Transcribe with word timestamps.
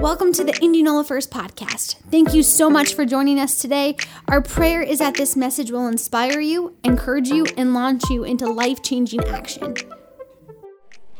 Welcome 0.00 0.32
to 0.34 0.44
the 0.44 0.58
Indianola 0.60 1.04
First 1.04 1.30
podcast. 1.30 1.96
Thank 2.10 2.34
you 2.34 2.42
so 2.42 2.68
much 2.68 2.94
for 2.94 3.06
joining 3.06 3.40
us 3.40 3.58
today. 3.58 3.96
Our 4.28 4.42
prayer 4.42 4.82
is 4.82 4.98
that 4.98 5.14
this 5.14 5.36
message 5.36 5.70
will 5.70 5.86
inspire 5.86 6.40
you, 6.40 6.76
encourage 6.84 7.28
you, 7.28 7.46
and 7.56 7.72
launch 7.72 8.02
you 8.10 8.24
into 8.24 8.46
life 8.46 8.82
changing 8.82 9.24
action. 9.24 9.76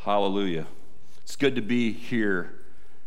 Hallelujah. 0.01 0.67
It's 1.23 1.37
good 1.37 1.57
to 1.57 1.63
be 1.63 1.93
here 1.93 2.53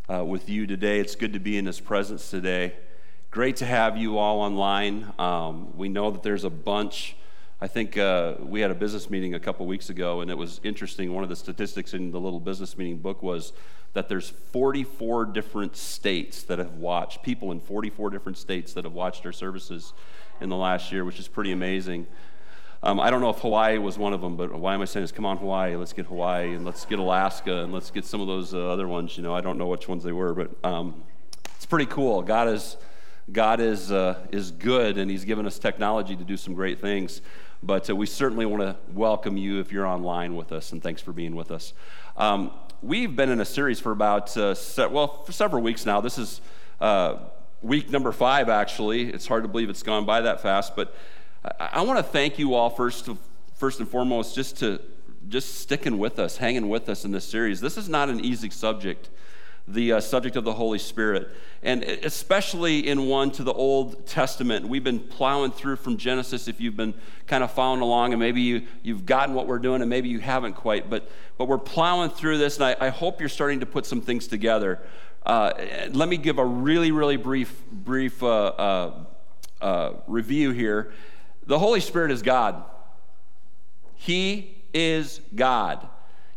uh, 0.09 0.23
with 0.25 0.49
you 0.49 0.65
today. 0.65 0.99
It's 0.99 1.15
good 1.15 1.33
to 1.33 1.39
be 1.39 1.57
in 1.57 1.65
His 1.65 1.79
presence 1.79 2.29
today. 2.29 2.73
Great 3.29 3.57
to 3.57 3.65
have 3.65 3.97
you 3.97 4.17
all 4.17 4.39
online. 4.39 5.13
Um, 5.19 5.77
we 5.77 5.89
know 5.89 6.09
that 6.11 6.23
there's 6.23 6.43
a 6.43 6.49
bunch. 6.49 7.15
I 7.59 7.67
think 7.67 7.97
uh, 7.97 8.35
we 8.39 8.61
had 8.61 8.71
a 8.71 8.75
business 8.75 9.09
meeting 9.09 9.33
a 9.33 9.39
couple 9.39 9.65
weeks 9.65 9.89
ago, 9.89 10.21
and 10.21 10.29
it 10.29 10.37
was 10.37 10.61
interesting. 10.63 11.13
One 11.13 11.23
of 11.23 11.29
the 11.29 11.35
statistics 11.35 11.93
in 11.93 12.11
the 12.11 12.19
little 12.19 12.39
business 12.39 12.77
meeting 12.77 12.97
book 12.97 13.23
was 13.23 13.51
that 13.93 14.09
there's 14.09 14.29
44 14.29 15.25
different 15.25 15.75
states 15.75 16.43
that 16.43 16.59
have 16.59 16.75
watched, 16.75 17.23
people 17.23 17.51
in 17.51 17.59
44 17.59 18.09
different 18.09 18.37
states 18.37 18.73
that 18.73 18.83
have 18.83 18.93
watched 18.93 19.25
our 19.25 19.31
services 19.31 19.93
in 20.41 20.49
the 20.49 20.55
last 20.55 20.91
year, 20.91 21.03
which 21.03 21.19
is 21.19 21.27
pretty 21.27 21.51
amazing. 21.51 22.05
Um, 22.83 22.99
I 22.99 23.09
don't 23.09 23.21
know 23.21 23.31
if 23.31 23.39
Hawaii 23.39 23.79
was 23.79 23.97
one 23.97 24.13
of 24.13 24.21
them, 24.21 24.35
but 24.35 24.53
why 24.53 24.75
am 24.75 24.81
I 24.81 24.85
saying 24.85 25.03
this? 25.03 25.11
Come 25.11 25.25
on, 25.25 25.37
Hawaii, 25.37 25.75
let's 25.75 25.93
get 25.93 26.05
Hawaii, 26.05 26.53
and 26.53 26.63
let's 26.63 26.85
get 26.85 26.99
Alaska, 26.99 27.63
and 27.63 27.73
let's 27.73 27.89
get 27.89 28.05
some 28.05 28.21
of 28.21 28.27
those 28.27 28.53
uh, 28.53 28.71
other 28.71 28.87
ones. 28.87 29.17
You 29.17 29.23
know, 29.23 29.33
I 29.33 29.41
don't 29.41 29.57
know 29.57 29.65
which 29.65 29.87
ones 29.87 30.03
they 30.03 30.11
were, 30.11 30.33
but 30.33 30.51
um, 30.63 31.03
it's 31.55 31.65
pretty 31.65 31.87
cool. 31.87 32.21
God 32.21 32.47
is, 32.49 32.77
God 33.31 33.59
is, 33.59 33.91
uh, 33.91 34.19
is 34.31 34.51
good, 34.51 34.99
and 34.99 35.09
He's 35.09 35.25
given 35.25 35.47
us 35.47 35.57
technology 35.57 36.15
to 36.15 36.23
do 36.23 36.37
some 36.37 36.53
great 36.53 36.79
things. 36.79 37.21
But 37.63 37.89
uh, 37.89 37.95
we 37.95 38.05
certainly 38.05 38.45
want 38.45 38.61
to 38.61 38.75
welcome 38.93 39.37
you 39.37 39.59
if 39.59 39.71
you're 39.71 39.87
online 39.87 40.35
with 40.35 40.51
us, 40.51 40.71
and 40.71 40.81
thanks 40.81 41.01
for 41.01 41.13
being 41.13 41.35
with 41.35 41.49
us. 41.49 41.73
Um, 42.15 42.51
we've 42.81 43.15
been 43.15 43.29
in 43.29 43.39
a 43.41 43.45
series 43.45 43.79
for 43.79 43.91
about, 43.91 44.35
uh, 44.37 44.53
se- 44.53 44.87
well, 44.87 45.23
for 45.23 45.31
several 45.31 45.63
weeks 45.63 45.85
now. 45.85 46.01
This 46.01 46.17
is 46.17 46.41
uh, 46.79 47.17
week 47.61 47.89
number 47.89 48.11
five, 48.11 48.49
actually. 48.49 49.09
It's 49.09 49.27
hard 49.27 49.43
to 49.43 49.49
believe 49.49 49.69
it's 49.69 49.83
gone 49.83 50.05
by 50.05 50.21
that 50.21 50.41
fast, 50.41 50.75
but 50.75 50.95
I, 51.43 51.69
I 51.73 51.81
want 51.81 51.97
to 51.99 52.03
thank 52.03 52.37
you 52.37 52.53
all 52.53 52.69
first, 52.69 53.09
first 53.55 53.79
and 53.79 53.89
foremost, 53.89 54.35
just 54.35 54.57
to 54.59 54.81
just 55.27 55.55
sticking 55.55 55.97
with 55.97 56.19
us, 56.19 56.37
hanging 56.37 56.69
with 56.69 56.87
us 56.87 57.03
in 57.03 57.11
this 57.11 57.25
series. 57.25 57.59
This 57.59 57.75
is 57.77 57.89
not 57.89 58.07
an 58.09 58.23
easy 58.23 58.49
subject 58.49 59.09
the 59.67 59.93
uh, 59.93 59.99
subject 59.99 60.35
of 60.37 60.45
the 60.45 60.53
Holy 60.53 60.79
Spirit, 60.79 61.29
and 61.61 61.83
especially 61.83 62.87
in 62.87 63.07
one 63.07 63.31
to 63.31 63.43
the 63.43 63.51
Old 63.51 64.07
Testament. 64.07 64.67
We've 64.67 64.83
been 64.83 64.99
plowing 64.99 65.51
through 65.51 65.75
from 65.77 65.97
Genesis 65.97 66.47
if 66.47 66.61
you've 66.61 66.77
been 66.77 66.93
kind 67.27 67.43
of 67.43 67.51
following 67.51 67.81
along, 67.81 68.13
and 68.13 68.19
maybe 68.19 68.41
you, 68.41 68.63
you've 68.81 69.05
gotten 69.05 69.35
what 69.35 69.45
we're 69.45 69.59
doing, 69.59 69.81
and 69.81 69.89
maybe 69.89 70.07
you 70.07 70.19
haven't 70.19 70.53
quite, 70.53 70.89
but, 70.89 71.09
but 71.37 71.49
we're 71.49 71.57
plowing 71.57 72.09
through 72.09 72.37
this, 72.37 72.55
and 72.55 72.65
I, 72.65 72.87
I 72.87 72.89
hope 72.89 73.19
you're 73.19 73.27
starting 73.27 73.59
to 73.59 73.65
put 73.65 73.85
some 73.85 73.99
things 73.99 74.27
together. 74.27 74.79
Uh, 75.25 75.51
let 75.91 76.07
me 76.07 76.15
give 76.15 76.37
a 76.37 76.45
really, 76.45 76.91
really 76.91 77.17
brief, 77.17 77.61
brief 77.69 78.23
uh, 78.23 78.27
uh, 78.27 78.93
uh 79.61 79.93
review 80.07 80.51
here. 80.51 80.93
The 81.45 81.59
Holy 81.59 81.81
Spirit 81.81 82.11
is 82.11 82.21
God. 82.21 82.63
He 83.95 84.63
is 84.73 85.19
God. 85.35 85.87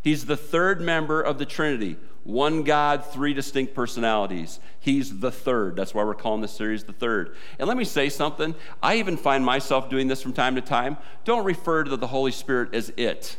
He's 0.01 0.25
the 0.25 0.35
third 0.35 0.81
member 0.81 1.21
of 1.21 1.37
the 1.37 1.45
Trinity. 1.45 1.95
One 2.23 2.63
God, 2.63 3.05
three 3.05 3.33
distinct 3.33 3.73
personalities. 3.73 4.59
He's 4.79 5.19
the 5.19 5.31
third. 5.31 5.75
That's 5.75 5.93
why 5.93 6.03
we're 6.03 6.13
calling 6.13 6.41
this 6.41 6.51
series 6.51 6.83
the 6.83 6.93
third. 6.93 7.35
And 7.57 7.67
let 7.67 7.77
me 7.77 7.83
say 7.83 8.09
something. 8.09 8.53
I 8.81 8.97
even 8.97 9.17
find 9.17 9.43
myself 9.43 9.89
doing 9.89 10.07
this 10.07 10.21
from 10.21 10.33
time 10.33 10.55
to 10.55 10.61
time. 10.61 10.97
Don't 11.23 11.45
refer 11.45 11.83
to 11.83 11.97
the 11.97 12.07
Holy 12.07 12.31
Spirit 12.31 12.75
as 12.75 12.91
it, 12.97 13.37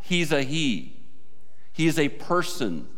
He's 0.00 0.32
a 0.32 0.42
He. 0.42 0.96
He 1.72 1.86
is 1.86 1.98
a 1.98 2.08
person 2.08 2.88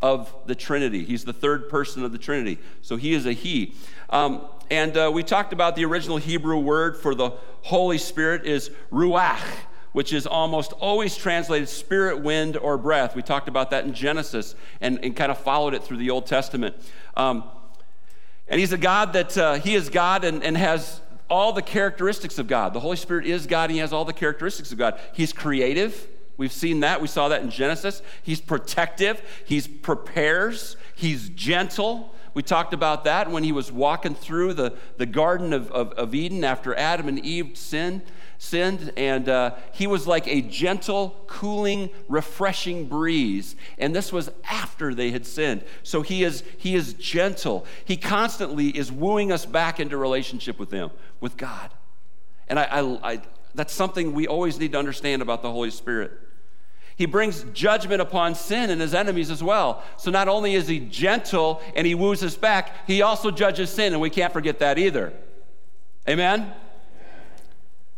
of 0.00 0.34
the 0.46 0.54
Trinity. 0.54 1.04
He's 1.04 1.24
the 1.24 1.32
third 1.32 1.68
person 1.68 2.04
of 2.04 2.12
the 2.12 2.18
Trinity. 2.18 2.58
So 2.82 2.96
He 2.96 3.14
is 3.14 3.26
a 3.26 3.32
He. 3.32 3.74
Um, 4.10 4.46
and 4.70 4.96
uh, 4.96 5.10
we 5.12 5.22
talked 5.22 5.52
about 5.52 5.76
the 5.76 5.84
original 5.84 6.18
Hebrew 6.18 6.58
word 6.58 6.96
for 6.96 7.14
the 7.14 7.32
Holy 7.62 7.98
Spirit 7.98 8.46
is 8.46 8.70
ruach 8.92 9.40
which 9.92 10.12
is 10.12 10.26
almost 10.26 10.72
always 10.72 11.16
translated 11.16 11.68
spirit, 11.68 12.20
wind, 12.20 12.56
or 12.56 12.76
breath. 12.78 13.14
We 13.14 13.22
talked 13.22 13.48
about 13.48 13.70
that 13.70 13.84
in 13.84 13.94
Genesis 13.94 14.54
and, 14.80 15.02
and 15.04 15.14
kind 15.14 15.30
of 15.30 15.38
followed 15.38 15.74
it 15.74 15.82
through 15.84 15.98
the 15.98 16.10
Old 16.10 16.26
Testament. 16.26 16.76
Um, 17.16 17.44
and 18.48 18.58
he's 18.58 18.72
a 18.72 18.78
God 18.78 19.12
that 19.12 19.38
uh, 19.38 19.54
he 19.54 19.74
is 19.74 19.88
God 19.88 20.24
and, 20.24 20.42
and 20.42 20.56
has 20.56 21.00
all 21.30 21.52
the 21.52 21.62
characteristics 21.62 22.38
of 22.38 22.46
God. 22.46 22.74
The 22.74 22.80
Holy 22.80 22.96
Spirit 22.96 23.26
is 23.26 23.46
God, 23.46 23.64
and 23.64 23.72
he 23.72 23.78
has 23.78 23.92
all 23.92 24.04
the 24.04 24.12
characteristics 24.12 24.72
of 24.72 24.78
God. 24.78 24.98
He's 25.12 25.32
creative. 25.32 26.08
We've 26.36 26.52
seen 26.52 26.80
that. 26.80 27.00
We 27.00 27.08
saw 27.08 27.28
that 27.28 27.42
in 27.42 27.50
Genesis. 27.50 28.02
He's 28.22 28.40
protective. 28.40 29.22
He 29.44 29.60
prepares. 29.60 30.76
He's 30.94 31.28
gentle. 31.30 32.14
We 32.34 32.42
talked 32.42 32.72
about 32.72 33.04
that 33.04 33.30
when 33.30 33.44
he 33.44 33.52
was 33.52 33.70
walking 33.70 34.14
through 34.14 34.54
the, 34.54 34.76
the 34.96 35.06
Garden 35.06 35.52
of, 35.52 35.70
of, 35.70 35.92
of 35.92 36.14
Eden 36.14 36.44
after 36.44 36.74
Adam 36.74 37.08
and 37.08 37.18
Eve 37.24 37.56
sinned 37.56 38.02
sinned, 38.42 38.92
and 38.96 39.28
uh, 39.28 39.54
he 39.72 39.86
was 39.86 40.08
like 40.08 40.26
a 40.26 40.40
gentle, 40.42 41.14
cooling, 41.28 41.88
refreshing 42.08 42.86
breeze. 42.86 43.54
And 43.78 43.94
this 43.94 44.12
was 44.12 44.32
after 44.50 44.94
they 44.94 45.12
had 45.12 45.24
sinned. 45.24 45.62
So 45.84 46.02
he 46.02 46.24
is, 46.24 46.42
he 46.58 46.74
is 46.74 46.94
gentle. 46.94 47.64
He 47.84 47.96
constantly 47.96 48.76
is 48.76 48.90
wooing 48.90 49.30
us 49.30 49.46
back 49.46 49.78
into 49.78 49.96
relationship 49.96 50.58
with 50.58 50.72
him, 50.72 50.90
with 51.20 51.36
God. 51.36 51.70
And 52.48 52.58
I, 52.58 52.64
I, 52.64 53.12
I, 53.12 53.22
that's 53.54 53.72
something 53.72 54.12
we 54.12 54.26
always 54.26 54.58
need 54.58 54.72
to 54.72 54.78
understand 54.78 55.22
about 55.22 55.42
the 55.42 55.52
Holy 55.52 55.70
Spirit. 55.70 56.10
He 56.96 57.06
brings 57.06 57.44
judgment 57.54 58.02
upon 58.02 58.34
sin 58.34 58.70
and 58.70 58.80
his 58.80 58.92
enemies 58.92 59.30
as 59.30 59.42
well. 59.42 59.84
So 59.96 60.10
not 60.10 60.26
only 60.26 60.56
is 60.56 60.66
he 60.66 60.80
gentle 60.80 61.62
and 61.76 61.86
he 61.86 61.94
woos 61.94 62.24
us 62.24 62.36
back, 62.36 62.88
he 62.88 63.02
also 63.02 63.30
judges 63.30 63.70
sin, 63.70 63.92
and 63.92 64.02
we 64.02 64.10
can't 64.10 64.32
forget 64.32 64.58
that 64.58 64.78
either. 64.78 65.12
Amen? 66.08 66.52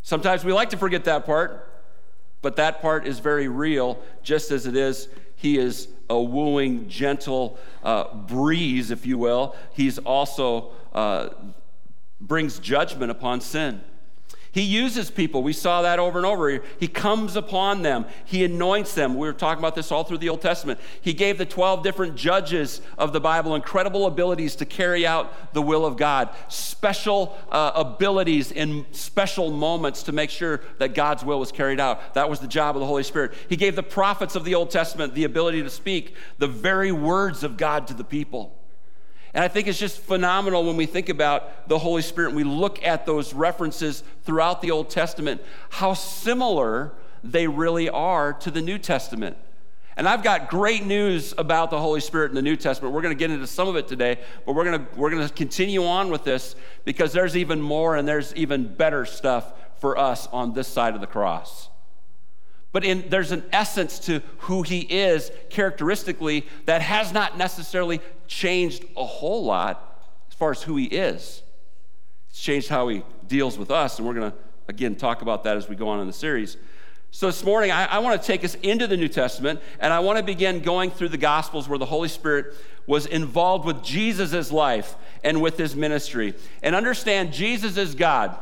Sometimes 0.05 0.45
we 0.45 0.53
like 0.53 0.69
to 0.69 0.77
forget 0.77 1.05
that 1.05 1.25
part, 1.25 1.73
but 2.43 2.57
that 2.57 2.83
part 2.83 3.07
is 3.07 3.21
very 3.21 3.49
real, 3.49 3.99
just 4.23 4.51
as 4.51 4.67
it 4.67 4.77
is. 4.77 5.09
He 5.35 5.57
is 5.57 5.89
a 6.11 6.23
wooing, 6.23 6.91
gentle 6.91 7.59
uh, 7.83 8.15
breeze, 8.15 8.91
if 8.91 9.07
you 9.07 9.17
will. 9.17 9.57
He's 9.73 9.97
also 9.99 10.73
uh, 10.93 11.31
brings 12.21 12.59
judgment 12.59 13.11
upon 13.11 13.41
sin. 13.41 13.81
He 14.55 14.63
uses 14.63 15.11
people. 15.11 15.43
We 15.43 15.53
saw 15.53 15.83
that 15.83 15.99
over 15.99 16.17
and 16.17 16.25
over. 16.25 16.63
He 16.79 16.87
comes 16.87 17.35
upon 17.35 17.83
them, 17.83 18.07
He 18.25 18.45
anoints 18.45 18.95
them. 18.95 19.17
We 19.17 19.27
were 19.27 19.33
talking 19.33 19.59
about 19.59 19.75
this 19.75 19.91
all 19.91 20.05
through 20.05 20.19
the 20.19 20.29
Old 20.29 20.43
Testament. 20.43 20.79
He 21.01 21.13
gave 21.13 21.39
the 21.39 21.45
12 21.45 21.83
different 21.83 22.15
judges 22.15 22.81
of 22.97 23.13
the 23.13 23.21
Bible 23.21 23.57
incredible 23.57 24.07
abilities 24.07 24.55
to 24.57 24.65
carry 24.65 25.05
out 25.05 25.53
the 25.55 25.61
will 25.61 25.85
of 25.85 25.97
God, 25.97 26.31
special 26.47 27.37
uh, 27.51 27.73
abilities 27.75 28.53
in 28.53 28.87
special 28.93 29.51
moments 29.51 30.05
to 30.05 30.13
make 30.13 30.31
sure 30.31 30.61
that 30.79 30.95
God's 30.95 31.25
will 31.25 31.41
was 31.41 31.51
carried 31.51 31.81
out. 31.81 32.15
That 32.15 32.31
was 32.31 32.39
the 32.39 32.47
job 32.47 32.77
of 32.77 32.81
the 32.81 32.87
Holy 32.87 33.03
Spirit. 33.03 33.35
He 33.49 33.57
gave 33.57 33.75
the 33.75 33.83
prophets 33.83 34.37
of 34.37 34.45
the 34.45 34.55
Old 34.55 34.71
Testament 34.71 35.15
the 35.15 35.25
ability 35.25 35.65
to 35.65 35.71
speak 35.71 36.15
the 36.39 36.47
very 36.47 36.93
words 36.93 37.43
of 37.43 37.57
God 37.57 37.89
to 37.89 37.95
the 37.95 38.05
people. 38.05 38.57
And 39.35 39.43
I 39.43 39.49
think 39.49 39.67
it's 39.67 39.79
just 39.79 39.99
phenomenal 39.99 40.65
when 40.65 40.77
we 40.77 40.87
think 40.87 41.09
about 41.09 41.69
the 41.69 41.79
Holy 41.79 42.03
Spirit 42.03 42.29
and 42.29 42.37
we 42.37 42.45
look 42.45 42.83
at 42.85 43.05
those 43.05 43.35
references 43.35 44.05
throughout 44.23 44.63
the 44.63 44.71
Old 44.71 44.91
Testament, 44.91 45.43
how 45.71 45.95
similar 45.95 46.93
they 47.25 47.49
really 47.49 47.91
are 47.91 48.33
to 48.35 48.51
the 48.53 48.63
New 48.63 48.79
Testament. 48.79 49.37
And 49.97 50.09
I've 50.09 50.23
got 50.23 50.51
great 50.51 50.85
news 50.85 51.35
about 51.37 51.71
the 51.71 51.81
Holy 51.81 52.01
Spirit 52.01 52.31
in 52.31 52.35
the 52.35 52.43
New 52.43 52.57
Testament. 52.57 52.95
We're 52.95 53.03
going 53.03 53.15
to 53.15 53.19
get 53.19 53.31
into 53.31 53.47
some 53.47 53.67
of 53.67 53.77
it 53.77 53.89
today, 53.89 54.19
but 54.47 54.55
we're 54.55 54.65
going 54.65 54.87
to, 54.87 54.95
we're 54.97 55.11
going 55.11 55.27
to 55.27 55.33
continue 55.35 55.85
on 55.85 56.11
with 56.11 56.23
this 56.25 56.55
because 56.85 57.13
there's 57.13 57.37
even 57.37 57.61
more 57.61 57.97
and 57.97 58.07
there's 58.07 58.35
even 58.35 58.73
better 58.73 59.05
stuff 59.05 59.53
for 59.81 59.99
us 59.99 60.29
on 60.29 60.53
this 60.53 60.69
side 60.69 60.95
of 60.95 61.01
the 61.01 61.07
cross. 61.07 61.69
But 62.75 62.85
in, 62.85 63.09
there's 63.09 63.31
an 63.31 63.45
essence 63.53 64.01
to 64.01 64.21
who 64.39 64.63
he 64.63 64.81
is 64.81 65.31
characteristically 65.49 66.45
that 66.67 66.83
has 66.83 67.13
not 67.13 67.39
necessarily 67.39 68.01
changed 68.27 68.85
a 68.97 69.05
whole 69.05 69.45
lot 69.45 70.03
as 70.29 70.35
far 70.35 70.51
as 70.51 70.61
who 70.61 70.75
he 70.75 70.87
is. 70.87 71.43
It's 72.31 72.41
changed 72.41 72.69
how 72.69 72.89
he 72.89 73.05
deals 73.29 73.57
with 73.57 73.71
us, 73.71 73.99
and 74.01 74.09
we're 74.09 74.15
going 74.15 74.33
to, 74.33 74.37
again, 74.67 74.97
talk 74.97 75.23
about 75.23 75.45
that 75.45 75.57
as 75.57 75.69
we 75.69 75.77
go 75.77 75.87
on 75.87 76.01
in 76.01 76.09
the 76.09 76.13
series. 76.13 76.57
So 77.13 77.27
this 77.27 77.45
morning, 77.45 77.71
I, 77.71 77.85
I 77.85 77.99
want 78.01 78.21
to 78.21 78.27
take 78.27 78.43
us 78.43 78.57
into 78.57 78.89
the 78.89 78.97
New 78.97 79.07
Testament, 79.07 79.61
and 79.79 79.93
I 79.93 80.01
want 80.01 80.19
to 80.19 80.25
begin 80.25 80.59
going 80.59 80.91
through 80.91 81.11
the 81.11 81.17
Gospels 81.17 81.69
where 81.69 81.79
the 81.79 81.87
Holy 81.87 82.09
Spirit 82.09 82.57
was 82.89 83.07
involved 83.07 83.65
with 83.67 83.85
Jesus' 83.85 84.51
life 84.51 84.97
and 85.23 85.41
with 85.41 85.57
his 85.57 85.77
ministry. 85.77 86.35
And 86.61 86.75
understand 86.75 87.33
Jesus 87.33 87.77
is 87.77 87.95
God. 87.95 88.37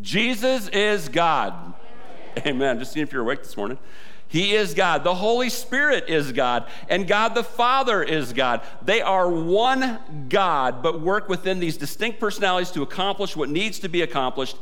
Jesus 0.00 0.68
is 0.68 1.08
God. 1.08 1.74
Amen. 2.38 2.46
Amen. 2.46 2.78
Just 2.78 2.92
seeing 2.92 3.04
if 3.04 3.12
you're 3.12 3.22
awake 3.22 3.42
this 3.42 3.56
morning. 3.56 3.78
He 4.28 4.54
is 4.54 4.74
God. 4.74 5.04
The 5.04 5.14
Holy 5.14 5.48
Spirit 5.48 6.04
is 6.08 6.32
God. 6.32 6.66
And 6.88 7.08
God 7.08 7.34
the 7.34 7.42
Father 7.42 8.02
is 8.02 8.34
God. 8.34 8.60
They 8.82 9.00
are 9.00 9.28
one 9.28 10.26
God, 10.28 10.82
but 10.82 11.00
work 11.00 11.28
within 11.28 11.60
these 11.60 11.78
distinct 11.78 12.20
personalities 12.20 12.70
to 12.72 12.82
accomplish 12.82 13.34
what 13.34 13.48
needs 13.48 13.78
to 13.80 13.88
be 13.88 14.02
accomplished. 14.02 14.56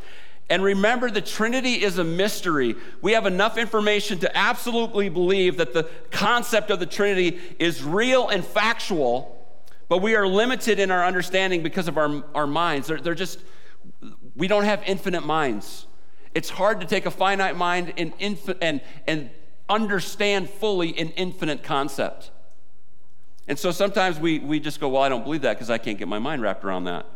And 0.49 0.63
remember, 0.63 1.11
the 1.11 1.21
Trinity 1.21 1.83
is 1.83 1.99
a 1.99 2.05
mystery. 2.05 2.77
We 3.03 3.13
have 3.13 3.27
enough 3.27 3.59
information 3.59 4.21
to 4.21 4.37
absolutely 4.37 5.09
believe 5.09 5.57
that 5.57 5.75
the 5.75 5.91
concept 6.13 6.71
of 6.71 6.79
the 6.79 6.87
Trinity 6.87 7.41
is 7.59 7.83
real 7.83 8.29
and 8.29 8.45
factual, 8.45 9.45
but 9.89 9.99
we 9.99 10.15
are 10.15 10.29
limited 10.29 10.79
in 10.79 10.93
our 10.93 11.05
understanding 11.05 11.65
because 11.65 11.89
of 11.89 11.99
our, 11.99 12.23
our 12.33 12.47
minds. 12.47 12.87
They're, 12.87 13.01
they're 13.01 13.17
just, 13.17 13.41
we 14.37 14.49
don't 14.49 14.65
have 14.65 14.83
infinite 14.87 15.25
minds. 15.25 15.87
It's 16.35 16.51
hard 16.51 16.81
to 16.81 16.87
take 16.87 17.07
a 17.07 17.11
finite 17.11 17.57
mind 17.57 17.95
and, 17.97 18.17
infi- 18.19 18.59
and, 18.61 18.83
and 19.07 19.31
understand 19.69 20.51
fully 20.51 20.97
an 20.99 21.09
infinite 21.11 21.63
concept. 21.63 22.31
And 23.49 23.59
so 23.59 23.71
sometimes 23.71 24.19
we, 24.19 24.39
we 24.41 24.61
just 24.61 24.81
go, 24.81 24.89
Well, 24.89 25.03
I 25.03 25.09
don't 25.09 25.25
believe 25.25 25.43
that 25.43 25.55
because 25.55 25.71
I 25.71 25.79
can't 25.79 25.99
get 25.99 26.09
my 26.09 26.19
mind 26.19 26.43
wrapped 26.43 26.65
around 26.65 26.85
that. 26.85 27.07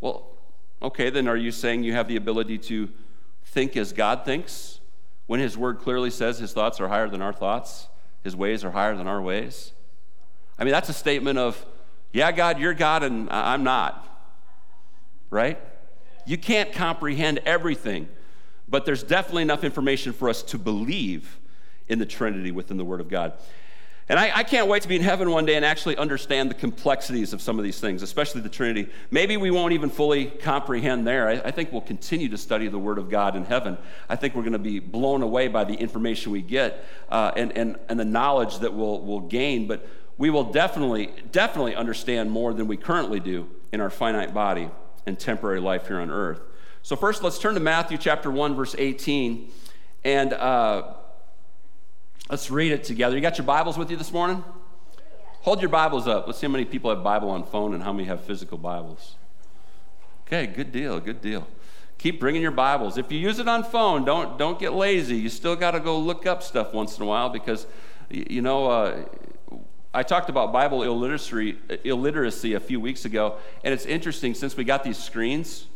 Well, 0.00 0.26
okay, 0.82 1.10
then 1.10 1.28
are 1.28 1.36
you 1.36 1.52
saying 1.52 1.84
you 1.84 1.92
have 1.92 2.08
the 2.08 2.16
ability 2.16 2.58
to 2.58 2.88
think 3.44 3.76
as 3.76 3.92
God 3.92 4.24
thinks 4.24 4.80
when 5.26 5.38
His 5.38 5.56
Word 5.56 5.78
clearly 5.78 6.10
says 6.10 6.38
His 6.38 6.52
thoughts 6.52 6.80
are 6.80 6.88
higher 6.88 7.08
than 7.08 7.22
our 7.22 7.32
thoughts, 7.32 7.88
His 8.24 8.34
ways 8.34 8.64
are 8.64 8.70
higher 8.72 8.96
than 8.96 9.06
our 9.06 9.20
ways? 9.22 9.72
I 10.58 10.64
mean, 10.64 10.72
that's 10.72 10.88
a 10.88 10.94
statement 10.94 11.38
of, 11.38 11.64
Yeah, 12.12 12.32
God, 12.32 12.58
you're 12.58 12.74
God 12.74 13.02
and 13.02 13.28
I'm 13.30 13.62
not. 13.62 14.02
Right? 15.28 15.58
You 16.26 16.36
can't 16.36 16.72
comprehend 16.72 17.38
everything, 17.46 18.08
but 18.68 18.84
there's 18.84 19.04
definitely 19.04 19.42
enough 19.42 19.62
information 19.62 20.12
for 20.12 20.28
us 20.28 20.42
to 20.42 20.58
believe 20.58 21.38
in 21.88 22.00
the 22.00 22.06
Trinity 22.06 22.50
within 22.50 22.76
the 22.76 22.84
Word 22.84 23.00
of 23.00 23.08
God. 23.08 23.34
And 24.08 24.20
I, 24.20 24.30
I, 24.38 24.42
can't 24.44 24.68
wait 24.68 24.82
to 24.82 24.88
be 24.88 24.94
in 24.94 25.02
heaven 25.02 25.30
one 25.30 25.46
day 25.46 25.56
and 25.56 25.64
actually 25.64 25.96
understand 25.96 26.48
the 26.48 26.54
complexities 26.54 27.32
of 27.32 27.42
some 27.42 27.58
of 27.58 27.64
these 27.64 27.80
things, 27.80 28.02
especially 28.02 28.40
the 28.40 28.48
Trinity. 28.48 28.88
Maybe 29.10 29.36
we 29.36 29.50
won't 29.50 29.72
even 29.72 29.90
fully 29.90 30.26
comprehend 30.26 31.04
there. 31.06 31.28
I, 31.28 31.32
I 31.32 31.50
think 31.50 31.72
we'll 31.72 31.80
continue 31.80 32.28
to 32.28 32.38
study 32.38 32.68
the 32.68 32.78
Word 32.78 32.98
of 32.98 33.10
God 33.10 33.34
in 33.34 33.44
heaven. 33.44 33.76
I 34.08 34.14
think 34.14 34.36
we're 34.36 34.42
going 34.42 34.52
to 34.52 34.60
be 34.60 34.78
blown 34.78 35.22
away 35.22 35.48
by 35.48 35.64
the 35.64 35.74
information 35.74 36.30
we 36.30 36.42
get 36.42 36.84
uh, 37.08 37.32
and, 37.36 37.50
and, 37.56 37.78
and 37.88 37.98
the 37.98 38.04
knowledge 38.04 38.60
that 38.60 38.72
we'll, 38.72 39.00
we'll 39.00 39.20
gain. 39.20 39.66
But 39.66 39.84
we 40.18 40.30
will 40.30 40.52
definitely, 40.52 41.10
definitely 41.32 41.74
understand 41.74 42.30
more 42.30 42.54
than 42.54 42.68
we 42.68 42.76
currently 42.76 43.18
do 43.18 43.48
in 43.72 43.80
our 43.80 43.90
finite 43.90 44.32
body 44.32 44.70
and 45.06 45.18
temporary 45.18 45.60
life 45.60 45.86
here 45.86 46.00
on 46.00 46.10
earth. 46.10 46.40
So, 46.82 46.96
first, 46.96 47.22
let's 47.22 47.38
turn 47.38 47.54
to 47.54 47.60
Matthew 47.60 47.98
chapter 47.98 48.30
1, 48.30 48.54
verse 48.54 48.74
18. 48.78 49.50
And. 50.04 50.32
Uh, 50.32 50.94
Let's 52.28 52.50
read 52.50 52.72
it 52.72 52.82
together. 52.82 53.14
You 53.14 53.22
got 53.22 53.38
your 53.38 53.46
Bibles 53.46 53.78
with 53.78 53.88
you 53.88 53.96
this 53.96 54.12
morning? 54.12 54.42
Hold 55.42 55.62
your 55.62 55.68
Bibles 55.68 56.08
up. 56.08 56.26
Let's 56.26 56.40
see 56.40 56.46
how 56.46 56.50
many 56.50 56.64
people 56.64 56.90
have 56.90 57.04
Bible 57.04 57.30
on 57.30 57.44
phone 57.44 57.72
and 57.72 57.84
how 57.84 57.92
many 57.92 58.08
have 58.08 58.24
physical 58.24 58.58
Bibles. 58.58 59.14
Okay, 60.26 60.48
good 60.48 60.72
deal, 60.72 60.98
good 60.98 61.20
deal. 61.20 61.46
Keep 61.98 62.18
bringing 62.18 62.42
your 62.42 62.50
Bibles. 62.50 62.98
If 62.98 63.12
you 63.12 63.20
use 63.20 63.38
it 63.38 63.46
on 63.46 63.62
phone, 63.62 64.04
don't 64.04 64.36
don't 64.40 64.58
get 64.58 64.72
lazy. 64.72 65.14
You 65.14 65.28
still 65.28 65.54
got 65.54 65.70
to 65.70 65.80
go 65.80 65.96
look 66.00 66.26
up 66.26 66.42
stuff 66.42 66.74
once 66.74 66.96
in 66.96 67.04
a 67.04 67.06
while 67.06 67.28
because, 67.28 67.68
you 68.10 68.42
know, 68.42 68.66
uh, 68.66 69.04
I 69.96 70.02
talked 70.02 70.28
about 70.28 70.52
Bible 70.52 70.82
illiteracy, 70.82 71.56
illiteracy 71.84 72.52
a 72.52 72.60
few 72.60 72.78
weeks 72.78 73.06
ago, 73.06 73.36
and 73.64 73.72
it's 73.72 73.86
interesting 73.86 74.34
since 74.34 74.56
we 74.56 74.62
got 74.62 74.84
these 74.84 74.98
screens 74.98 75.66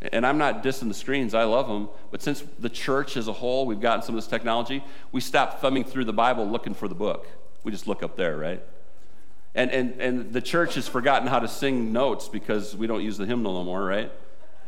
and 0.00 0.26
I'm 0.26 0.38
not 0.38 0.62
dissing 0.62 0.88
the 0.88 0.94
screens, 0.94 1.34
I 1.34 1.44
love 1.44 1.68
them. 1.68 1.88
But 2.10 2.22
since 2.22 2.42
the 2.58 2.68
church 2.68 3.16
as 3.16 3.28
a 3.28 3.32
whole, 3.32 3.66
we've 3.66 3.80
gotten 3.80 4.02
some 4.02 4.14
of 4.14 4.22
this 4.22 4.28
technology, 4.28 4.84
we 5.10 5.20
stop 5.20 5.60
thumbing 5.60 5.84
through 5.84 6.04
the 6.04 6.12
Bible 6.12 6.46
looking 6.46 6.74
for 6.74 6.88
the 6.88 6.94
book. 6.94 7.26
We 7.64 7.72
just 7.72 7.86
look 7.86 8.02
up 8.02 8.16
there, 8.16 8.36
right? 8.36 8.62
And, 9.54 9.70
and, 9.70 10.00
and 10.00 10.32
the 10.32 10.42
church 10.42 10.74
has 10.74 10.86
forgotten 10.86 11.28
how 11.28 11.38
to 11.38 11.48
sing 11.48 11.92
notes 11.92 12.28
because 12.28 12.76
we 12.76 12.86
don't 12.86 13.02
use 13.02 13.16
the 13.16 13.26
hymnal 13.26 13.54
no 13.54 13.64
more, 13.64 13.84
right? 13.84 14.12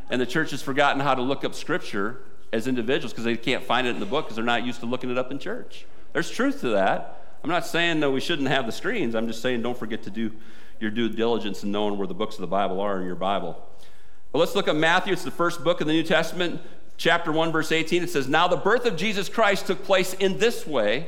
And 0.09 0.19
the 0.19 0.25
church 0.25 0.49
has 0.51 0.63
forgotten 0.63 0.99
how 0.99 1.13
to 1.13 1.21
look 1.21 1.43
up 1.43 1.53
scripture 1.53 2.21
as 2.51 2.67
individuals 2.67 3.13
because 3.13 3.25
they 3.25 3.37
can't 3.37 3.63
find 3.63 3.85
it 3.85 3.91
in 3.91 3.99
the 3.99 4.07
book 4.07 4.25
because 4.25 4.35
they're 4.35 4.45
not 4.45 4.65
used 4.65 4.79
to 4.79 4.87
looking 4.87 5.11
it 5.11 5.17
up 5.17 5.31
in 5.31 5.37
church. 5.37 5.85
There's 6.13 6.31
truth 6.31 6.61
to 6.61 6.69
that. 6.69 7.18
I'm 7.43 7.49
not 7.49 7.65
saying 7.65 8.01
that 8.01 8.11
we 8.11 8.19
shouldn't 8.19 8.49
have 8.49 8.65
the 8.65 8.71
screens. 8.71 9.15
I'm 9.15 9.27
just 9.27 9.41
saying 9.41 9.61
don't 9.61 9.77
forget 9.77 10.03
to 10.03 10.09
do 10.09 10.31
your 10.79 10.91
due 10.91 11.09
diligence 11.09 11.63
in 11.63 11.71
knowing 11.71 11.97
where 11.97 12.07
the 12.07 12.13
books 12.13 12.35
of 12.35 12.41
the 12.41 12.47
Bible 12.47 12.79
are 12.81 12.99
in 12.99 13.05
your 13.05 13.15
Bible. 13.15 13.61
But 14.31 14.39
let's 14.39 14.55
look 14.55 14.67
at 14.67 14.75
Matthew. 14.75 15.13
It's 15.13 15.23
the 15.23 15.31
first 15.31 15.63
book 15.63 15.81
of 15.81 15.87
the 15.87 15.93
New 15.93 16.03
Testament, 16.03 16.61
chapter 16.97 17.31
1, 17.31 17.51
verse 17.51 17.71
18. 17.71 18.03
It 18.03 18.09
says, 18.09 18.27
Now 18.27 18.47
the 18.47 18.57
birth 18.57 18.85
of 18.85 18.95
Jesus 18.95 19.29
Christ 19.29 19.67
took 19.67 19.83
place 19.83 20.13
in 20.13 20.37
this 20.37 20.67
way 20.67 21.07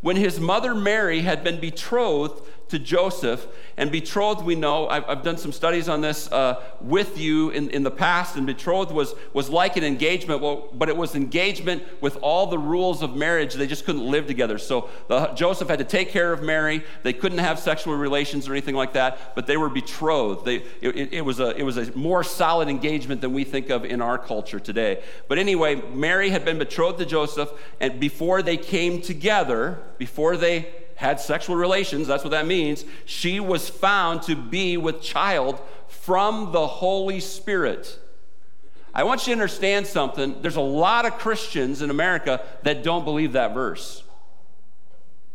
when 0.00 0.16
his 0.16 0.40
mother 0.40 0.74
Mary 0.74 1.20
had 1.20 1.44
been 1.44 1.60
betrothed 1.60 2.42
to 2.68 2.78
Joseph. 2.78 3.46
And 3.76 3.92
betrothed, 3.92 4.44
we 4.44 4.54
know, 4.54 4.88
I've, 4.88 5.04
I've 5.08 5.22
done 5.22 5.36
some 5.36 5.52
studies 5.52 5.88
on 5.88 6.00
this 6.00 6.30
uh, 6.32 6.62
with 6.80 7.18
you 7.18 7.50
in, 7.50 7.70
in 7.70 7.82
the 7.82 7.90
past, 7.90 8.36
and 8.36 8.46
betrothed 8.46 8.90
was, 8.90 9.14
was 9.32 9.50
like 9.50 9.76
an 9.76 9.84
engagement, 9.84 10.40
well, 10.40 10.68
but 10.72 10.88
it 10.88 10.96
was 10.96 11.14
engagement 11.14 11.82
with 12.00 12.16
all 12.22 12.46
the 12.46 12.58
rules 12.58 13.02
of 13.02 13.14
marriage. 13.14 13.54
They 13.54 13.66
just 13.66 13.84
couldn't 13.84 14.10
live 14.10 14.26
together. 14.26 14.56
So 14.56 14.88
the, 15.08 15.26
Joseph 15.28 15.68
had 15.68 15.78
to 15.78 15.84
take 15.84 16.10
care 16.10 16.32
of 16.32 16.42
Mary. 16.42 16.84
They 17.02 17.12
couldn't 17.12 17.38
have 17.38 17.58
sexual 17.58 17.94
relations 17.96 18.48
or 18.48 18.52
anything 18.52 18.74
like 18.74 18.94
that, 18.94 19.34
but 19.34 19.46
they 19.46 19.56
were 19.58 19.68
betrothed. 19.68 20.46
They, 20.46 20.62
it, 20.80 21.12
it, 21.12 21.20
was 21.24 21.38
a, 21.38 21.54
it 21.56 21.62
was 21.62 21.76
a 21.76 21.94
more 21.96 22.24
solid 22.24 22.68
engagement 22.68 23.20
than 23.20 23.34
we 23.34 23.44
think 23.44 23.68
of 23.68 23.84
in 23.84 24.00
our 24.00 24.16
culture 24.16 24.58
today. 24.58 25.02
But 25.28 25.38
anyway, 25.38 25.82
Mary 25.92 26.30
had 26.30 26.44
been 26.44 26.58
betrothed 26.58 26.98
to 26.98 27.06
Joseph, 27.06 27.50
and 27.78 28.00
before 28.00 28.42
they 28.42 28.56
came 28.56 29.02
together, 29.02 29.78
before 29.98 30.36
they 30.36 30.85
had 30.96 31.20
sexual 31.20 31.56
relations, 31.56 32.08
that's 32.08 32.24
what 32.24 32.30
that 32.30 32.46
means, 32.46 32.84
she 33.04 33.38
was 33.38 33.68
found 33.68 34.22
to 34.22 34.34
be 34.34 34.76
with 34.76 35.00
child 35.00 35.60
from 35.88 36.52
the 36.52 36.66
Holy 36.66 37.20
Spirit. 37.20 37.98
I 38.94 39.04
want 39.04 39.20
you 39.20 39.26
to 39.26 39.32
understand 39.32 39.86
something. 39.86 40.40
There's 40.40 40.56
a 40.56 40.60
lot 40.60 41.04
of 41.04 41.18
Christians 41.18 41.82
in 41.82 41.90
America 41.90 42.42
that 42.62 42.82
don't 42.82 43.04
believe 43.04 43.32
that 43.32 43.52
verse. 43.52 44.02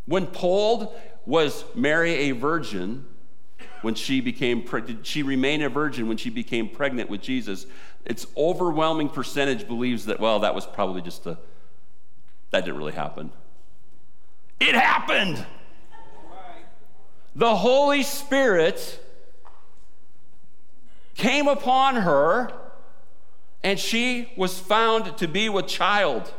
When 0.05 0.25
polled, 0.25 0.93
was 1.25 1.63
Mary 1.75 2.13
a 2.13 2.31
virgin 2.31 3.05
when 3.83 3.93
she 3.93 4.21
became 4.21 4.65
did 4.85 5.05
she 5.05 5.21
remain 5.23 5.61
a 5.61 5.69
virgin 5.69 6.07
when 6.07 6.17
she 6.17 6.31
became 6.31 6.69
pregnant 6.69 7.09
with 7.09 7.21
Jesus? 7.21 7.67
Its 8.05 8.25
overwhelming 8.35 9.09
percentage 9.09 9.67
believes 9.67 10.07
that 10.07 10.19
well, 10.19 10.39
that 10.39 10.55
was 10.55 10.65
probably 10.65 11.01
just 11.01 11.27
a 11.27 11.37
that 12.49 12.65
didn't 12.65 12.77
really 12.77 12.93
happen. 12.93 13.31
It 14.61 14.75
happened. 14.75 15.43
The 17.35 17.55
Holy 17.55 18.03
Spirit 18.03 19.03
came 21.15 21.47
upon 21.47 21.95
her, 21.95 22.53
and 23.63 23.79
she 23.79 24.31
was 24.37 24.59
found 24.59 25.17
to 25.17 25.27
be 25.27 25.49
with 25.49 25.65
child. 25.65 26.31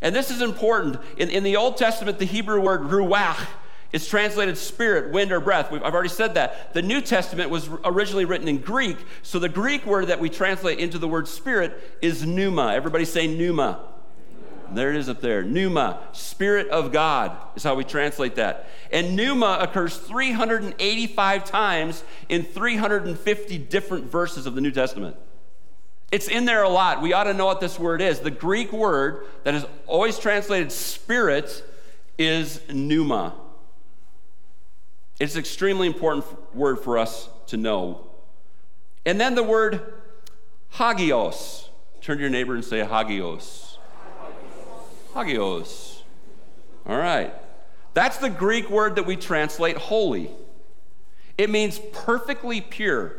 And 0.00 0.14
this 0.14 0.30
is 0.30 0.40
important. 0.40 1.00
In, 1.16 1.28
in 1.28 1.42
the 1.42 1.56
Old 1.56 1.76
Testament, 1.76 2.20
the 2.20 2.24
Hebrew 2.24 2.60
word 2.60 2.82
ruach 2.82 3.48
is 3.92 4.06
translated 4.06 4.56
spirit, 4.56 5.12
wind, 5.12 5.32
or 5.32 5.40
breath. 5.40 5.72
We've, 5.72 5.82
I've 5.82 5.94
already 5.94 6.10
said 6.10 6.34
that. 6.34 6.72
The 6.72 6.82
New 6.82 7.00
Testament 7.00 7.50
was 7.50 7.68
originally 7.84 8.26
written 8.26 8.46
in 8.46 8.58
Greek, 8.58 8.96
so 9.22 9.40
the 9.40 9.48
Greek 9.48 9.84
word 9.84 10.06
that 10.06 10.20
we 10.20 10.30
translate 10.30 10.78
into 10.78 10.98
the 10.98 11.08
word 11.08 11.26
spirit 11.26 11.98
is 12.00 12.24
pneuma. 12.24 12.74
Everybody 12.74 13.04
say 13.04 13.26
pneuma. 13.26 13.97
There 14.74 14.90
it 14.90 14.96
is 14.96 15.08
up 15.08 15.20
there. 15.20 15.42
Pneuma, 15.42 16.00
Spirit 16.12 16.68
of 16.68 16.92
God, 16.92 17.36
is 17.56 17.62
how 17.62 17.74
we 17.74 17.84
translate 17.84 18.36
that. 18.36 18.68
And 18.92 19.16
pneuma 19.16 19.58
occurs 19.60 19.96
385 19.96 21.44
times 21.44 22.04
in 22.28 22.44
350 22.44 23.58
different 23.58 24.06
verses 24.06 24.46
of 24.46 24.54
the 24.54 24.60
New 24.60 24.70
Testament. 24.70 25.16
It's 26.10 26.28
in 26.28 26.46
there 26.46 26.62
a 26.62 26.68
lot. 26.68 27.02
We 27.02 27.12
ought 27.12 27.24
to 27.24 27.34
know 27.34 27.46
what 27.46 27.60
this 27.60 27.78
word 27.78 28.00
is. 28.00 28.20
The 28.20 28.30
Greek 28.30 28.72
word 28.72 29.26
that 29.44 29.54
is 29.54 29.66
always 29.86 30.18
translated 30.18 30.72
spirit 30.72 31.62
is 32.16 32.60
pneuma. 32.68 33.34
It's 35.20 35.34
an 35.34 35.40
extremely 35.40 35.86
important 35.86 36.24
word 36.54 36.80
for 36.80 36.96
us 36.96 37.28
to 37.48 37.56
know. 37.56 38.06
And 39.04 39.20
then 39.20 39.34
the 39.34 39.42
word 39.42 39.94
hagios. 40.70 41.68
Turn 42.00 42.16
to 42.16 42.22
your 42.22 42.30
neighbor 42.30 42.54
and 42.54 42.64
say 42.64 42.80
hagios. 42.80 43.67
Hagios. 45.14 46.02
All 46.86 46.98
right. 46.98 47.32
That's 47.94 48.18
the 48.18 48.30
Greek 48.30 48.70
word 48.70 48.96
that 48.96 49.06
we 49.06 49.16
translate 49.16 49.76
holy. 49.76 50.30
It 51.36 51.50
means 51.50 51.80
perfectly 51.92 52.60
pure 52.60 53.14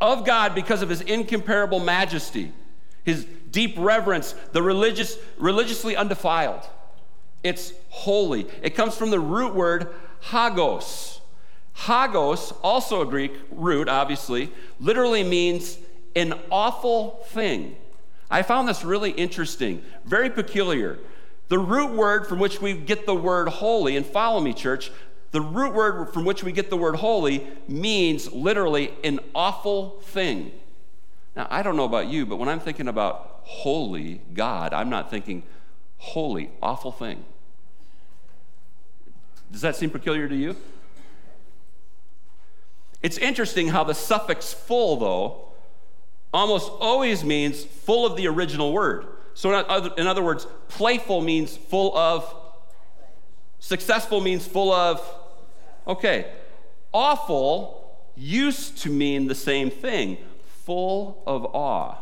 of 0.00 0.24
God 0.24 0.54
because 0.54 0.82
of 0.82 0.88
his 0.88 1.00
incomparable 1.00 1.78
majesty, 1.78 2.52
his 3.04 3.26
deep 3.50 3.74
reverence, 3.78 4.34
the 4.52 4.62
religious, 4.62 5.16
religiously 5.38 5.96
undefiled. 5.96 6.66
It's 7.42 7.72
holy. 7.90 8.46
It 8.62 8.74
comes 8.74 8.96
from 8.96 9.10
the 9.10 9.20
root 9.20 9.54
word 9.54 9.94
hagos. 10.20 11.20
Hagos, 11.74 12.52
also 12.62 13.00
a 13.00 13.06
Greek 13.06 13.32
root, 13.50 13.88
obviously, 13.88 14.52
literally 14.78 15.24
means 15.24 15.78
an 16.14 16.34
awful 16.50 17.24
thing. 17.28 17.76
I 18.32 18.40
found 18.42 18.66
this 18.66 18.82
really 18.82 19.10
interesting, 19.10 19.82
very 20.06 20.30
peculiar. 20.30 20.98
The 21.48 21.58
root 21.58 21.92
word 21.92 22.26
from 22.26 22.38
which 22.38 22.62
we 22.62 22.72
get 22.72 23.04
the 23.04 23.14
word 23.14 23.48
holy, 23.48 23.94
and 23.94 24.06
follow 24.06 24.40
me, 24.40 24.54
church, 24.54 24.90
the 25.32 25.42
root 25.42 25.74
word 25.74 26.14
from 26.14 26.24
which 26.24 26.42
we 26.42 26.50
get 26.50 26.70
the 26.70 26.76
word 26.78 26.96
holy 26.96 27.46
means 27.68 28.32
literally 28.32 28.94
an 29.04 29.20
awful 29.34 30.00
thing. 30.00 30.50
Now, 31.36 31.46
I 31.50 31.62
don't 31.62 31.76
know 31.76 31.84
about 31.84 32.08
you, 32.08 32.24
but 32.24 32.36
when 32.36 32.48
I'm 32.48 32.60
thinking 32.60 32.88
about 32.88 33.40
holy 33.44 34.22
God, 34.32 34.72
I'm 34.72 34.88
not 34.88 35.10
thinking 35.10 35.42
holy, 35.98 36.50
awful 36.62 36.90
thing. 36.90 37.24
Does 39.50 39.60
that 39.60 39.76
seem 39.76 39.90
peculiar 39.90 40.26
to 40.26 40.34
you? 40.34 40.56
It's 43.02 43.18
interesting 43.18 43.68
how 43.68 43.84
the 43.84 43.94
suffix 43.94 44.54
full, 44.54 44.96
though, 44.96 45.51
almost 46.32 46.70
always 46.80 47.24
means 47.24 47.64
full 47.64 48.06
of 48.06 48.16
the 48.16 48.26
original 48.26 48.72
word. 48.72 49.06
So, 49.34 49.50
in 49.96 50.06
other 50.06 50.22
words, 50.22 50.46
playful 50.68 51.20
means 51.20 51.56
full 51.56 51.96
of, 51.96 52.34
successful 53.58 54.20
means 54.20 54.46
full 54.46 54.72
of, 54.72 55.00
okay. 55.86 56.30
Awful 56.92 57.96
used 58.14 58.78
to 58.78 58.90
mean 58.90 59.26
the 59.26 59.34
same 59.34 59.70
thing, 59.70 60.18
full 60.64 61.22
of 61.26 61.46
awe. 61.54 61.96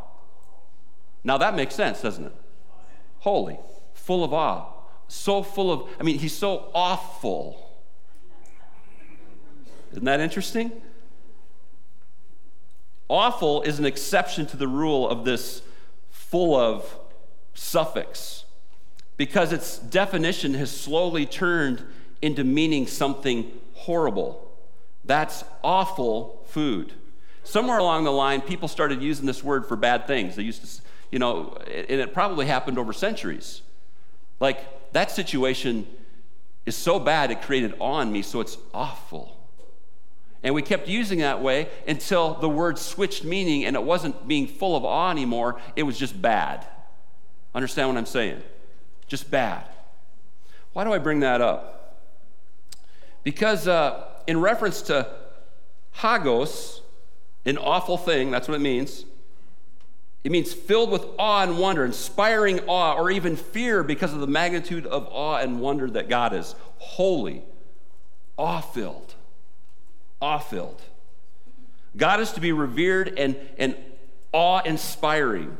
Now 1.22 1.38
that 1.38 1.54
makes 1.54 1.74
sense, 1.74 2.00
doesn't 2.00 2.24
it? 2.24 2.34
Holy, 3.20 3.60
full 3.94 4.24
of 4.24 4.34
awe. 4.34 4.72
So 5.06 5.42
full 5.42 5.70
of, 5.70 5.88
I 6.00 6.02
mean, 6.02 6.18
he's 6.18 6.36
so 6.36 6.70
awful. 6.74 7.70
Isn't 9.92 10.04
that 10.04 10.20
interesting? 10.20 10.72
Awful 13.10 13.62
is 13.62 13.80
an 13.80 13.86
exception 13.86 14.46
to 14.46 14.56
the 14.56 14.68
rule 14.68 15.08
of 15.08 15.24
this 15.24 15.62
full 16.10 16.54
of 16.54 16.96
suffix 17.54 18.44
because 19.16 19.52
its 19.52 19.80
definition 19.80 20.54
has 20.54 20.70
slowly 20.70 21.26
turned 21.26 21.84
into 22.22 22.44
meaning 22.44 22.86
something 22.86 23.50
horrible. 23.74 24.56
That's 25.04 25.42
awful 25.64 26.44
food. 26.46 26.92
Somewhere 27.42 27.78
along 27.78 28.04
the 28.04 28.12
line, 28.12 28.42
people 28.42 28.68
started 28.68 29.02
using 29.02 29.26
this 29.26 29.42
word 29.42 29.66
for 29.66 29.74
bad 29.74 30.06
things. 30.06 30.36
They 30.36 30.44
used 30.44 30.64
to, 30.64 30.82
you 31.10 31.18
know, 31.18 31.58
and 31.66 32.00
it 32.00 32.14
probably 32.14 32.46
happened 32.46 32.78
over 32.78 32.92
centuries. 32.92 33.62
Like, 34.38 34.92
that 34.92 35.10
situation 35.10 35.88
is 36.64 36.76
so 36.76 37.00
bad 37.00 37.32
it 37.32 37.42
created 37.42 37.74
awe 37.80 38.02
in 38.02 38.12
me, 38.12 38.22
so 38.22 38.40
it's 38.40 38.56
awful. 38.72 39.39
And 40.42 40.54
we 40.54 40.62
kept 40.62 40.88
using 40.88 41.18
that 41.18 41.42
way 41.42 41.68
until 41.86 42.34
the 42.34 42.48
word 42.48 42.78
switched 42.78 43.24
meaning 43.24 43.64
and 43.64 43.76
it 43.76 43.82
wasn't 43.82 44.26
being 44.26 44.46
full 44.46 44.76
of 44.76 44.84
awe 44.84 45.10
anymore, 45.10 45.60
it 45.76 45.82
was 45.82 45.98
just 45.98 46.20
bad. 46.20 46.66
Understand 47.54 47.88
what 47.88 47.98
I'm 47.98 48.06
saying? 48.06 48.42
Just 49.06 49.30
bad. 49.30 49.64
Why 50.72 50.84
do 50.84 50.92
I 50.92 50.98
bring 50.98 51.20
that 51.20 51.40
up? 51.40 51.98
Because 53.22 53.68
uh, 53.68 54.06
in 54.26 54.40
reference 54.40 54.82
to 54.82 55.12
hagos, 55.92 56.80
an 57.44 57.58
awful 57.58 57.98
thing, 57.98 58.30
that's 58.30 58.48
what 58.48 58.54
it 58.54 58.60
means. 58.60 59.04
It 60.22 60.32
means 60.32 60.52
filled 60.52 60.90
with 60.90 61.04
awe 61.18 61.42
and 61.42 61.58
wonder, 61.58 61.84
inspiring 61.84 62.60
awe, 62.60 62.94
or 62.94 63.10
even 63.10 63.36
fear 63.36 63.82
because 63.82 64.12
of 64.12 64.20
the 64.20 64.26
magnitude 64.26 64.86
of 64.86 65.08
awe 65.10 65.38
and 65.38 65.60
wonder 65.60 65.90
that 65.90 66.08
God 66.08 66.32
is. 66.32 66.54
Holy, 66.78 67.42
awe 68.38 68.60
filled 68.60 69.09
awe 70.20 70.38
filled. 70.38 70.80
God 71.96 72.20
is 72.20 72.32
to 72.32 72.40
be 72.40 72.52
revered 72.52 73.18
and, 73.18 73.36
and 73.58 73.76
awe 74.32 74.60
inspiring. 74.60 75.56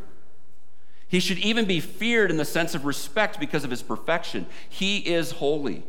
He 1.09 1.19
should 1.19 1.39
even 1.39 1.65
be 1.65 1.81
feared 1.81 2.31
in 2.31 2.37
the 2.37 2.45
sense 2.45 2.75
of 2.75 2.85
respect 2.85 3.41
because 3.41 3.65
of 3.65 3.71
his 3.71 3.83
perfection. 3.83 4.47
He 4.69 4.99
is 4.99 5.33
holy. 5.33 5.83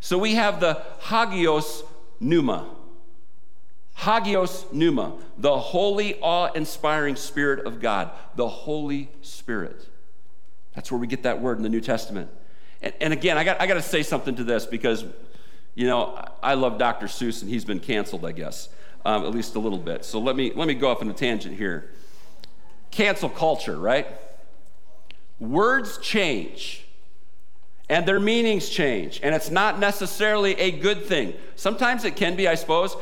So 0.00 0.18
we 0.18 0.34
have 0.34 0.58
the 0.58 0.82
Hagios 1.00 1.84
Pneuma. 2.18 2.68
Hagios 3.94 4.64
Pneuma, 4.72 5.14
the 5.36 5.58
holy, 5.58 6.20
awe 6.20 6.52
inspiring 6.52 7.16
Spirit 7.16 7.66
of 7.66 7.80
God, 7.80 8.10
the 8.36 8.48
Holy 8.48 9.10
Spirit. 9.22 9.88
That's 10.74 10.92
where 10.92 11.00
we 11.00 11.08
get 11.08 11.24
that 11.24 11.40
word 11.40 11.56
in 11.56 11.64
the 11.64 11.68
New 11.68 11.80
Testament. 11.80 12.30
And, 12.80 12.94
and 13.00 13.12
again, 13.12 13.36
I 13.36 13.42
got, 13.42 13.60
I 13.60 13.66
got 13.66 13.74
to 13.74 13.82
say 13.82 14.04
something 14.04 14.36
to 14.36 14.44
this 14.44 14.66
because 14.66 15.04
you 15.78 15.86
know, 15.86 16.20
I 16.42 16.54
love 16.54 16.76
Dr. 16.76 17.06
Seuss, 17.06 17.40
and 17.40 17.48
he's 17.48 17.64
been 17.64 17.78
canceled, 17.78 18.26
I 18.26 18.32
guess, 18.32 18.68
um, 19.04 19.24
at 19.24 19.30
least 19.30 19.54
a 19.54 19.60
little 19.60 19.78
bit. 19.78 20.04
So 20.04 20.18
let 20.18 20.34
me, 20.34 20.50
let 20.52 20.66
me 20.66 20.74
go 20.74 20.90
off 20.90 21.00
on 21.02 21.08
a 21.08 21.14
tangent 21.14 21.56
here. 21.56 21.92
Cancel 22.90 23.28
culture, 23.28 23.78
right? 23.78 24.08
Words 25.38 25.98
change 25.98 26.84
and 27.88 28.04
their 28.06 28.18
meanings 28.18 28.68
change, 28.68 29.20
and 29.22 29.36
it's 29.36 29.50
not 29.50 29.78
necessarily 29.78 30.54
a 30.58 30.72
good 30.72 31.04
thing. 31.04 31.32
Sometimes 31.54 32.04
it 32.04 32.16
can 32.16 32.34
be, 32.34 32.48
I 32.48 32.56
suppose. 32.56 32.96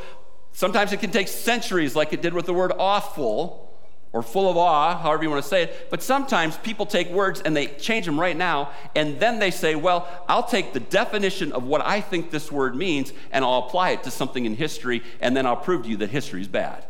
Sometimes 0.52 0.92
it 0.92 1.00
can 1.00 1.10
take 1.10 1.28
centuries, 1.28 1.96
like 1.96 2.12
it 2.12 2.20
did 2.20 2.34
with 2.34 2.44
the 2.44 2.52
word 2.52 2.72
awful 2.78 3.65
or 4.12 4.22
full 4.22 4.50
of 4.50 4.56
awe, 4.56 4.96
however 4.96 5.22
you 5.22 5.30
want 5.30 5.42
to 5.42 5.48
say 5.48 5.64
it. 5.64 5.88
But 5.90 6.02
sometimes 6.02 6.56
people 6.58 6.86
take 6.86 7.10
words 7.10 7.40
and 7.40 7.56
they 7.56 7.66
change 7.66 8.06
them 8.06 8.18
right 8.18 8.36
now, 8.36 8.70
and 8.94 9.20
then 9.20 9.38
they 9.38 9.50
say, 9.50 9.74
well, 9.74 10.08
I'll 10.28 10.42
take 10.42 10.72
the 10.72 10.80
definition 10.80 11.52
of 11.52 11.64
what 11.64 11.84
I 11.84 12.00
think 12.00 12.30
this 12.30 12.50
word 12.50 12.74
means 12.74 13.12
and 13.30 13.44
I'll 13.44 13.66
apply 13.66 13.90
it 13.90 14.04
to 14.04 14.10
something 14.10 14.44
in 14.46 14.54
history, 14.54 15.02
and 15.20 15.36
then 15.36 15.46
I'll 15.46 15.56
prove 15.56 15.82
to 15.82 15.88
you 15.88 15.96
that 15.98 16.10
history 16.10 16.40
is 16.40 16.48
bad. 16.48 16.84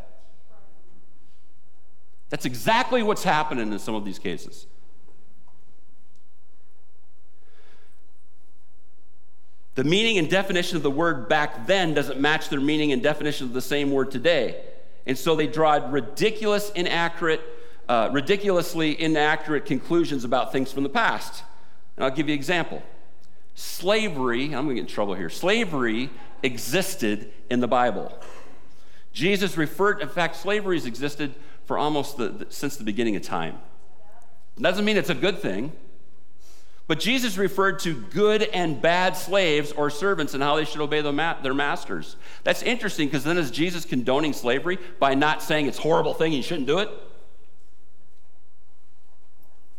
That's 2.28 2.44
exactly 2.44 3.02
what's 3.02 3.23
happening 3.23 3.73
in 3.73 3.78
some 3.78 3.94
of 3.94 4.04
these 4.04 4.18
cases. 4.18 4.66
The 9.76 9.85
meaning 9.85 10.16
and 10.16 10.30
definition 10.30 10.76
of 10.76 10.82
the 10.82 10.90
word 10.90 11.28
back 11.28 11.66
then 11.66 11.92
doesn't 11.92 12.18
match 12.18 12.49
their 12.49 12.61
meaning 12.61 12.92
and 12.92 13.02
definition 13.02 13.46
of 13.46 13.52
the 13.52 13.61
same 13.61 13.90
word 13.90 14.11
today. 14.11 14.62
And 15.06 15.16
so 15.16 15.36
they 15.36 15.46
draw 15.46 15.75
ridiculous, 15.88 16.70
inaccurate, 16.70 17.40
uh, 17.88 18.10
ridiculously 18.12 19.00
inaccurate 19.00 19.64
conclusions 19.64 20.25
about 20.25 20.52
things 20.52 20.72
from 20.72 20.82
the 20.82 20.88
past. 20.88 21.44
And 21.96 22.04
I'll 22.04 22.10
give 22.10 22.28
you 22.28 22.34
an 22.34 22.38
example. 22.38 22.82
Slavery, 23.54 24.46
I'm 24.46 24.64
going 24.64 24.68
to 24.68 24.75
get 24.75 24.80
in 24.80 24.86
trouble 24.86 25.14
here. 25.14 25.30
Slavery 25.30 26.10
existed 26.42 27.32
in 27.48 27.60
the 27.60 27.68
Bible. 27.68 28.12
Jesus 29.12 29.56
referred, 29.56 30.02
in 30.02 30.08
fact, 30.08 30.36
slavery 30.36 30.76
has 30.76 30.84
existed 30.84 31.34
for 31.64 31.78
almost 31.78 32.18
the, 32.18 32.28
the, 32.28 32.46
since 32.50 32.76
the 32.76 32.84
beginning 32.84 33.16
of 33.16 33.22
time. 33.22 33.58
Doesn't 34.58 34.84
mean 34.84 34.96
it's 34.96 35.10
a 35.10 35.14
good 35.14 35.38
thing. 35.38 35.72
But 36.88 37.00
Jesus 37.00 37.36
referred 37.36 37.80
to 37.80 37.94
good 37.94 38.42
and 38.42 38.80
bad 38.80 39.16
slaves 39.16 39.72
or 39.72 39.90
servants 39.90 40.34
and 40.34 40.42
how 40.42 40.54
they 40.54 40.64
should 40.64 40.80
obey 40.80 41.00
their 41.00 41.54
masters. 41.54 42.16
That's 42.44 42.62
interesting 42.62 43.08
because 43.08 43.24
then 43.24 43.38
is 43.38 43.50
Jesus 43.50 43.84
condoning 43.84 44.32
slavery 44.32 44.78
by 45.00 45.14
not 45.14 45.42
saying 45.42 45.66
it's 45.66 45.78
a 45.78 45.82
horrible 45.82 46.14
thing, 46.14 46.32
you 46.32 46.42
shouldn't 46.42 46.68
do 46.68 46.78
it? 46.78 46.88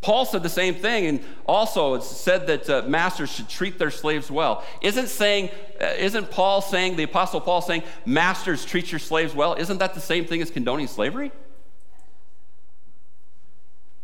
Paul 0.01 0.25
said 0.25 0.43
the 0.43 0.49
same 0.49 0.75
thing, 0.75 1.05
and 1.05 1.23
also 1.45 1.95
it's 1.95 2.07
said 2.07 2.47
that 2.47 2.69
uh, 2.69 2.83
masters 2.87 3.31
should 3.31 3.49
treat 3.49 3.79
their 3.79 3.91
slaves 3.91 4.29
well. 4.29 4.63
Isn't 4.81 5.07
saying, 5.07 5.49
uh, 5.81 5.85
isn't 5.97 6.29
Paul 6.29 6.61
saying, 6.61 6.97
the 6.97 7.03
Apostle 7.03 7.41
Paul 7.41 7.61
saying, 7.61 7.83
masters 8.05 8.63
treat 8.63 8.91
your 8.91 8.99
slaves 8.99 9.33
well? 9.33 9.55
Isn't 9.55 9.79
that 9.79 9.95
the 9.95 10.01
same 10.01 10.25
thing 10.25 10.41
as 10.41 10.51
condoning 10.51 10.87
slavery? 10.87 11.31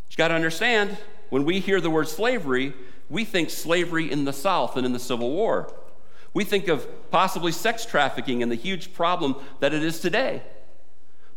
You 0.10 0.18
got 0.18 0.30
to 0.30 0.36
understand, 0.36 0.98
when 1.30 1.46
we 1.46 1.60
hear 1.60 1.80
the 1.80 1.90
word 1.90 2.08
slavery, 2.08 2.74
we 3.14 3.24
think 3.24 3.52
slavery 3.52 4.12
in 4.12 4.26
the 4.26 4.34
South 4.34 4.76
and 4.76 4.88
in 4.88 4.92
the 4.92 5.00
Civil 5.00 5.30
War. 5.30 5.72
We 6.34 6.44
think 6.44 6.68
of 6.68 7.12
possibly 7.12 7.52
sex 7.52 7.86
trafficking 7.86 8.42
and 8.42 8.52
the 8.52 8.56
huge 8.56 8.92
problem 8.92 9.36
that 9.60 9.72
it 9.72 9.84
is 9.84 10.00
today. 10.00 10.42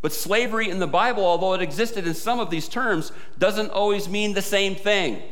But 0.00 0.12
slavery 0.12 0.70
in 0.70 0.78
the 0.78 0.86
Bible, 0.86 1.24
although 1.24 1.52
it 1.52 1.60
existed 1.60 2.06
in 2.06 2.14
some 2.14 2.40
of 2.40 2.48
these 2.48 2.66
terms, 2.66 3.12
doesn't 3.38 3.70
always 3.70 4.08
mean 4.08 4.32
the 4.32 4.40
same 4.40 4.74
thing. 4.74 5.22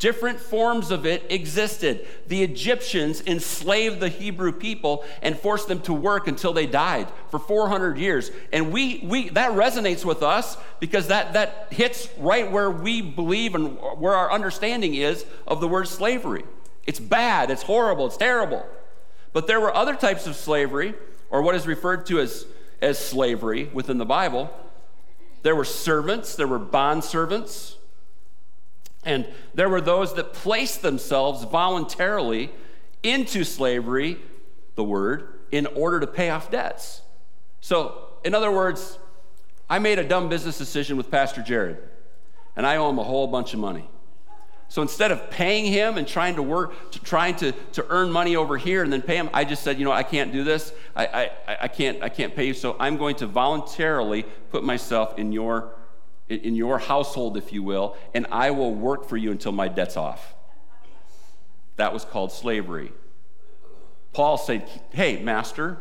Different 0.00 0.40
forms 0.40 0.90
of 0.90 1.04
it 1.04 1.26
existed. 1.28 2.08
The 2.26 2.42
Egyptians 2.42 3.22
enslaved 3.26 4.00
the 4.00 4.08
Hebrew 4.08 4.50
people 4.50 5.04
and 5.20 5.38
forced 5.38 5.68
them 5.68 5.82
to 5.82 5.92
work 5.92 6.26
until 6.26 6.54
they 6.54 6.64
died 6.64 7.06
for 7.30 7.38
400 7.38 7.98
years. 7.98 8.30
And 8.50 8.72
we, 8.72 9.04
we, 9.04 9.28
that 9.28 9.52
resonates 9.52 10.02
with 10.02 10.22
us 10.22 10.56
because 10.80 11.08
that, 11.08 11.34
that 11.34 11.68
hits 11.70 12.08
right 12.16 12.50
where 12.50 12.70
we 12.70 13.02
believe 13.02 13.54
and 13.54 13.78
where 13.98 14.14
our 14.14 14.32
understanding 14.32 14.94
is 14.94 15.26
of 15.46 15.60
the 15.60 15.68
word 15.68 15.86
slavery. 15.86 16.44
It's 16.86 16.98
bad, 16.98 17.50
it's 17.50 17.64
horrible, 17.64 18.06
it's 18.06 18.16
terrible. 18.16 18.66
But 19.34 19.46
there 19.46 19.60
were 19.60 19.74
other 19.76 19.94
types 19.94 20.26
of 20.26 20.34
slavery, 20.34 20.94
or 21.28 21.42
what 21.42 21.54
is 21.54 21.66
referred 21.66 22.06
to 22.06 22.20
as, 22.20 22.46
as 22.80 22.98
slavery 22.98 23.68
within 23.74 23.98
the 23.98 24.06
Bible. 24.06 24.50
There 25.42 25.54
were 25.54 25.66
servants, 25.66 26.36
there 26.36 26.48
were 26.48 26.58
bond 26.58 27.04
servants 27.04 27.76
and 29.04 29.26
there 29.54 29.68
were 29.68 29.80
those 29.80 30.14
that 30.14 30.32
placed 30.32 30.82
themselves 30.82 31.44
voluntarily 31.44 32.50
into 33.02 33.44
slavery, 33.44 34.18
the 34.74 34.84
word, 34.84 35.40
in 35.50 35.66
order 35.66 36.00
to 36.00 36.06
pay 36.06 36.30
off 36.30 36.50
debts. 36.50 37.02
So, 37.60 38.08
in 38.24 38.34
other 38.34 38.50
words, 38.50 38.98
I 39.68 39.78
made 39.78 39.98
a 39.98 40.04
dumb 40.04 40.28
business 40.28 40.58
decision 40.58 40.96
with 40.96 41.10
Pastor 41.10 41.42
Jared, 41.42 41.78
and 42.56 42.66
I 42.66 42.76
owe 42.76 42.90
him 42.90 42.98
a 42.98 43.04
whole 43.04 43.26
bunch 43.26 43.54
of 43.54 43.60
money. 43.60 43.88
So 44.70 44.82
instead 44.82 45.10
of 45.10 45.30
paying 45.30 45.64
him 45.64 45.98
and 45.98 46.06
trying 46.06 46.36
to 46.36 46.44
work, 46.44 46.92
to 46.92 47.00
trying 47.00 47.34
to, 47.36 47.50
to 47.72 47.84
earn 47.88 48.12
money 48.12 48.36
over 48.36 48.56
here 48.56 48.84
and 48.84 48.92
then 48.92 49.02
pay 49.02 49.16
him, 49.16 49.28
I 49.34 49.44
just 49.44 49.64
said, 49.64 49.80
you 49.80 49.84
know, 49.84 49.90
I 49.90 50.04
can't 50.04 50.32
do 50.32 50.44
this. 50.44 50.72
I, 50.94 51.06
I, 51.06 51.30
I, 51.62 51.68
can't, 51.68 52.00
I 52.04 52.08
can't 52.08 52.36
pay 52.36 52.46
you. 52.46 52.54
So 52.54 52.76
I'm 52.78 52.96
going 52.96 53.16
to 53.16 53.26
voluntarily 53.26 54.22
put 54.50 54.62
myself 54.62 55.18
in 55.18 55.32
your, 55.32 55.74
in 56.30 56.54
your 56.54 56.78
household, 56.78 57.36
if 57.36 57.52
you 57.52 57.62
will, 57.62 57.96
and 58.14 58.26
I 58.30 58.50
will 58.52 58.74
work 58.74 59.08
for 59.08 59.16
you 59.16 59.30
until 59.30 59.52
my 59.52 59.68
debt's 59.68 59.96
off. 59.96 60.34
That 61.76 61.92
was 61.92 62.04
called 62.04 62.32
slavery. 62.32 62.92
Paul 64.12 64.38
said, 64.38 64.68
hey, 64.90 65.22
master, 65.22 65.78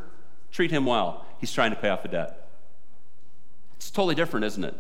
treat 0.51 0.71
him 0.71 0.85
well. 0.85 1.25
He's 1.39 1.51
trying 1.51 1.71
to 1.71 1.77
pay 1.77 1.89
off 1.89 2.05
a 2.05 2.07
debt. 2.07 2.47
It's 3.75 3.91
totally 3.91 4.15
different, 4.15 4.45
isn't 4.45 4.63
it? 4.63 4.75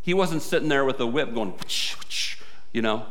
He 0.00 0.14
wasn't 0.14 0.42
sitting 0.42 0.68
there 0.68 0.84
with 0.84 1.00
a 1.00 1.06
whip 1.06 1.34
going, 1.34 1.54
you 2.72 2.82
know, 2.82 3.06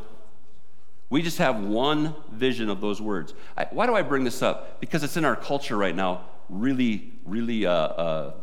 we 1.09 1.21
just 1.21 1.37
have 1.37 1.59
one 1.59 2.15
vision 2.31 2.69
of 2.69 2.81
those 2.81 3.01
words. 3.01 3.33
I, 3.57 3.67
why 3.71 3.85
do 3.85 3.95
I 3.95 4.01
bring 4.01 4.23
this 4.23 4.41
up? 4.41 4.79
Because 4.79 5.03
it's 5.03 5.17
in 5.17 5.25
our 5.25 5.35
culture 5.35 5.77
right 5.77 5.95
now, 5.95 6.25
really, 6.49 7.13
really, 7.25 7.65
uh, 7.65 7.71
uh, 7.71 8.33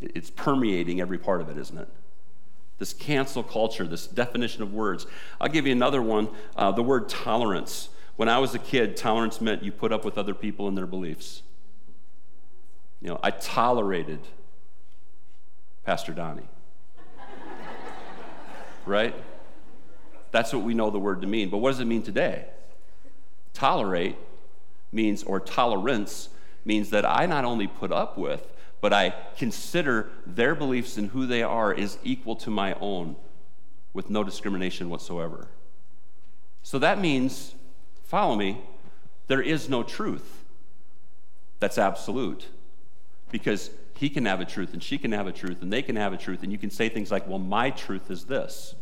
it's 0.00 0.30
permeating 0.30 1.00
every 1.00 1.18
part 1.18 1.40
of 1.40 1.48
it, 1.48 1.58
isn't 1.58 1.78
it? 1.78 1.88
This 2.78 2.92
cancel 2.92 3.42
culture, 3.42 3.86
this 3.86 4.06
definition 4.06 4.62
of 4.62 4.74
words. 4.74 5.06
I'll 5.40 5.48
give 5.48 5.66
you 5.66 5.72
another 5.72 6.02
one 6.02 6.28
uh, 6.56 6.72
the 6.72 6.82
word 6.82 7.08
tolerance. 7.08 7.88
When 8.16 8.28
I 8.28 8.38
was 8.38 8.54
a 8.54 8.58
kid, 8.58 8.96
tolerance 8.96 9.40
meant 9.40 9.62
you 9.62 9.72
put 9.72 9.92
up 9.92 10.04
with 10.04 10.18
other 10.18 10.34
people 10.34 10.68
and 10.68 10.76
their 10.76 10.86
beliefs. 10.86 11.42
You 13.00 13.08
know, 13.08 13.20
I 13.22 13.30
tolerated 13.30 14.20
Pastor 15.84 16.12
Donnie. 16.12 16.48
right? 18.86 19.14
That's 20.30 20.52
what 20.52 20.62
we 20.62 20.74
know 20.74 20.90
the 20.90 20.98
word 20.98 21.20
to 21.22 21.26
mean. 21.26 21.50
But 21.50 21.58
what 21.58 21.70
does 21.70 21.80
it 21.80 21.86
mean 21.86 22.02
today? 22.02 22.46
Tolerate 23.54 24.16
means, 24.92 25.22
or 25.22 25.40
tolerance 25.40 26.28
means 26.64 26.90
that 26.90 27.06
I 27.06 27.26
not 27.26 27.44
only 27.44 27.66
put 27.66 27.92
up 27.92 28.18
with, 28.18 28.46
but 28.80 28.92
I 28.92 29.14
consider 29.36 30.10
their 30.26 30.54
beliefs 30.54 30.96
and 30.96 31.10
who 31.10 31.26
they 31.26 31.42
are 31.42 31.72
is 31.72 31.98
equal 32.04 32.36
to 32.36 32.50
my 32.50 32.74
own 32.80 33.16
with 33.92 34.10
no 34.10 34.22
discrimination 34.22 34.90
whatsoever. 34.90 35.48
So 36.62 36.78
that 36.78 37.00
means, 37.00 37.54
follow 38.04 38.34
me, 38.34 38.60
there 39.26 39.40
is 39.40 39.68
no 39.68 39.82
truth 39.82 40.44
that's 41.58 41.78
absolute. 41.78 42.48
Because 43.30 43.70
he 43.94 44.08
can 44.08 44.26
have 44.26 44.40
a 44.40 44.44
truth 44.44 44.72
and 44.72 44.82
she 44.82 44.98
can 44.98 45.12
have 45.12 45.26
a 45.26 45.32
truth 45.32 45.62
and 45.62 45.72
they 45.72 45.82
can 45.82 45.96
have 45.96 46.12
a 46.12 46.16
truth, 46.16 46.42
and 46.42 46.52
you 46.52 46.58
can 46.58 46.70
say 46.70 46.88
things 46.88 47.10
like, 47.10 47.26
well, 47.26 47.38
my 47.38 47.70
truth 47.70 48.10
is 48.10 48.24
this. 48.24 48.74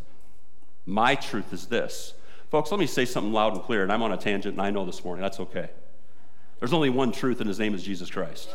My 0.87 1.15
truth 1.15 1.53
is 1.53 1.67
this. 1.67 2.15
Folks, 2.51 2.71
let 2.71 2.79
me 2.79 2.87
say 2.87 3.05
something 3.05 3.33
loud 3.33 3.55
and 3.55 3.63
clear, 3.63 3.83
and 3.83 3.93
I'm 3.93 4.03
on 4.03 4.13
a 4.13 4.17
tangent, 4.17 4.55
and 4.55 4.63
I 4.63 4.71
know 4.71 4.85
this 4.85 5.05
morning. 5.05 5.23
That's 5.23 5.41
okay. 5.41 5.71
There's 6.59 6.73
only 6.73 6.91
one 6.91 7.11
truth, 7.11 7.41
and 7.41 7.49
his 7.49 7.59
name 7.59 7.75
is 7.75 7.83
Jesus 7.83 8.11
Christ. 8.11 8.51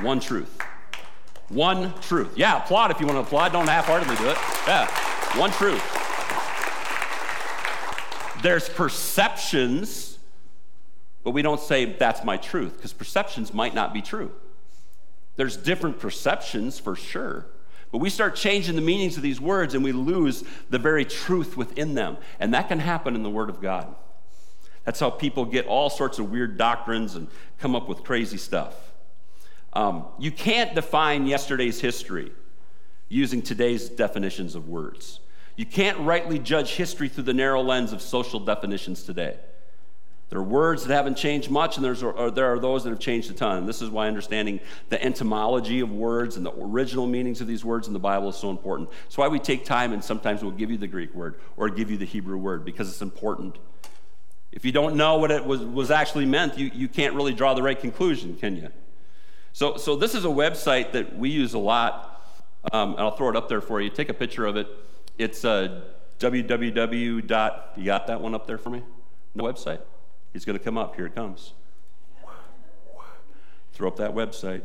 One 0.00 0.20
truth. 0.20 0.58
One 1.48 1.94
truth. 2.00 2.36
Yeah, 2.36 2.62
applaud 2.62 2.90
if 2.90 3.00
you 3.00 3.06
want 3.06 3.16
to 3.16 3.22
applaud. 3.22 3.52
Don't 3.52 3.68
half 3.68 3.86
heartedly 3.86 4.16
do 4.16 4.28
it. 4.28 4.36
Yeah, 4.66 4.86
one 5.38 5.50
truth. 5.52 5.82
There's 8.42 8.68
perceptions, 8.68 10.18
but 11.24 11.30
we 11.30 11.42
don't 11.42 11.60
say 11.60 11.84
that's 11.84 12.24
my 12.24 12.36
truth 12.36 12.76
because 12.76 12.92
perceptions 12.92 13.54
might 13.54 13.74
not 13.74 13.94
be 13.94 14.02
true. 14.02 14.32
There's 15.36 15.56
different 15.56 15.98
perceptions 15.98 16.78
for 16.78 16.96
sure. 16.96 17.46
But 17.92 17.98
we 17.98 18.10
start 18.10 18.36
changing 18.36 18.74
the 18.74 18.82
meanings 18.82 19.16
of 19.16 19.22
these 19.22 19.40
words 19.40 19.74
and 19.74 19.82
we 19.84 19.92
lose 19.92 20.44
the 20.70 20.78
very 20.78 21.04
truth 21.04 21.56
within 21.56 21.94
them. 21.94 22.18
And 22.40 22.52
that 22.52 22.68
can 22.68 22.80
happen 22.80 23.14
in 23.14 23.22
the 23.22 23.30
Word 23.30 23.48
of 23.48 23.60
God. 23.60 23.94
That's 24.84 25.00
how 25.00 25.10
people 25.10 25.44
get 25.44 25.66
all 25.66 25.88
sorts 25.90 26.18
of 26.18 26.30
weird 26.30 26.58
doctrines 26.58 27.14
and 27.14 27.28
come 27.58 27.74
up 27.74 27.88
with 27.88 28.04
crazy 28.04 28.36
stuff. 28.36 28.85
Um, 29.76 30.06
you 30.18 30.30
can't 30.30 30.74
define 30.74 31.26
yesterday's 31.26 31.78
history 31.78 32.32
using 33.10 33.42
today's 33.42 33.90
definitions 33.90 34.54
of 34.54 34.70
words. 34.70 35.20
You 35.54 35.66
can't 35.66 35.98
rightly 35.98 36.38
judge 36.38 36.70
history 36.70 37.10
through 37.10 37.24
the 37.24 37.34
narrow 37.34 37.60
lens 37.60 37.92
of 37.92 38.00
social 38.00 38.40
definitions 38.40 39.02
today. 39.02 39.36
There 40.30 40.38
are 40.38 40.42
words 40.42 40.86
that 40.86 40.94
haven't 40.94 41.18
changed 41.18 41.50
much, 41.50 41.76
and 41.76 41.84
there 41.84 42.52
are 42.52 42.58
those 42.58 42.84
that 42.84 42.90
have 42.90 42.98
changed 42.98 43.30
a 43.30 43.34
ton. 43.34 43.58
And 43.58 43.68
this 43.68 43.82
is 43.82 43.90
why 43.90 44.08
understanding 44.08 44.60
the 44.88 45.02
etymology 45.04 45.80
of 45.80 45.92
words 45.92 46.38
and 46.38 46.46
the 46.46 46.54
original 46.58 47.06
meanings 47.06 47.42
of 47.42 47.46
these 47.46 47.62
words 47.62 47.86
in 47.86 47.92
the 47.92 47.98
Bible 47.98 48.30
is 48.30 48.36
so 48.36 48.48
important. 48.48 48.88
It's 49.04 49.18
why 49.18 49.28
we 49.28 49.38
take 49.38 49.66
time 49.66 49.92
and 49.92 50.02
sometimes 50.02 50.42
we'll 50.42 50.52
give 50.52 50.70
you 50.70 50.78
the 50.78 50.86
Greek 50.86 51.14
word 51.14 51.34
or 51.58 51.68
give 51.68 51.90
you 51.90 51.98
the 51.98 52.06
Hebrew 52.06 52.38
word 52.38 52.64
because 52.64 52.88
it's 52.88 53.02
important. 53.02 53.58
If 54.52 54.64
you 54.64 54.72
don't 54.72 54.96
know 54.96 55.18
what 55.18 55.30
it 55.30 55.44
was, 55.44 55.60
was 55.60 55.90
actually 55.90 56.24
meant, 56.24 56.56
you, 56.56 56.70
you 56.72 56.88
can't 56.88 57.14
really 57.14 57.34
draw 57.34 57.52
the 57.52 57.62
right 57.62 57.78
conclusion, 57.78 58.36
can 58.36 58.56
you? 58.56 58.70
So, 59.56 59.78
so 59.78 59.96
this 59.96 60.14
is 60.14 60.26
a 60.26 60.28
website 60.28 60.92
that 60.92 61.16
we 61.16 61.30
use 61.30 61.54
a 61.54 61.58
lot, 61.58 62.22
um, 62.72 62.90
and 62.90 63.00
I'll 63.00 63.16
throw 63.16 63.30
it 63.30 63.36
up 63.36 63.48
there 63.48 63.62
for 63.62 63.80
you. 63.80 63.88
Take 63.88 64.10
a 64.10 64.12
picture 64.12 64.44
of 64.44 64.56
it. 64.56 64.68
It's 65.16 65.46
uh, 65.46 65.80
www. 66.18 67.26
Dot, 67.26 67.72
you 67.74 67.86
got 67.86 68.06
that 68.08 68.20
one 68.20 68.34
up 68.34 68.46
there 68.46 68.58
for 68.58 68.68
me? 68.68 68.82
The 69.34 69.42
website? 69.42 69.80
He's 70.34 70.44
going 70.44 70.58
to 70.58 70.62
come 70.62 70.76
up. 70.76 70.94
Here 70.94 71.06
it 71.06 71.14
comes. 71.14 71.54
Throw 73.72 73.88
up 73.88 73.96
that 73.96 74.14
website. 74.14 74.60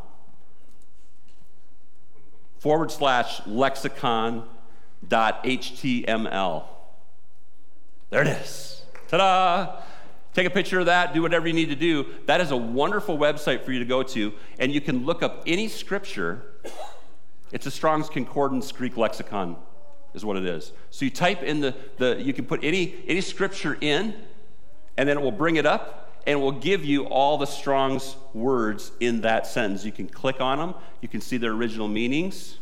forward 2.61 2.91
slash 2.91 3.41
lexicon 3.47 4.43
dot 5.07 5.43
html. 5.43 6.63
There 8.11 8.21
it 8.21 8.27
is. 8.27 8.83
Ta 9.07 9.17
da! 9.17 9.81
Take 10.35 10.45
a 10.45 10.51
picture 10.51 10.79
of 10.79 10.85
that, 10.85 11.11
do 11.15 11.23
whatever 11.23 11.47
you 11.47 11.53
need 11.53 11.69
to 11.69 11.75
do. 11.75 12.05
That 12.27 12.39
is 12.39 12.51
a 12.51 12.57
wonderful 12.57 13.17
website 13.17 13.65
for 13.65 13.71
you 13.71 13.79
to 13.79 13.85
go 13.85 14.03
to, 14.03 14.31
and 14.59 14.71
you 14.71 14.79
can 14.79 15.07
look 15.07 15.23
up 15.23 15.41
any 15.47 15.67
scripture. 15.67 16.43
It's 17.51 17.65
a 17.65 17.71
Strong's 17.71 18.09
Concordance 18.09 18.71
Greek 18.71 18.95
lexicon, 18.95 19.55
is 20.13 20.23
what 20.23 20.37
it 20.37 20.45
is. 20.45 20.71
So 20.91 21.03
you 21.03 21.11
type 21.11 21.41
in 21.41 21.61
the, 21.61 21.75
the 21.97 22.21
you 22.21 22.31
can 22.31 22.45
put 22.45 22.63
any, 22.63 23.03
any 23.07 23.21
scripture 23.21 23.75
in, 23.81 24.13
and 24.97 25.09
then 25.09 25.17
it 25.17 25.21
will 25.21 25.31
bring 25.31 25.55
it 25.55 25.65
up, 25.65 26.00
and 26.27 26.39
will 26.41 26.51
give 26.51 26.85
you 26.85 27.05
all 27.05 27.37
the 27.37 27.45
Strong's 27.45 28.15
words 28.33 28.91
in 28.99 29.21
that 29.21 29.47
sentence. 29.47 29.83
You 29.83 29.91
can 29.91 30.07
click 30.07 30.39
on 30.39 30.57
them, 30.57 30.75
you 31.01 31.07
can 31.07 31.21
see 31.21 31.37
their 31.37 31.51
original 31.51 31.87
meanings. 31.87 32.57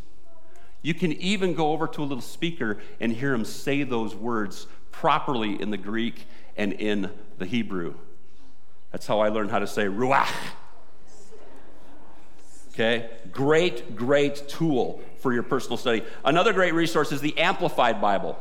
You 0.82 0.94
can 0.94 1.12
even 1.14 1.56
go 1.56 1.74
over 1.74 1.88
to 1.88 2.02
a 2.02 2.06
little 2.06 2.22
speaker 2.22 2.78
and 3.02 3.12
hear 3.12 3.34
him 3.34 3.44
say 3.44 3.84
those 3.84 4.16
words 4.16 4.66
properly 4.92 5.62
in 5.62 5.72
the 5.72 5.78
Greek 5.78 6.26
and 6.56 6.72
in 6.74 7.12
the 7.38 7.46
Hebrew. 7.46 7.96
That's 8.92 9.06
how 9.06 9.20
I 9.20 9.30
learned 9.30 9.52
how 9.52 9.60
to 9.60 9.68
say 9.68 9.86
ruach. 9.86 10.32
Okay? 12.74 13.10
Great, 13.32 13.96
great 13.96 14.48
tool 14.48 15.02
for 15.18 15.34
your 15.34 15.44
personal 15.44 15.76
study. 15.76 16.04
Another 16.24 16.54
great 16.54 16.74
resource 16.74 17.12
is 17.12 17.20
the 17.20 17.38
Amplified 17.38 18.00
Bible. 18.00 18.40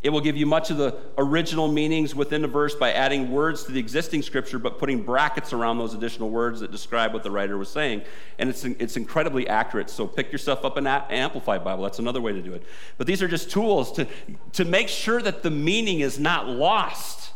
It 0.00 0.10
will 0.10 0.20
give 0.20 0.36
you 0.36 0.46
much 0.46 0.70
of 0.70 0.76
the 0.76 0.96
original 1.16 1.66
meanings 1.66 2.14
within 2.14 2.42
the 2.42 2.48
verse 2.48 2.74
by 2.74 2.92
adding 2.92 3.32
words 3.32 3.64
to 3.64 3.72
the 3.72 3.80
existing 3.80 4.22
scripture, 4.22 4.60
but 4.60 4.78
putting 4.78 5.02
brackets 5.02 5.52
around 5.52 5.78
those 5.78 5.92
additional 5.92 6.30
words 6.30 6.60
that 6.60 6.70
describe 6.70 7.12
what 7.12 7.24
the 7.24 7.32
writer 7.32 7.58
was 7.58 7.68
saying. 7.68 8.02
And 8.38 8.48
it's, 8.48 8.64
it's 8.64 8.96
incredibly 8.96 9.48
accurate. 9.48 9.90
So 9.90 10.06
pick 10.06 10.30
yourself 10.30 10.64
up 10.64 10.76
an 10.76 10.86
Amplified 10.86 11.64
Bible. 11.64 11.82
That's 11.82 11.98
another 11.98 12.20
way 12.20 12.32
to 12.32 12.40
do 12.40 12.54
it. 12.54 12.62
But 12.96 13.08
these 13.08 13.22
are 13.22 13.28
just 13.28 13.50
tools 13.50 13.90
to, 13.92 14.06
to 14.52 14.64
make 14.64 14.88
sure 14.88 15.20
that 15.20 15.42
the 15.42 15.50
meaning 15.50 15.98
is 15.98 16.16
not 16.16 16.46
lost. 16.46 17.32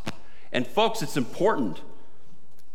And 0.53 0.65
folks, 0.65 1.03
it's 1.03 1.17
important. 1.17 1.81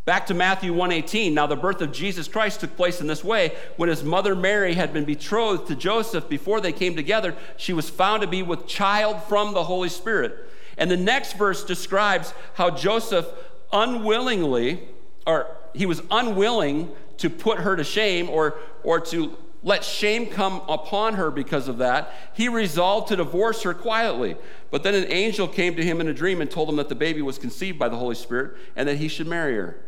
Back 0.08 0.28
to 0.28 0.34
Matthew 0.34 0.72
1:18. 0.74 1.34
Now 1.34 1.48
the 1.48 1.58
birth 1.58 1.82
of 1.82 1.92
Jesus 1.92 2.30
Christ 2.30 2.62
took 2.62 2.78
place 2.78 3.02
in 3.02 3.08
this 3.08 3.26
way. 3.26 3.52
When 3.76 3.90
his 3.90 4.06
mother 4.06 4.38
Mary 4.38 4.74
had 4.74 4.94
been 4.94 5.04
betrothed 5.04 5.68
to 5.68 5.76
Joseph 5.76 6.30
before 6.30 6.62
they 6.62 6.72
came 6.72 6.96
together, 6.96 7.36
she 7.58 7.74
was 7.74 7.90
found 7.90 8.22
to 8.22 8.28
be 8.28 8.42
with 8.42 8.68
child 8.68 9.22
from 9.24 9.54
the 9.54 9.66
Holy 9.66 9.90
Spirit. 9.90 10.50
And 10.78 10.90
the 10.90 10.96
next 10.96 11.34
verse 11.34 11.62
describes 11.62 12.34
how 12.54 12.70
Joseph 12.70 13.26
unwillingly 13.74 14.88
or 15.26 15.48
he 15.74 15.86
was 15.86 16.02
unwilling 16.10 16.90
to 17.18 17.30
put 17.30 17.60
her 17.60 17.76
to 17.76 17.84
shame 17.84 18.30
or 18.30 18.56
or 18.84 19.02
to 19.02 19.36
let 19.62 19.84
shame 19.84 20.28
come 20.28 20.62
upon 20.70 21.16
her 21.16 21.30
because 21.30 21.68
of 21.68 21.80
that. 21.80 22.14
He 22.34 22.48
resolved 22.48 23.10
to 23.10 23.18
divorce 23.18 23.64
her 23.64 23.74
quietly. 23.74 24.38
But 24.72 24.84
then 24.84 24.96
an 24.96 25.12
angel 25.12 25.50
came 25.50 25.76
to 25.76 25.84
him 25.84 26.00
in 26.00 26.08
a 26.08 26.14
dream 26.14 26.40
and 26.40 26.50
told 26.50 26.70
him 26.70 26.78
that 26.78 26.88
the 26.88 26.96
baby 26.96 27.22
was 27.22 27.38
conceived 27.38 27.78
by 27.78 27.90
the 27.90 27.98
Holy 27.98 28.16
Spirit 28.16 28.56
and 28.78 28.88
that 28.88 29.00
he 29.00 29.10
should 29.10 29.28
marry 29.28 29.56
her. 29.56 29.82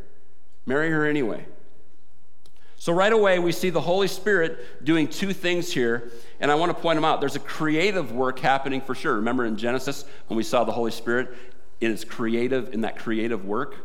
Marry 0.69 0.91
her 0.91 1.07
anyway. 1.07 1.47
So, 2.77 2.93
right 2.93 3.11
away, 3.11 3.39
we 3.39 3.51
see 3.51 3.71
the 3.71 3.81
Holy 3.81 4.07
Spirit 4.07 4.85
doing 4.85 5.07
two 5.07 5.33
things 5.33 5.73
here, 5.73 6.11
and 6.39 6.51
I 6.51 6.55
want 6.55 6.69
to 6.69 6.79
point 6.79 6.95
them 6.95 7.03
out. 7.03 7.19
There's 7.19 7.35
a 7.35 7.39
creative 7.39 8.11
work 8.11 8.37
happening 8.37 8.79
for 8.79 8.93
sure. 8.93 9.15
Remember 9.15 9.45
in 9.45 9.57
Genesis 9.57 10.05
when 10.27 10.37
we 10.37 10.43
saw 10.43 10.63
the 10.63 10.71
Holy 10.71 10.91
Spirit 10.91 11.35
in 11.81 11.91
its 11.91 12.03
creative, 12.03 12.71
in 12.71 12.81
that 12.81 12.97
creative 12.97 13.45
work. 13.45 13.77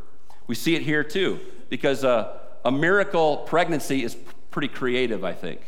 We 0.47 0.55
see 0.55 0.77
it 0.77 0.83
here 0.83 1.03
too, 1.03 1.41
because 1.71 2.05
uh, 2.05 2.39
a 2.67 2.71
miracle 2.71 3.39
pregnancy 3.39 4.05
is 4.05 4.15
pretty 4.51 4.69
creative, 4.69 5.25
I 5.25 5.33
think. 5.33 5.63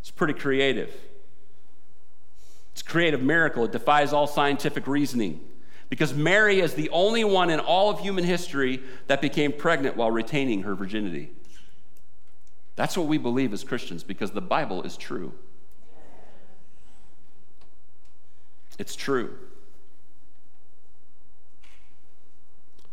It's 0.00 0.10
pretty 0.10 0.34
creative. 0.34 0.92
It's 2.72 2.80
a 2.80 2.84
creative 2.86 3.22
miracle. 3.22 3.66
It 3.66 3.72
defies 3.72 4.14
all 4.14 4.26
scientific 4.26 4.86
reasoning. 4.86 5.40
Because 5.88 6.12
Mary 6.12 6.60
is 6.60 6.74
the 6.74 6.90
only 6.90 7.24
one 7.24 7.50
in 7.50 7.60
all 7.60 7.90
of 7.90 8.00
human 8.00 8.24
history 8.24 8.82
that 9.06 9.20
became 9.20 9.52
pregnant 9.52 9.96
while 9.96 10.10
retaining 10.10 10.62
her 10.62 10.74
virginity. 10.74 11.30
That's 12.76 12.96
what 12.96 13.06
we 13.06 13.18
believe 13.18 13.52
as 13.52 13.64
Christians 13.64 14.04
because 14.04 14.30
the 14.30 14.40
Bible 14.40 14.82
is 14.82 14.96
true. 14.96 15.32
It's 18.78 18.94
true. 18.94 19.36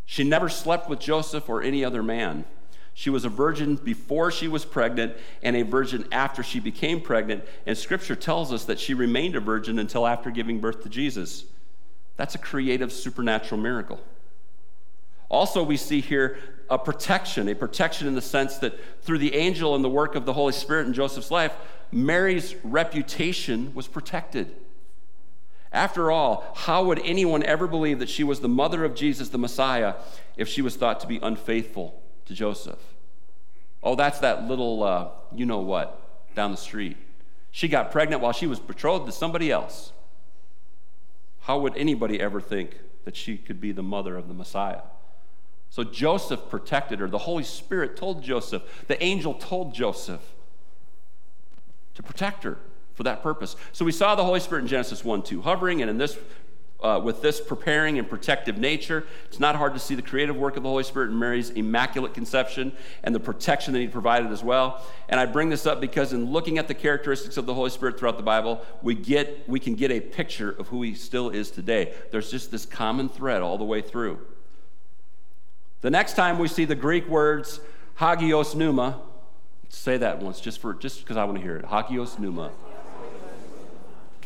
She 0.04 0.24
never 0.24 0.48
slept 0.48 0.88
with 0.88 0.98
Joseph 0.98 1.48
or 1.48 1.62
any 1.62 1.84
other 1.84 2.02
man. 2.02 2.44
She 2.94 3.10
was 3.10 3.24
a 3.24 3.28
virgin 3.28 3.76
before 3.76 4.30
she 4.30 4.48
was 4.48 4.64
pregnant 4.64 5.16
and 5.42 5.54
a 5.54 5.62
virgin 5.62 6.06
after 6.10 6.42
she 6.42 6.60
became 6.60 7.00
pregnant. 7.00 7.44
And 7.66 7.76
scripture 7.76 8.16
tells 8.16 8.52
us 8.52 8.64
that 8.64 8.80
she 8.80 8.94
remained 8.94 9.36
a 9.36 9.40
virgin 9.40 9.78
until 9.78 10.06
after 10.06 10.30
giving 10.30 10.60
birth 10.60 10.82
to 10.84 10.88
Jesus. 10.88 11.44
That's 12.16 12.34
a 12.34 12.38
creative 12.38 12.92
supernatural 12.92 13.60
miracle. 13.60 14.00
Also, 15.28 15.62
we 15.62 15.76
see 15.76 16.00
here 16.00 16.38
a 16.70 16.78
protection, 16.78 17.48
a 17.48 17.54
protection 17.54 18.08
in 18.08 18.14
the 18.14 18.22
sense 18.22 18.58
that 18.58 18.78
through 19.02 19.18
the 19.18 19.34
angel 19.34 19.74
and 19.74 19.84
the 19.84 19.88
work 19.88 20.14
of 20.14 20.24
the 20.24 20.32
Holy 20.32 20.52
Spirit 20.52 20.86
in 20.86 20.94
Joseph's 20.94 21.30
life, 21.30 21.52
Mary's 21.92 22.54
reputation 22.64 23.74
was 23.74 23.86
protected. 23.86 24.54
After 25.72 26.10
all, 26.10 26.52
how 26.54 26.84
would 26.84 27.00
anyone 27.04 27.42
ever 27.42 27.66
believe 27.66 27.98
that 27.98 28.08
she 28.08 28.24
was 28.24 28.40
the 28.40 28.48
mother 28.48 28.84
of 28.84 28.94
Jesus, 28.94 29.28
the 29.28 29.38
Messiah, 29.38 29.94
if 30.36 30.48
she 30.48 30.62
was 30.62 30.76
thought 30.76 31.00
to 31.00 31.06
be 31.06 31.18
unfaithful 31.22 32.00
to 32.26 32.34
Joseph? 32.34 32.78
Oh, 33.82 33.94
that's 33.94 34.20
that 34.20 34.48
little, 34.48 34.82
uh, 34.82 35.08
you 35.34 35.44
know 35.44 35.60
what, 35.60 36.34
down 36.34 36.50
the 36.50 36.56
street. 36.56 36.96
She 37.50 37.68
got 37.68 37.90
pregnant 37.90 38.22
while 38.22 38.32
she 38.32 38.46
was 38.46 38.58
betrothed 38.58 39.06
to 39.06 39.12
somebody 39.12 39.50
else. 39.50 39.92
How 41.46 41.60
would 41.60 41.76
anybody 41.76 42.20
ever 42.20 42.40
think 42.40 42.80
that 43.04 43.14
she 43.14 43.36
could 43.36 43.60
be 43.60 43.70
the 43.70 43.82
mother 43.82 44.16
of 44.16 44.26
the 44.26 44.34
Messiah? 44.34 44.80
So 45.70 45.84
Joseph 45.84 46.48
protected 46.48 46.98
her. 46.98 47.08
The 47.08 47.18
Holy 47.18 47.44
Spirit 47.44 47.96
told 47.96 48.24
Joseph, 48.24 48.84
the 48.88 49.00
angel 49.00 49.32
told 49.32 49.72
Joseph 49.72 50.34
to 51.94 52.02
protect 52.02 52.42
her 52.42 52.58
for 52.94 53.04
that 53.04 53.22
purpose. 53.22 53.54
So 53.70 53.84
we 53.84 53.92
saw 53.92 54.16
the 54.16 54.24
Holy 54.24 54.40
Spirit 54.40 54.62
in 54.62 54.66
Genesis 54.66 55.04
1 55.04 55.22
2 55.22 55.42
hovering, 55.42 55.82
and 55.82 55.88
in 55.88 55.98
this 55.98 56.18
uh, 56.86 57.00
with 57.00 57.20
this 57.20 57.40
preparing 57.40 57.98
and 57.98 58.08
protective 58.08 58.58
nature, 58.58 59.04
it's 59.24 59.40
not 59.40 59.56
hard 59.56 59.74
to 59.74 59.80
see 59.80 59.96
the 59.96 60.02
creative 60.02 60.36
work 60.36 60.56
of 60.56 60.62
the 60.62 60.68
Holy 60.68 60.84
Spirit 60.84 61.10
in 61.10 61.18
Mary's 61.18 61.50
immaculate 61.50 62.14
conception 62.14 62.72
and 63.02 63.12
the 63.12 63.20
protection 63.20 63.72
that 63.72 63.80
He 63.80 63.88
provided 63.88 64.30
as 64.30 64.44
well. 64.44 64.84
And 65.08 65.18
I 65.18 65.26
bring 65.26 65.48
this 65.48 65.66
up 65.66 65.80
because 65.80 66.12
in 66.12 66.30
looking 66.30 66.58
at 66.58 66.68
the 66.68 66.74
characteristics 66.74 67.36
of 67.36 67.46
the 67.46 67.54
Holy 67.54 67.70
Spirit 67.70 67.98
throughout 67.98 68.16
the 68.16 68.22
Bible, 68.22 68.62
we 68.82 68.94
get 68.94 69.48
we 69.48 69.58
can 69.58 69.74
get 69.74 69.90
a 69.90 70.00
picture 70.00 70.52
of 70.52 70.68
who 70.68 70.82
He 70.82 70.94
still 70.94 71.30
is 71.30 71.50
today. 71.50 71.92
There's 72.12 72.30
just 72.30 72.52
this 72.52 72.64
common 72.64 73.08
thread 73.08 73.42
all 73.42 73.58
the 73.58 73.64
way 73.64 73.80
through. 73.80 74.20
The 75.80 75.90
next 75.90 76.14
time 76.14 76.38
we 76.38 76.46
see 76.46 76.64
the 76.64 76.76
Greek 76.76 77.08
words 77.08 77.60
hagios 77.96 78.54
pneuma, 78.54 79.00
say 79.68 79.96
that 79.96 80.20
once 80.20 80.40
just 80.40 80.60
for 80.60 80.72
just 80.74 81.00
because 81.00 81.16
I 81.16 81.24
want 81.24 81.38
to 81.38 81.42
hear 81.42 81.56
it. 81.56 81.64
Hagios 81.64 82.18
pneuma 82.18 82.52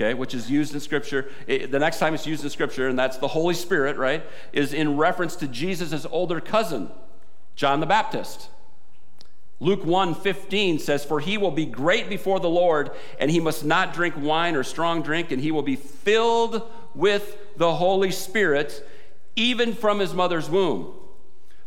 okay, 0.00 0.14
which 0.14 0.34
is 0.34 0.50
used 0.50 0.74
in 0.74 0.80
Scripture. 0.80 1.30
It, 1.46 1.70
the 1.70 1.78
next 1.78 1.98
time 1.98 2.14
it's 2.14 2.26
used 2.26 2.42
in 2.42 2.50
Scripture, 2.50 2.88
and 2.88 2.98
that's 2.98 3.18
the 3.18 3.28
Holy 3.28 3.54
Spirit, 3.54 3.96
right, 3.96 4.24
is 4.52 4.72
in 4.72 4.96
reference 4.96 5.36
to 5.36 5.48
Jesus' 5.48 6.06
older 6.10 6.40
cousin, 6.40 6.90
John 7.54 7.80
the 7.80 7.86
Baptist. 7.86 8.48
Luke 9.62 9.84
1 9.84 10.14
15 10.14 10.78
says, 10.78 11.04
For 11.04 11.20
he 11.20 11.36
will 11.36 11.50
be 11.50 11.66
great 11.66 12.08
before 12.08 12.40
the 12.40 12.48
Lord, 12.48 12.92
and 13.18 13.30
he 13.30 13.40
must 13.40 13.64
not 13.64 13.92
drink 13.92 14.14
wine 14.16 14.56
or 14.56 14.64
strong 14.64 15.02
drink, 15.02 15.30
and 15.30 15.42
he 15.42 15.50
will 15.50 15.62
be 15.62 15.76
filled 15.76 16.62
with 16.94 17.36
the 17.56 17.74
Holy 17.74 18.10
Spirit, 18.10 18.86
even 19.36 19.74
from 19.74 19.98
his 19.98 20.14
mother's 20.14 20.48
womb. 20.48 20.94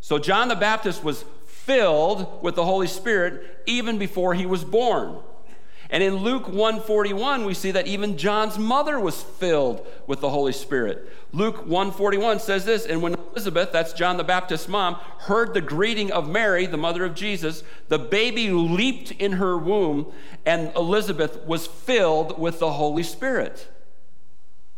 So 0.02 0.17
John 0.17 0.48
the 0.48 0.56
Baptist 0.56 1.04
was 1.04 1.24
filled 1.46 2.43
with 2.43 2.56
the 2.56 2.65
Holy 2.65 2.88
Spirit 2.88 3.62
even 3.67 3.98
before 3.98 4.34
he 4.34 4.46
was 4.46 4.63
born. 4.63 5.19
And 5.94 6.02
in 6.02 6.16
Luke 6.16 6.48
141, 6.48 7.46
we 7.46 7.54
see 7.54 7.70
that 7.70 7.86
even 7.86 8.18
John's 8.18 8.58
mother 8.58 9.00
was 9.00 9.22
filled 9.22 9.86
with 10.08 10.22
the 10.22 10.30
Holy 10.32 10.52
Spirit. 10.52 11.08
Luke 11.32 11.68
141 11.68 12.40
says 12.40 12.66
this, 12.66 12.88
and 12.88 13.04
when 13.04 13.14
Elizabeth, 13.14 13.72
that's 13.72 13.94
John 13.94 14.18
the 14.18 14.24
Baptist's 14.24 14.68
mom, 14.68 14.96
heard 15.20 15.54
the 15.54 15.62
greeting 15.62 16.12
of 16.12 16.28
Mary, 16.28 16.66
the 16.66 16.78
mother 16.78 17.06
of 17.06 17.14
Jesus, 17.14 17.64
the 17.90 18.00
baby 18.00 18.50
leaped 18.50 19.12
in 19.12 19.34
her 19.34 19.56
womb, 19.56 20.12
and 20.48 20.76
Elizabeth 20.76 21.46
was 21.46 21.68
filled 21.68 22.40
with 22.40 22.58
the 22.58 22.72
Holy 22.72 23.04
Spirit. 23.04 23.68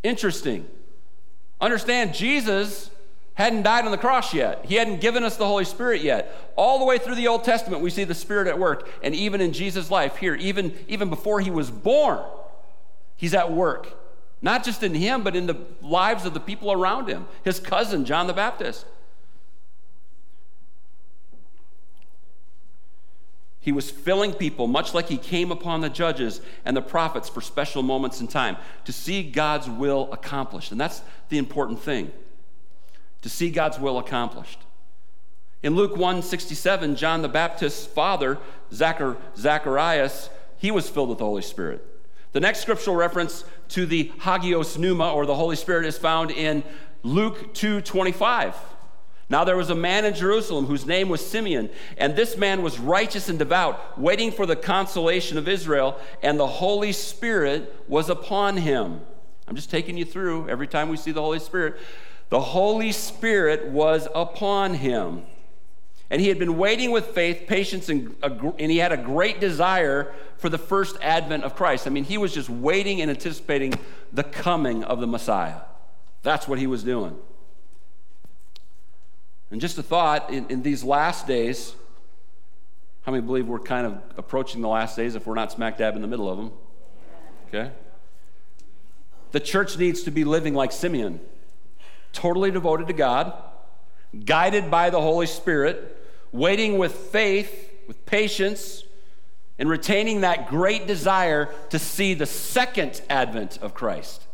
Interesting. 0.02 0.66
Understand, 1.62 2.12
Jesus 2.12 2.90
hadn't 3.36 3.62
died 3.62 3.84
on 3.84 3.90
the 3.90 3.98
cross 3.98 4.32
yet. 4.34 4.64
He 4.64 4.76
hadn't 4.76 5.00
given 5.00 5.22
us 5.22 5.36
the 5.36 5.46
Holy 5.46 5.66
Spirit 5.66 6.00
yet. 6.00 6.34
All 6.56 6.78
the 6.78 6.86
way 6.86 6.98
through 6.98 7.16
the 7.16 7.28
Old 7.28 7.44
Testament, 7.44 7.82
we 7.82 7.90
see 7.90 8.04
the 8.04 8.14
Spirit 8.14 8.48
at 8.48 8.58
work. 8.58 8.88
And 9.02 9.14
even 9.14 9.42
in 9.42 9.52
Jesus' 9.52 9.90
life 9.90 10.16
here, 10.16 10.34
even, 10.36 10.74
even 10.88 11.10
before 11.10 11.40
he 11.40 11.50
was 11.50 11.70
born, 11.70 12.24
he's 13.14 13.34
at 13.34 13.52
work. 13.52 13.92
Not 14.40 14.64
just 14.64 14.82
in 14.82 14.94
him, 14.94 15.22
but 15.22 15.36
in 15.36 15.46
the 15.46 15.58
lives 15.82 16.24
of 16.24 16.32
the 16.32 16.40
people 16.40 16.72
around 16.72 17.08
him. 17.08 17.26
His 17.44 17.60
cousin, 17.60 18.06
John 18.06 18.26
the 18.26 18.32
Baptist. 18.32 18.86
He 23.60 23.72
was 23.72 23.90
filling 23.90 24.32
people, 24.32 24.66
much 24.66 24.94
like 24.94 25.08
he 25.08 25.18
came 25.18 25.52
upon 25.52 25.82
the 25.82 25.90
judges 25.90 26.40
and 26.64 26.74
the 26.74 26.82
prophets 26.82 27.28
for 27.28 27.42
special 27.42 27.82
moments 27.82 28.22
in 28.22 28.28
time, 28.28 28.56
to 28.86 28.92
see 28.92 29.22
God's 29.22 29.68
will 29.68 30.10
accomplished. 30.10 30.72
And 30.72 30.80
that's 30.80 31.02
the 31.28 31.36
important 31.36 31.80
thing 31.80 32.12
to 33.26 33.30
see 33.30 33.50
God's 33.50 33.80
will 33.80 33.98
accomplished. 33.98 34.60
In 35.64 35.74
Luke 35.74 35.96
1 35.96 36.22
67, 36.22 36.94
John 36.94 37.22
the 37.22 37.28
Baptist's 37.28 37.84
father, 37.84 38.38
Zachar, 38.72 39.16
Zacharias, 39.36 40.30
he 40.58 40.70
was 40.70 40.88
filled 40.88 41.08
with 41.08 41.18
the 41.18 41.24
Holy 41.24 41.42
Spirit. 41.42 41.84
The 42.30 42.38
next 42.38 42.60
scriptural 42.60 42.94
reference 42.94 43.42
to 43.70 43.84
the 43.84 44.12
Hagios 44.20 44.78
Pneuma, 44.78 45.12
or 45.12 45.26
the 45.26 45.34
Holy 45.34 45.56
Spirit, 45.56 45.86
is 45.86 45.98
found 45.98 46.30
in 46.30 46.62
Luke 47.02 47.52
2 47.52 47.80
25. 47.80 48.54
Now 49.28 49.42
there 49.42 49.56
was 49.56 49.70
a 49.70 49.74
man 49.74 50.04
in 50.04 50.14
Jerusalem 50.14 50.66
whose 50.66 50.86
name 50.86 51.08
was 51.08 51.26
Simeon, 51.26 51.68
and 51.98 52.14
this 52.14 52.36
man 52.36 52.62
was 52.62 52.78
righteous 52.78 53.28
and 53.28 53.40
devout, 53.40 53.98
waiting 53.98 54.30
for 54.30 54.46
the 54.46 54.54
consolation 54.54 55.36
of 55.36 55.48
Israel, 55.48 55.98
and 56.22 56.38
the 56.38 56.46
Holy 56.46 56.92
Spirit 56.92 57.74
was 57.88 58.08
upon 58.08 58.58
him. 58.58 59.00
I'm 59.48 59.56
just 59.56 59.70
taking 59.70 59.96
you 59.96 60.04
through 60.04 60.48
every 60.48 60.68
time 60.68 60.88
we 60.88 60.96
see 60.96 61.10
the 61.10 61.22
Holy 61.22 61.40
Spirit. 61.40 61.76
The 62.28 62.40
Holy 62.40 62.92
Spirit 62.92 63.66
was 63.66 64.08
upon 64.14 64.74
him. 64.74 65.22
And 66.08 66.20
he 66.20 66.28
had 66.28 66.38
been 66.38 66.56
waiting 66.56 66.92
with 66.92 67.06
faith, 67.06 67.44
patience, 67.48 67.88
and, 67.88 68.14
and 68.22 68.70
he 68.70 68.78
had 68.78 68.92
a 68.92 68.96
great 68.96 69.40
desire 69.40 70.12
for 70.38 70.48
the 70.48 70.58
first 70.58 70.96
advent 71.02 71.42
of 71.42 71.56
Christ. 71.56 71.86
I 71.86 71.90
mean, 71.90 72.04
he 72.04 72.16
was 72.16 72.32
just 72.32 72.48
waiting 72.48 73.00
and 73.00 73.10
anticipating 73.10 73.74
the 74.12 74.22
coming 74.22 74.84
of 74.84 75.00
the 75.00 75.06
Messiah. 75.06 75.60
That's 76.22 76.46
what 76.46 76.58
he 76.58 76.66
was 76.66 76.84
doing. 76.84 77.16
And 79.50 79.60
just 79.60 79.78
a 79.78 79.82
thought 79.82 80.30
in, 80.30 80.46
in 80.48 80.62
these 80.62 80.84
last 80.84 81.26
days, 81.26 81.74
how 83.02 83.12
many 83.12 83.24
believe 83.24 83.46
we're 83.46 83.58
kind 83.58 83.86
of 83.86 84.00
approaching 84.16 84.60
the 84.60 84.68
last 84.68 84.96
days 84.96 85.14
if 85.14 85.26
we're 85.26 85.34
not 85.34 85.52
smack 85.52 85.78
dab 85.78 85.96
in 85.96 86.02
the 86.02 86.08
middle 86.08 86.28
of 86.28 86.36
them? 86.36 86.52
Okay? 87.48 87.72
The 89.32 89.40
church 89.40 89.76
needs 89.76 90.02
to 90.04 90.10
be 90.10 90.24
living 90.24 90.54
like 90.54 90.72
Simeon 90.72 91.20
totally 92.16 92.50
devoted 92.50 92.86
to 92.88 92.92
God, 92.94 93.32
guided 94.24 94.70
by 94.70 94.90
the 94.90 95.00
Holy 95.00 95.26
Spirit, 95.26 96.02
waiting 96.32 96.78
with 96.78 96.92
faith, 96.92 97.70
with 97.86 98.04
patience, 98.06 98.82
and 99.58 99.68
retaining 99.68 100.22
that 100.22 100.48
great 100.48 100.86
desire 100.86 101.52
to 101.70 101.78
see 101.78 102.14
the 102.14 102.26
second 102.26 103.02
advent 103.08 103.58
of 103.58 103.74
Christ. 103.74 104.24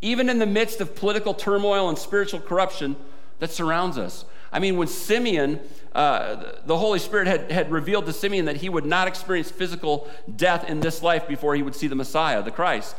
Even 0.00 0.28
in 0.28 0.38
the 0.38 0.46
midst 0.46 0.80
of 0.80 0.94
political 0.94 1.34
turmoil 1.34 1.88
and 1.88 1.98
spiritual 1.98 2.40
corruption 2.40 2.96
that 3.40 3.50
surrounds 3.50 3.98
us. 3.98 4.24
I 4.52 4.60
mean, 4.60 4.76
when 4.76 4.88
Simeon, 4.88 5.60
uh, 5.94 6.52
the 6.64 6.78
Holy 6.78 6.98
Spirit 6.98 7.26
had, 7.26 7.50
had 7.50 7.70
revealed 7.70 8.06
to 8.06 8.12
Simeon 8.12 8.46
that 8.46 8.56
he 8.56 8.68
would 8.68 8.86
not 8.86 9.08
experience 9.08 9.50
physical 9.50 10.08
death 10.36 10.68
in 10.68 10.80
this 10.80 11.02
life 11.02 11.28
before 11.28 11.54
he 11.54 11.62
would 11.62 11.74
see 11.74 11.86
the 11.86 11.96
Messiah, 11.96 12.42
the 12.42 12.50
Christ. 12.50 12.96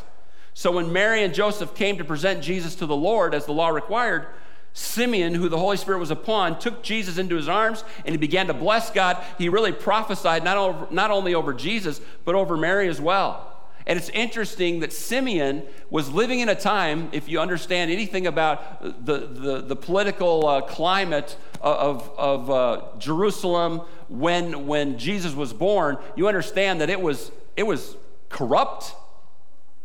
So 0.60 0.74
when 0.74 0.92
Mary 0.92 1.24
and 1.24 1.34
Joseph 1.34 1.74
came 1.74 2.00
to 2.00 2.04
present 2.04 2.44
Jesus 2.44 2.76
to 2.76 2.86
the 2.86 2.94
Lord 2.94 3.34
as 3.34 3.46
the 3.46 3.54
law 3.54 3.70
required, 3.70 4.28
Simeon, 4.74 5.34
who 5.34 5.48
the 5.48 5.58
Holy 5.58 5.78
Spirit 5.78 6.00
was 6.00 6.12
upon, 6.12 6.60
took 6.60 6.84
Jesus 6.84 7.18
into 7.18 7.38
his 7.38 7.48
arms 7.48 7.86
and 8.04 8.10
he 8.10 8.18
began 8.18 8.48
to 8.48 8.54
bless 8.54 8.92
God. 8.92 9.24
He 9.38 9.48
really 9.48 9.72
prophesied 9.72 10.44
not, 10.44 10.58
over, 10.58 10.94
not 10.94 11.12
only 11.12 11.34
over 11.34 11.54
Jesus, 11.54 12.02
but 12.26 12.36
over 12.36 12.58
Mary 12.58 12.90
as 12.90 13.00
well. 13.00 13.58
And 13.88 13.98
it's 13.98 14.10
interesting 14.10 14.82
that 14.82 14.92
Simeon 14.92 15.64
was 15.90 16.12
living 16.12 16.42
in 16.42 16.50
a 16.50 16.56
time, 16.56 17.08
if 17.14 17.30
you 17.30 17.40
understand 17.40 17.90
anything 17.90 18.28
about 18.28 19.06
the, 19.06 19.20
the, 19.28 19.62
the 19.62 19.78
political 19.78 20.46
uh, 20.46 20.60
climate 20.60 21.38
of, 21.62 22.12
of 22.18 22.50
uh, 22.52 22.82
Jerusalem 22.98 23.84
when, 24.10 24.68
when 24.68 24.98
Jesus 24.98 25.34
was 25.34 25.54
born, 25.54 25.98
you 26.18 26.28
understand 26.28 26.82
that 26.82 26.90
it 26.90 27.00
was, 27.00 27.32
it 27.56 27.64
was 27.64 27.96
corrupt, 28.28 28.94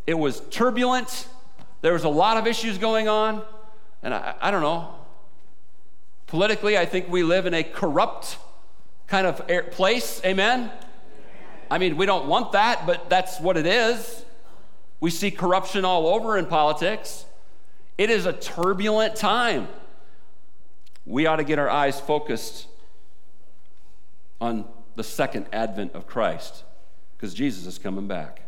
it 0.07 0.14
was 0.14 0.40
turbulent, 0.51 1.29
there 1.81 1.93
was 1.93 2.05
a 2.05 2.09
lot 2.09 2.37
of 2.37 2.47
issues 2.47 2.79
going 2.79 3.09
on. 3.09 3.43
And 4.03 4.12
I, 4.12 4.35
I 4.40 4.51
don't 4.51 4.62
know, 4.62 4.95
politically, 6.27 6.77
I 6.77 6.85
think 6.85 7.09
we 7.09 7.23
live 7.23 7.47
in 7.47 7.55
a 7.55 7.62
corrupt 7.62 8.38
kind 9.07 9.27
of 9.27 9.47
place. 9.71 10.21
Amen? 10.25 10.71
I 11.71 11.79
mean, 11.79 11.97
we 11.97 12.07
don't 12.07 12.27
want 12.27 12.53
that, 12.53 12.87
but 12.87 13.09
that's 13.09 13.40
what 13.40 13.57
it 13.57 13.67
is. 13.67 14.25
We 15.01 15.11
see 15.11 15.31
corruption 15.31 15.85
all 15.85 16.07
over 16.07 16.38
in 16.38 16.47
politics. 16.47 17.25
It 17.99 18.11
is 18.11 18.27
a 18.27 18.33
turbulent 18.33 19.17
time. 19.17 19.69
We 21.07 21.27
ought 21.27 21.37
to 21.37 21.45
get 21.45 21.59
our 21.59 21.69
eyes 21.69 22.01
focused 22.01 22.67
on 24.40 24.67
the 24.97 25.05
second 25.05 25.47
advent 25.53 25.93
of 25.95 26.07
Christ 26.07 26.64
because 27.17 27.35
Jesus 27.35 27.67
is 27.67 27.79
coming 27.79 28.07
back. 28.07 28.44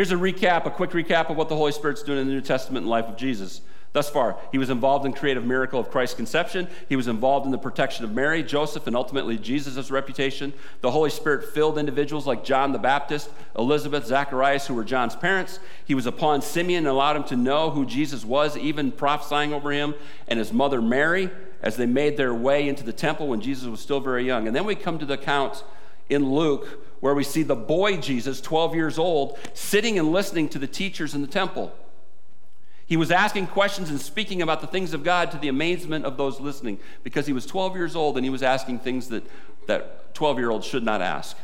Here's 0.00 0.12
a 0.12 0.14
recap, 0.14 0.64
a 0.64 0.70
quick 0.70 0.92
recap 0.92 1.28
of 1.28 1.36
what 1.36 1.50
the 1.50 1.56
Holy 1.56 1.72
Spirit's 1.72 2.02
doing 2.02 2.20
in 2.20 2.26
the 2.26 2.32
New 2.32 2.40
Testament 2.40 2.84
and 2.84 2.90
life 2.90 3.04
of 3.04 3.18
Jesus. 3.18 3.60
Thus 3.92 4.08
far, 4.08 4.38
he 4.50 4.56
was 4.56 4.70
involved 4.70 5.04
in 5.04 5.12
creative 5.12 5.44
miracle 5.44 5.78
of 5.78 5.90
Christ's 5.90 6.16
conception. 6.16 6.68
He 6.88 6.96
was 6.96 7.06
involved 7.06 7.44
in 7.44 7.52
the 7.52 7.58
protection 7.58 8.06
of 8.06 8.14
Mary, 8.14 8.42
Joseph, 8.42 8.86
and 8.86 8.96
ultimately 8.96 9.36
Jesus' 9.36 9.90
reputation. 9.90 10.54
The 10.80 10.90
Holy 10.90 11.10
Spirit 11.10 11.52
filled 11.52 11.76
individuals 11.76 12.26
like 12.26 12.44
John 12.44 12.72
the 12.72 12.78
Baptist, 12.78 13.28
Elizabeth, 13.58 14.06
Zacharias, 14.06 14.66
who 14.66 14.74
were 14.74 14.84
John's 14.84 15.16
parents. 15.16 15.60
He 15.84 15.94
was 15.94 16.06
upon 16.06 16.40
Simeon 16.40 16.86
and 16.86 16.88
allowed 16.88 17.16
him 17.16 17.24
to 17.24 17.36
know 17.36 17.68
who 17.68 17.84
Jesus 17.84 18.24
was, 18.24 18.56
even 18.56 18.92
prophesying 18.92 19.52
over 19.52 19.70
him 19.70 19.94
and 20.28 20.38
his 20.38 20.50
mother 20.50 20.80
Mary 20.80 21.28
as 21.60 21.76
they 21.76 21.84
made 21.84 22.16
their 22.16 22.32
way 22.32 22.70
into 22.70 22.84
the 22.84 22.94
temple 22.94 23.28
when 23.28 23.42
Jesus 23.42 23.68
was 23.68 23.80
still 23.80 24.00
very 24.00 24.24
young. 24.24 24.46
And 24.46 24.56
then 24.56 24.64
we 24.64 24.76
come 24.76 24.98
to 24.98 25.04
the 25.04 25.12
account 25.12 25.62
in 26.08 26.24
Luke 26.24 26.89
where 27.00 27.14
we 27.14 27.24
see 27.24 27.42
the 27.42 27.56
boy 27.56 27.96
Jesus, 27.96 28.40
12 28.40 28.74
years 28.74 28.98
old, 28.98 29.38
sitting 29.54 29.98
and 29.98 30.12
listening 30.12 30.48
to 30.50 30.58
the 30.58 30.66
teachers 30.66 31.14
in 31.14 31.22
the 31.22 31.26
temple. 31.26 31.72
He 32.86 32.96
was 32.96 33.10
asking 33.10 33.46
questions 33.48 33.88
and 33.88 34.00
speaking 34.00 34.42
about 34.42 34.60
the 34.60 34.66
things 34.66 34.92
of 34.92 35.04
God 35.04 35.30
to 35.30 35.38
the 35.38 35.48
amazement 35.48 36.04
of 36.04 36.16
those 36.16 36.40
listening 36.40 36.78
because 37.04 37.26
he 37.26 37.32
was 37.32 37.46
12 37.46 37.76
years 37.76 37.94
old 37.94 38.16
and 38.16 38.24
he 38.24 38.30
was 38.30 38.42
asking 38.42 38.80
things 38.80 39.08
that, 39.08 39.24
that 39.66 40.12
12 40.14 40.38
year 40.38 40.50
olds 40.50 40.66
should 40.66 40.82
not 40.82 41.00
ask. 41.00 41.36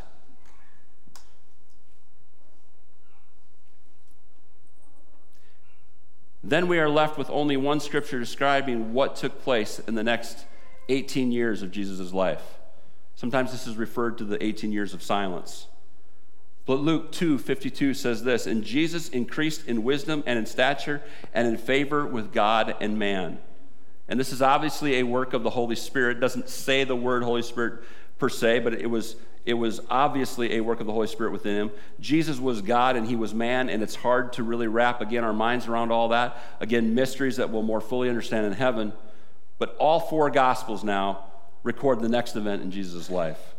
Then 6.42 6.68
we 6.68 6.78
are 6.78 6.88
left 6.88 7.18
with 7.18 7.28
only 7.30 7.56
one 7.56 7.80
scripture 7.80 8.20
describing 8.20 8.92
what 8.92 9.16
took 9.16 9.42
place 9.42 9.80
in 9.80 9.94
the 9.94 10.04
next 10.04 10.46
18 10.88 11.32
years 11.32 11.62
of 11.62 11.70
Jesus' 11.70 12.12
life. 12.12 12.58
Sometimes 13.16 13.50
this 13.50 13.66
is 13.66 13.76
referred 13.76 14.18
to 14.18 14.24
the 14.24 14.42
18 14.44 14.70
years 14.70 14.94
of 14.94 15.02
silence. 15.02 15.66
But 16.66 16.80
Luke 16.80 17.12
2 17.12 17.38
52 17.38 17.94
says 17.94 18.22
this 18.22 18.46
And 18.46 18.62
Jesus 18.62 19.08
increased 19.08 19.66
in 19.66 19.82
wisdom 19.82 20.22
and 20.26 20.38
in 20.38 20.46
stature 20.46 21.02
and 21.32 21.48
in 21.48 21.56
favor 21.56 22.06
with 22.06 22.32
God 22.32 22.76
and 22.80 22.98
man. 22.98 23.38
And 24.08 24.20
this 24.20 24.32
is 24.32 24.42
obviously 24.42 24.96
a 24.96 25.02
work 25.02 25.32
of 25.32 25.42
the 25.42 25.50
Holy 25.50 25.76
Spirit. 25.76 26.18
It 26.18 26.20
doesn't 26.20 26.48
say 26.48 26.84
the 26.84 26.94
word 26.94 27.22
Holy 27.22 27.42
Spirit 27.42 27.82
per 28.18 28.28
se, 28.28 28.60
but 28.60 28.74
it 28.74 28.86
was, 28.86 29.16
it 29.44 29.54
was 29.54 29.80
obviously 29.90 30.56
a 30.56 30.60
work 30.60 30.80
of 30.80 30.86
the 30.86 30.92
Holy 30.92 31.08
Spirit 31.08 31.32
within 31.32 31.56
him. 31.56 31.70
Jesus 31.98 32.38
was 32.38 32.62
God 32.62 32.96
and 32.96 33.06
he 33.06 33.16
was 33.16 33.34
man, 33.34 33.68
and 33.68 33.82
it's 33.82 33.96
hard 33.96 34.32
to 34.34 34.42
really 34.42 34.68
wrap 34.68 35.00
again 35.00 35.24
our 35.24 35.32
minds 35.32 35.66
around 35.66 35.90
all 35.90 36.08
that. 36.08 36.40
Again, 36.60 36.94
mysteries 36.94 37.36
that 37.36 37.50
we'll 37.50 37.62
more 37.62 37.80
fully 37.80 38.08
understand 38.08 38.46
in 38.46 38.52
heaven. 38.52 38.92
But 39.58 39.74
all 39.78 39.98
four 39.98 40.30
Gospels 40.30 40.84
now 40.84 41.24
record 41.66 42.00
the 42.00 42.08
next 42.08 42.36
event 42.36 42.62
in 42.62 42.70
Jesus' 42.70 43.10
life 43.10 43.54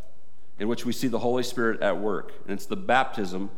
in 0.60 0.68
which 0.68 0.86
we 0.86 0.94
see 0.94 1.08
the 1.08 1.20
Holy 1.20 1.44
Spirit 1.44 1.82
at 1.82 2.00
work. 2.00 2.34
And 2.46 2.54
it's 2.54 2.66
the 2.66 2.78
baptism 2.78 3.52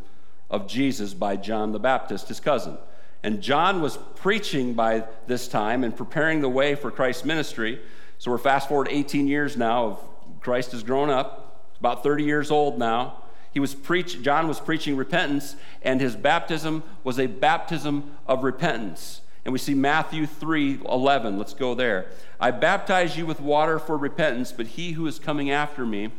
of 0.49 0.67
Jesus 0.67 1.13
by 1.13 1.35
John 1.35 1.71
the 1.71 1.79
Baptist, 1.79 2.27
his 2.27 2.39
cousin. 2.39 2.77
And 3.23 3.41
John 3.41 3.81
was 3.81 3.97
preaching 4.15 4.73
by 4.73 5.05
this 5.27 5.47
time 5.47 5.83
and 5.83 5.95
preparing 5.95 6.41
the 6.41 6.49
way 6.49 6.75
for 6.75 6.89
Christ's 6.89 7.25
ministry. 7.25 7.79
So 8.17 8.31
we're 8.31 8.37
fast 8.37 8.67
forward 8.67 8.87
18 8.89 9.27
years 9.27 9.55
now 9.55 9.85
of 9.85 10.41
Christ 10.41 10.71
has 10.71 10.83
grown 10.83 11.09
up, 11.09 11.69
about 11.79 12.03
30 12.03 12.23
years 12.23 12.49
old 12.51 12.79
now. 12.79 13.23
He 13.51 13.59
was 13.59 13.73
preach, 13.75 14.21
John 14.21 14.47
was 14.47 14.59
preaching 14.59 14.95
repentance, 14.95 15.55
and 15.81 16.01
his 16.01 16.15
baptism 16.15 16.83
was 17.03 17.19
a 17.19 17.27
baptism 17.27 18.17
of 18.27 18.43
repentance. 18.43 19.21
And 19.45 19.53
we 19.53 19.59
see 19.59 19.73
Matthew 19.73 20.25
3 20.25 20.81
11. 20.87 21.37
Let's 21.37 21.53
go 21.53 21.73
there. 21.73 22.07
I 22.39 22.51
baptize 22.51 23.17
you 23.17 23.25
with 23.25 23.39
water 23.39 23.79
for 23.79 23.97
repentance, 23.97 24.51
but 24.51 24.67
he 24.67 24.91
who 24.91 25.07
is 25.07 25.19
coming 25.19 25.49
after 25.51 25.85
me, 25.85 26.11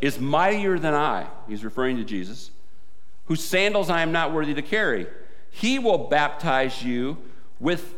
is 0.00 0.18
mightier 0.18 0.78
than 0.78 0.94
I, 0.94 1.26
he's 1.48 1.64
referring 1.64 1.96
to 1.98 2.04
Jesus, 2.04 2.50
whose 3.26 3.44
sandals 3.44 3.90
I 3.90 4.02
am 4.02 4.12
not 4.12 4.32
worthy 4.32 4.54
to 4.54 4.62
carry. 4.62 5.06
He 5.50 5.78
will 5.78 6.08
baptize 6.08 6.82
you 6.82 7.18
with 7.58 7.94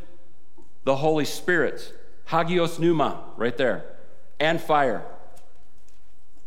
the 0.84 0.96
Holy 0.96 1.24
Spirit, 1.24 1.92
hagios 2.26 2.78
pneuma, 2.78 3.22
right 3.36 3.56
there, 3.56 3.84
and 4.40 4.60
fire. 4.60 5.04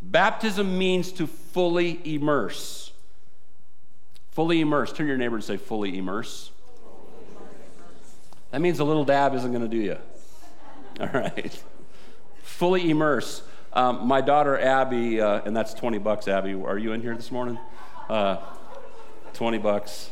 Baptism 0.01 0.77
means 0.77 1.11
to 1.13 1.27
fully 1.27 2.01
immerse. 2.03 2.91
Fully 4.31 4.61
immerse. 4.61 4.91
Turn 4.91 5.07
your 5.07 5.17
neighbor 5.17 5.35
and 5.35 5.43
say, 5.43 5.57
fully 5.57 5.97
immerse. 5.97 6.51
That 8.55 8.61
means 8.61 8.79
a 8.79 8.85
little 8.85 9.03
dab 9.03 9.35
isn't 9.35 9.51
going 9.51 9.63
to 9.63 9.67
do 9.67 9.83
you. 9.83 9.97
All 11.01 11.09
right. 11.13 11.61
Fully 12.41 12.89
immerse. 12.89 13.43
Um, 13.73 14.07
my 14.07 14.21
daughter 14.21 14.57
Abby, 14.57 15.19
uh, 15.19 15.41
and 15.43 15.53
that's 15.53 15.73
20 15.73 15.97
bucks, 15.97 16.29
Abby. 16.29 16.53
Are 16.53 16.77
you 16.77 16.93
in 16.93 17.01
here 17.01 17.13
this 17.17 17.33
morning? 17.33 17.59
Uh, 18.07 18.37
20 19.33 19.57
bucks. 19.57 20.09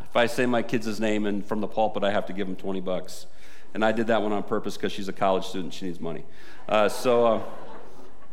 If 0.00 0.16
I 0.16 0.24
say 0.24 0.46
my 0.46 0.62
kid's 0.62 0.98
name 0.98 1.26
and 1.26 1.44
from 1.44 1.60
the 1.60 1.66
pulpit, 1.66 2.04
I 2.04 2.10
have 2.10 2.24
to 2.28 2.32
give 2.32 2.48
him 2.48 2.56
20 2.56 2.80
bucks. 2.80 3.26
And 3.74 3.84
I 3.84 3.92
did 3.92 4.06
that 4.06 4.22
one 4.22 4.32
on 4.32 4.44
purpose 4.44 4.78
because 4.78 4.92
she's 4.92 5.08
a 5.08 5.12
college 5.12 5.44
student. 5.44 5.74
She 5.74 5.84
needs 5.84 6.00
money. 6.00 6.24
Uh, 6.66 6.88
so 6.88 7.26
uh, 7.26 7.42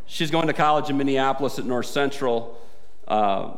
she's 0.06 0.32
going 0.32 0.48
to 0.48 0.54
college 0.54 0.90
in 0.90 0.96
Minneapolis 0.98 1.60
at 1.60 1.66
North 1.66 1.88
Central. 1.88 2.58
Uh, 3.06 3.58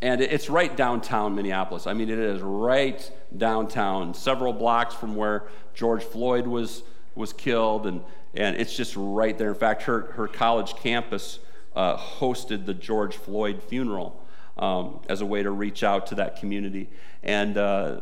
and 0.00 0.22
it's 0.22 0.48
right 0.48 0.74
downtown 0.74 1.34
Minneapolis. 1.34 1.86
I 1.86 1.92
mean, 1.92 2.08
it 2.08 2.18
is 2.18 2.40
right 2.40 3.12
downtown, 3.36 4.14
several 4.14 4.52
blocks 4.52 4.94
from 4.94 5.14
where 5.16 5.44
George 5.74 6.02
Floyd 6.02 6.46
was, 6.46 6.82
was 7.14 7.32
killed. 7.32 7.86
And 7.86 8.02
and 8.34 8.56
it's 8.56 8.76
just 8.76 8.94
right 8.96 9.36
there. 9.36 9.48
In 9.48 9.54
fact, 9.54 9.82
her, 9.82 10.12
her 10.12 10.28
college 10.28 10.74
campus 10.76 11.40
uh, 11.74 11.96
hosted 11.96 12.66
the 12.66 12.74
George 12.74 13.16
Floyd 13.16 13.62
funeral 13.62 14.24
um, 14.56 15.00
as 15.08 15.20
a 15.20 15.26
way 15.26 15.42
to 15.42 15.50
reach 15.50 15.82
out 15.82 16.06
to 16.08 16.14
that 16.16 16.36
community. 16.38 16.88
And 17.22 17.56
uh, 17.56 18.00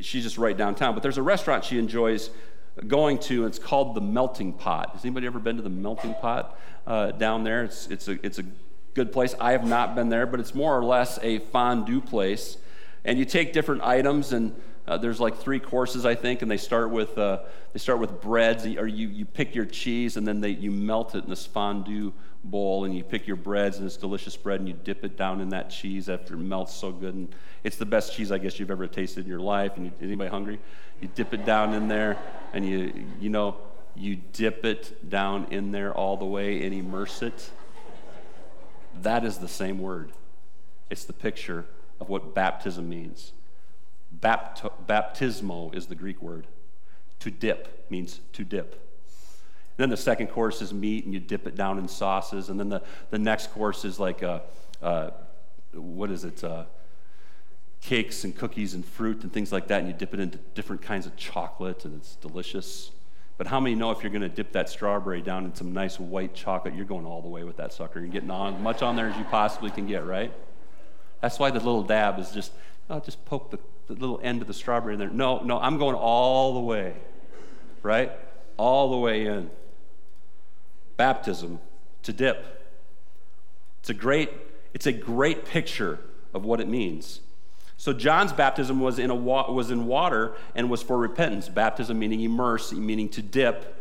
she's 0.00 0.24
just 0.24 0.38
right 0.38 0.56
downtown. 0.56 0.94
But 0.94 1.02
there's 1.02 1.18
a 1.18 1.22
restaurant 1.22 1.64
she 1.64 1.78
enjoys 1.78 2.30
going 2.86 3.18
to, 3.18 3.44
and 3.44 3.46
it's 3.46 3.58
called 3.58 3.94
the 3.94 4.00
Melting 4.00 4.54
Pot. 4.54 4.90
Has 4.94 5.04
anybody 5.04 5.26
ever 5.26 5.38
been 5.38 5.56
to 5.56 5.62
the 5.62 5.68
Melting 5.68 6.14
Pot 6.14 6.58
uh, 6.86 7.10
down 7.12 7.44
there? 7.44 7.64
It's, 7.64 7.86
it's, 7.88 8.08
a, 8.08 8.24
it's 8.24 8.38
a 8.38 8.44
good 8.94 9.12
place. 9.12 9.34
I 9.38 9.52
have 9.52 9.66
not 9.66 9.94
been 9.94 10.08
there, 10.08 10.24
but 10.24 10.40
it's 10.40 10.54
more 10.54 10.76
or 10.76 10.84
less 10.84 11.18
a 11.22 11.40
fondue 11.40 12.00
place. 12.00 12.56
And 13.04 13.18
you 13.18 13.24
take 13.24 13.52
different 13.52 13.82
items 13.82 14.32
and 14.32 14.54
uh, 14.86 14.96
there's 14.96 15.20
like 15.20 15.36
three 15.36 15.60
courses, 15.60 16.04
I 16.04 16.16
think, 16.16 16.42
and 16.42 16.50
they 16.50 16.56
start 16.56 16.90
with 16.90 17.16
uh, 17.16 17.40
they 17.72 17.78
start 17.78 18.00
with 18.00 18.20
breads, 18.20 18.66
or 18.66 18.88
you, 18.88 19.06
you 19.08 19.24
pick 19.24 19.54
your 19.54 19.66
cheese 19.66 20.16
and 20.16 20.26
then 20.26 20.40
they, 20.40 20.50
you 20.50 20.72
melt 20.72 21.14
it 21.14 21.24
in 21.24 21.30
this 21.30 21.46
fondue 21.46 22.12
bowl, 22.42 22.84
and 22.84 22.96
you 22.96 23.04
pick 23.04 23.26
your 23.26 23.36
breads 23.36 23.76
and 23.76 23.86
it's 23.86 23.96
delicious 23.96 24.36
bread, 24.36 24.58
and 24.58 24.68
you 24.68 24.74
dip 24.74 25.04
it 25.04 25.16
down 25.16 25.40
in 25.40 25.50
that 25.50 25.70
cheese 25.70 26.08
after 26.08 26.34
it 26.34 26.38
melts 26.38 26.74
so 26.74 26.90
good, 26.90 27.14
and 27.14 27.34
it's 27.62 27.76
the 27.76 27.86
best 27.86 28.14
cheese 28.14 28.32
I 28.32 28.38
guess 28.38 28.58
you've 28.58 28.70
ever 28.70 28.88
tasted 28.88 29.24
in 29.24 29.30
your 29.30 29.40
life. 29.40 29.76
And 29.76 29.86
you, 29.86 29.92
anybody 30.02 30.28
hungry? 30.28 30.58
You 31.00 31.08
dip 31.14 31.34
it 31.34 31.44
down 31.44 31.72
in 31.74 31.86
there, 31.86 32.18
and 32.52 32.68
you 32.68 33.06
you 33.20 33.28
know 33.28 33.58
you 33.94 34.16
dip 34.32 34.64
it 34.64 35.08
down 35.08 35.46
in 35.52 35.70
there 35.70 35.94
all 35.94 36.16
the 36.16 36.24
way 36.24 36.64
and 36.64 36.74
immerse 36.74 37.22
it. 37.22 37.50
That 39.02 39.24
is 39.24 39.38
the 39.38 39.48
same 39.48 39.78
word. 39.78 40.10
It's 40.90 41.04
the 41.04 41.12
picture 41.12 41.66
of 42.00 42.08
what 42.08 42.34
baptism 42.34 42.88
means. 42.88 43.32
Bapt- 44.20 44.86
baptismo 44.86 45.74
is 45.74 45.86
the 45.86 45.94
Greek 45.94 46.20
word. 46.20 46.46
To 47.20 47.30
dip 47.30 47.86
means 47.90 48.20
to 48.32 48.44
dip. 48.44 48.72
And 48.72 49.84
then 49.84 49.90
the 49.90 49.96
second 49.96 50.28
course 50.28 50.62
is 50.62 50.72
meat, 50.72 51.04
and 51.04 51.14
you 51.14 51.20
dip 51.20 51.46
it 51.46 51.54
down 51.54 51.78
in 51.78 51.88
sauces. 51.88 52.48
And 52.48 52.58
then 52.58 52.68
the, 52.68 52.82
the 53.10 53.18
next 53.18 53.52
course 53.52 53.84
is 53.84 54.00
like, 54.00 54.22
a, 54.22 54.42
uh, 54.82 55.10
what 55.72 56.10
is 56.10 56.24
it? 56.24 56.42
Uh, 56.42 56.64
cakes 57.80 58.24
and 58.24 58.36
cookies 58.36 58.74
and 58.74 58.84
fruit 58.84 59.22
and 59.22 59.32
things 59.32 59.52
like 59.52 59.68
that, 59.68 59.80
and 59.80 59.88
you 59.88 59.94
dip 59.94 60.12
it 60.12 60.20
into 60.20 60.38
different 60.54 60.82
kinds 60.82 61.06
of 61.06 61.16
chocolate, 61.16 61.84
and 61.84 61.96
it's 61.96 62.16
delicious. 62.16 62.90
But 63.38 63.46
how 63.46 63.58
many 63.58 63.74
know 63.74 63.90
if 63.90 64.02
you're 64.02 64.12
going 64.12 64.20
to 64.20 64.28
dip 64.28 64.52
that 64.52 64.68
strawberry 64.68 65.22
down 65.22 65.46
in 65.46 65.54
some 65.54 65.72
nice 65.72 65.98
white 65.98 66.34
chocolate, 66.34 66.74
you're 66.74 66.84
going 66.84 67.06
all 67.06 67.22
the 67.22 67.28
way 67.28 67.42
with 67.42 67.56
that 67.56 67.72
sucker. 67.72 68.00
You're 68.00 68.08
getting 68.08 68.30
on 68.30 68.54
as 68.54 68.60
much 68.60 68.82
on 68.82 68.96
there 68.96 69.08
as 69.08 69.16
you 69.16 69.24
possibly 69.24 69.70
can 69.70 69.86
get, 69.86 70.04
right? 70.04 70.30
That's 71.20 71.38
why 71.38 71.50
the 71.50 71.58
little 71.58 71.82
dab 71.82 72.18
is 72.18 72.30
just, 72.30 72.52
oh, 72.88 73.00
just 73.00 73.24
poke 73.24 73.50
the, 73.50 73.58
the 73.86 73.94
little 73.94 74.20
end 74.22 74.40
of 74.42 74.48
the 74.48 74.54
strawberry 74.54 74.94
in 74.94 74.98
there. 75.00 75.10
No, 75.10 75.40
no, 75.40 75.58
I'm 75.58 75.78
going 75.78 75.96
all 75.96 76.54
the 76.54 76.60
way, 76.60 76.94
right? 77.82 78.12
All 78.56 78.90
the 78.90 78.96
way 78.96 79.26
in. 79.26 79.50
Baptism, 80.96 81.60
to 82.02 82.12
dip. 82.12 82.68
It's 83.80 83.90
a 83.90 83.94
great, 83.94 84.30
it's 84.74 84.86
a 84.86 84.92
great 84.92 85.44
picture 85.44 85.98
of 86.34 86.44
what 86.44 86.60
it 86.60 86.68
means. 86.68 87.20
So 87.76 87.94
John's 87.94 88.32
baptism 88.32 88.78
was 88.80 88.98
in, 88.98 89.08
a 89.08 89.14
wa- 89.14 89.50
was 89.50 89.70
in 89.70 89.86
water 89.86 90.34
and 90.54 90.68
was 90.68 90.82
for 90.82 90.98
repentance. 90.98 91.48
Baptism 91.48 91.98
meaning 91.98 92.20
immerse, 92.20 92.72
meaning 92.72 93.08
to 93.10 93.22
dip 93.22 93.76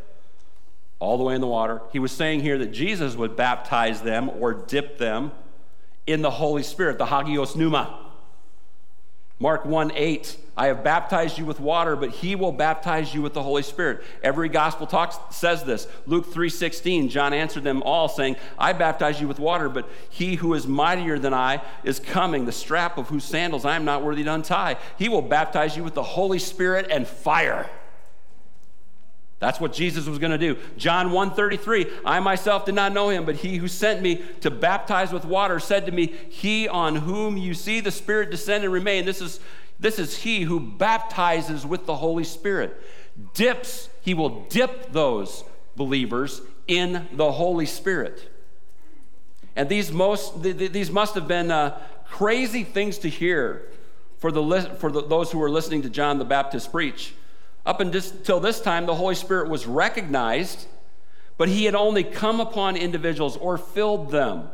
all 0.99 1.17
the 1.17 1.23
way 1.23 1.35
in 1.35 1.41
the 1.41 1.47
water. 1.47 1.81
He 1.91 1.99
was 1.99 2.13
saying 2.13 2.39
here 2.41 2.57
that 2.59 2.71
Jesus 2.71 3.15
would 3.15 3.35
baptize 3.35 4.01
them 4.01 4.29
or 4.29 4.53
dip 4.53 4.97
them 4.97 5.31
in 6.11 6.21
the 6.23 6.31
Holy 6.31 6.63
Spirit, 6.63 6.97
the 6.97 7.05
Hagios 7.05 7.55
Pneuma. 7.55 8.05
Mark 9.41 9.63
1 9.63 9.93
8, 9.95 10.37
I 10.57 10.67
have 10.67 10.83
baptized 10.83 11.37
you 11.37 11.45
with 11.45 11.61
water, 11.61 11.95
but 11.95 12.09
he 12.09 12.35
will 12.35 12.51
baptize 12.51 13.13
you 13.13 13.21
with 13.21 13.33
the 13.33 13.43
Holy 13.43 13.61
Spirit. 13.61 14.03
Every 14.21 14.49
gospel 14.49 14.85
talks 14.85 15.17
says 15.33 15.63
this. 15.63 15.87
Luke 16.07 16.33
3 16.33 16.49
16, 16.49 17.07
John 17.07 17.31
answered 17.31 17.63
them 17.63 17.81
all, 17.83 18.09
saying, 18.09 18.35
I 18.57 18.73
baptize 18.73 19.21
you 19.21 19.27
with 19.29 19.39
water, 19.39 19.69
but 19.69 19.87
he 20.09 20.35
who 20.35 20.53
is 20.55 20.67
mightier 20.67 21.17
than 21.19 21.33
I 21.33 21.61
is 21.85 21.99
coming, 21.99 22.45
the 22.45 22.51
strap 22.51 22.97
of 22.97 23.07
whose 23.07 23.23
sandals 23.23 23.63
I 23.63 23.77
am 23.77 23.85
not 23.85 24.03
worthy 24.03 24.23
to 24.25 24.33
untie. 24.33 24.77
He 24.97 25.07
will 25.07 25.21
baptize 25.21 25.77
you 25.77 25.85
with 25.85 25.93
the 25.93 26.03
Holy 26.03 26.39
Spirit 26.39 26.87
and 26.89 27.07
fire. 27.07 27.69
That's 29.39 29.59
what 29.59 29.71
Jesus 29.71 30.05
was 30.05 30.19
going 30.19 30.31
to 30.31 30.37
do. 30.37 30.57
John 30.77 31.11
1:33, 31.11 31.89
I 32.05 32.19
myself 32.19 32.65
did 32.65 32.75
not 32.75 32.91
know 32.93 33.09
him, 33.09 33.25
but 33.25 33.37
he 33.37 33.57
who 33.57 33.69
sent 33.69 34.01
me 34.01 34.21
to 34.41 34.51
baptize 34.51 35.13
with 35.13 35.23
water 35.23 35.59
said 35.59 35.85
to 35.85 35.93
me, 35.93 36.13
"He 36.29 36.67
on 36.67 36.97
whom 36.97 37.37
you 37.37 37.53
see 37.53 37.79
the 37.79 37.91
Spirit 37.91 38.31
descend 38.31 38.65
and 38.65 38.73
remain, 38.73 39.05
this 39.05 39.21
is 39.21 39.39
this 39.79 39.97
is 39.97 40.17
he 40.17 40.41
who 40.41 40.59
baptizes 40.59 41.65
with 41.65 41.85
the 41.85 41.95
Holy 41.95 42.25
Spirit." 42.25 42.79
Dips, 43.33 43.89
he 44.01 44.13
will 44.13 44.45
dip 44.49 44.91
those 44.91 45.45
believers 45.75 46.41
in 46.67 47.07
the 47.13 47.31
Holy 47.31 47.65
Spirit. 47.65 48.29
And 49.55 49.69
these 49.69 49.91
most 49.91 50.43
these 50.43 50.91
must 50.91 51.15
have 51.15 51.29
been 51.29 51.49
uh, 51.49 51.79
crazy 52.09 52.65
things 52.65 52.97
to 52.99 53.09
hear 53.09 53.71
for 54.17 54.33
the 54.33 54.75
for 54.79 54.91
the, 54.91 55.01
those 55.01 55.31
who 55.31 55.39
were 55.39 55.49
listening 55.49 55.81
to 55.83 55.89
John 55.89 56.19
the 56.19 56.25
Baptist 56.25 56.73
preach. 56.73 57.13
Up 57.65 57.79
until 57.79 58.39
this 58.39 58.61
time, 58.61 58.85
the 58.85 58.95
Holy 58.95 59.15
Spirit 59.15 59.49
was 59.49 59.67
recognized, 59.67 60.67
but 61.37 61.49
he 61.49 61.65
had 61.65 61.75
only 61.75 62.03
come 62.03 62.39
upon 62.39 62.75
individuals 62.75 63.37
or 63.37 63.57
filled 63.57 64.11
them. 64.11 64.49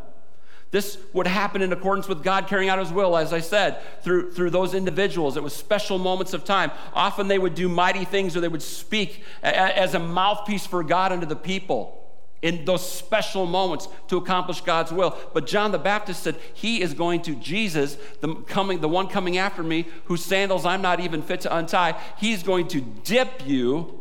This 0.71 0.97
would 1.13 1.27
happen 1.27 1.61
in 1.61 1.71
accordance 1.71 2.07
with 2.07 2.23
God 2.23 2.47
carrying 2.47 2.69
out 2.69 2.79
his 2.79 2.91
will, 2.91 3.15
as 3.15 3.31
I 3.31 3.39
said, 3.39 3.79
through, 4.01 4.31
through 4.31 4.49
those 4.49 4.73
individuals. 4.73 5.37
It 5.37 5.43
was 5.43 5.55
special 5.55 5.97
moments 5.97 6.33
of 6.33 6.43
time. 6.43 6.71
Often 6.93 7.29
they 7.29 7.39
would 7.39 7.55
do 7.55 7.69
mighty 7.69 8.03
things 8.03 8.35
or 8.35 8.41
they 8.41 8.47
would 8.47 8.61
speak 8.61 9.23
as 9.41 9.93
a 9.93 9.99
mouthpiece 9.99 10.65
for 10.65 10.83
God 10.83 11.11
unto 11.11 11.25
the 11.25 11.35
people 11.35 12.04
in 12.45 12.63
those 12.63 12.87
special 12.87 13.47
moments 13.47 13.87
to 14.07 14.17
accomplish 14.17 14.61
God's 14.61 14.91
will. 14.91 15.17
But 15.33 15.47
John 15.47 15.71
the 15.71 15.79
Baptist 15.79 16.21
said, 16.21 16.35
He 16.53 16.79
is 16.79 16.93
going 16.93 17.23
to, 17.23 17.35
Jesus, 17.35 17.97
the, 18.21 18.35
coming, 18.35 18.81
the 18.81 18.87
one 18.87 19.07
coming 19.07 19.39
after 19.39 19.63
me, 19.63 19.87
whose 20.05 20.23
sandals 20.23 20.63
I'm 20.63 20.83
not 20.83 20.99
even 20.99 21.23
fit 21.23 21.41
to 21.41 21.57
untie, 21.57 21.99
He's 22.19 22.43
going 22.43 22.67
to 22.67 22.81
dip 22.81 23.47
you 23.47 23.99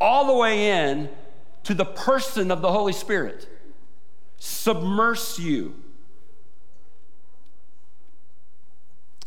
all 0.00 0.28
the 0.28 0.34
way 0.34 0.70
in 0.70 1.08
to 1.64 1.74
the 1.74 1.84
person 1.84 2.52
of 2.52 2.62
the 2.62 2.70
Holy 2.70 2.92
Spirit, 2.92 3.48
submerse 4.38 5.36
you. 5.36 5.74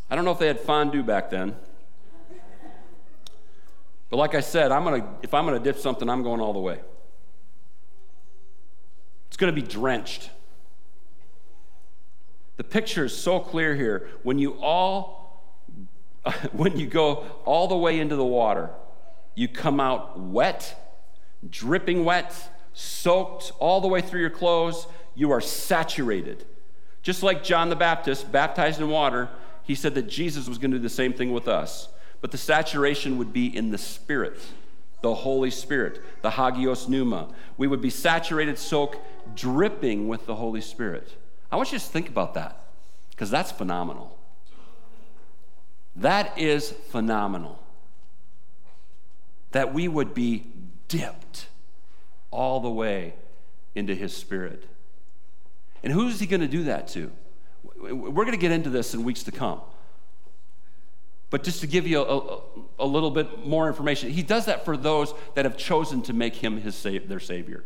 I 0.08 0.16
don't 0.16 0.24
know 0.24 0.32
if 0.32 0.38
they 0.38 0.46
had 0.46 0.60
fondue 0.60 1.02
back 1.02 1.28
then. 1.28 1.54
But 4.08 4.16
like 4.16 4.34
I 4.34 4.40
said, 4.40 4.72
I'm 4.72 4.84
gonna, 4.84 5.16
if 5.22 5.34
I'm 5.34 5.44
going 5.44 5.58
to 5.58 5.62
dip 5.62 5.78
something, 5.78 6.08
I'm 6.08 6.22
going 6.22 6.40
all 6.40 6.54
the 6.54 6.60
way 6.60 6.80
going 9.36 9.54
to 9.54 9.60
be 9.60 9.66
drenched. 9.66 10.30
The 12.56 12.64
picture 12.64 13.04
is 13.04 13.16
so 13.16 13.40
clear 13.40 13.74
here. 13.74 14.08
When 14.22 14.38
you 14.38 14.60
all, 14.60 15.64
when 16.52 16.78
you 16.78 16.86
go 16.86 17.24
all 17.44 17.68
the 17.68 17.76
way 17.76 18.00
into 18.00 18.16
the 18.16 18.24
water, 18.24 18.70
you 19.34 19.46
come 19.48 19.80
out 19.80 20.18
wet, 20.18 21.00
dripping 21.48 22.04
wet, 22.04 22.34
soaked 22.72 23.52
all 23.60 23.80
the 23.80 23.88
way 23.88 24.00
through 24.00 24.20
your 24.20 24.30
clothes. 24.30 24.86
You 25.14 25.30
are 25.30 25.40
saturated. 25.40 26.44
Just 27.02 27.22
like 27.22 27.44
John 27.44 27.68
the 27.68 27.76
Baptist, 27.76 28.30
baptized 28.32 28.80
in 28.80 28.88
water, 28.88 29.28
he 29.62 29.74
said 29.74 29.94
that 29.94 30.08
Jesus 30.08 30.48
was 30.48 30.58
going 30.58 30.72
to 30.72 30.78
do 30.78 30.82
the 30.82 30.88
same 30.88 31.12
thing 31.12 31.32
with 31.32 31.46
us. 31.46 31.88
But 32.20 32.32
the 32.32 32.38
saturation 32.38 33.18
would 33.18 33.32
be 33.32 33.56
in 33.56 33.70
the 33.70 33.78
Spirit 33.78 34.40
the 35.00 35.14
Holy 35.14 35.50
Spirit, 35.50 36.02
the 36.22 36.30
Hagios 36.30 36.88
Pneuma. 36.88 37.28
We 37.56 37.66
would 37.66 37.80
be 37.80 37.90
saturated, 37.90 38.58
soaked, 38.58 38.98
dripping 39.34 40.08
with 40.08 40.26
the 40.26 40.34
Holy 40.34 40.60
Spirit. 40.60 41.08
I 41.50 41.56
want 41.56 41.72
you 41.72 41.78
to 41.78 41.84
think 41.84 42.08
about 42.08 42.34
that 42.34 42.64
because 43.10 43.30
that's 43.30 43.50
phenomenal. 43.50 44.18
That 45.96 46.38
is 46.38 46.70
phenomenal. 46.70 47.58
That 49.52 49.74
we 49.74 49.88
would 49.88 50.14
be 50.14 50.46
dipped 50.88 51.48
all 52.30 52.60
the 52.60 52.70
way 52.70 53.14
into 53.74 53.94
His 53.94 54.16
Spirit. 54.16 54.64
And 55.82 55.92
who's 55.92 56.20
He 56.20 56.26
going 56.26 56.40
to 56.40 56.48
do 56.48 56.64
that 56.64 56.88
to? 56.88 57.10
We're 57.76 58.10
going 58.10 58.32
to 58.32 58.36
get 58.36 58.52
into 58.52 58.70
this 58.70 58.94
in 58.94 59.04
weeks 59.04 59.22
to 59.24 59.32
come. 59.32 59.60
But 61.30 61.42
just 61.42 61.60
to 61.60 61.66
give 61.66 61.86
you 61.86 62.00
a, 62.00 62.18
a, 62.18 62.40
a, 62.80 62.86
little 62.86 63.10
bit 63.10 63.46
more 63.46 63.68
information, 63.68 64.10
he 64.10 64.22
does 64.22 64.46
that 64.46 64.64
for 64.64 64.76
those 64.76 65.12
that 65.34 65.44
have 65.44 65.58
chosen 65.58 66.00
to 66.02 66.14
make 66.14 66.36
him 66.36 66.58
his, 66.60 66.82
their 66.82 67.20
Savior. 67.20 67.64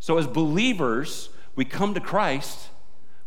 So, 0.00 0.18
as 0.18 0.26
believers, 0.26 1.30
we 1.56 1.64
come 1.64 1.94
to 1.94 2.00
Christ, 2.00 2.68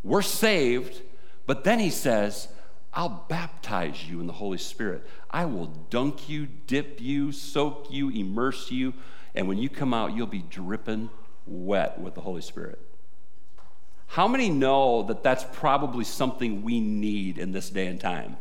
we're 0.04 0.22
saved, 0.22 1.02
but 1.46 1.64
then 1.64 1.80
he 1.80 1.90
says, 1.90 2.48
I'll 2.94 3.26
baptize 3.30 4.10
you 4.10 4.20
in 4.20 4.28
the 4.28 4.34
Holy 4.34 4.58
Spirit. 4.58 5.06
I 5.30 5.46
will 5.46 5.68
dunk 5.68 6.28
you, 6.28 6.48
dip 6.68 7.00
you, 7.02 7.32
soak 7.32 7.88
you, 7.90 8.10
immerse 8.10 8.72
you, 8.72 8.94
and 9.36 9.48
when 9.48 9.58
you 9.58 9.70
come 9.70 9.94
out, 9.94 10.16
you'll 10.16 10.28
be 10.28 10.44
dripping 10.50 11.10
wet 11.46 12.00
with 12.00 12.16
the 12.16 12.22
Holy 12.22 12.42
Spirit. 12.42 12.80
How 14.08 14.28
many 14.28 14.50
know 14.50 15.04
that 15.04 15.24
that's 15.24 15.46
probably 15.54 16.04
something 16.04 16.64
we 16.64 16.82
need 16.82 17.38
in 17.38 17.54
this 17.54 17.70
day 17.70 17.88
and 17.88 18.00
time? 18.00 18.38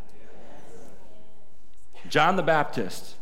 John 2.08 2.36
the 2.36 2.42
Baptist 2.42 3.14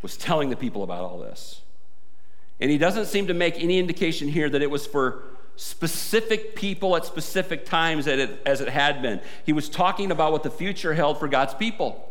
was 0.00 0.16
telling 0.16 0.50
the 0.50 0.56
people 0.56 0.82
about 0.84 1.02
all 1.02 1.18
this. 1.18 1.61
And 2.62 2.70
he 2.70 2.78
doesn't 2.78 3.06
seem 3.06 3.26
to 3.26 3.34
make 3.34 3.60
any 3.60 3.80
indication 3.80 4.28
here 4.28 4.48
that 4.48 4.62
it 4.62 4.70
was 4.70 4.86
for 4.86 5.24
specific 5.56 6.54
people 6.54 6.94
at 6.94 7.04
specific 7.04 7.66
times 7.66 8.06
as 8.06 8.60
it 8.60 8.68
had 8.68 9.02
been. 9.02 9.20
He 9.44 9.52
was 9.52 9.68
talking 9.68 10.12
about 10.12 10.30
what 10.30 10.44
the 10.44 10.50
future 10.50 10.94
held 10.94 11.18
for 11.18 11.26
God's 11.26 11.54
people. 11.54 12.08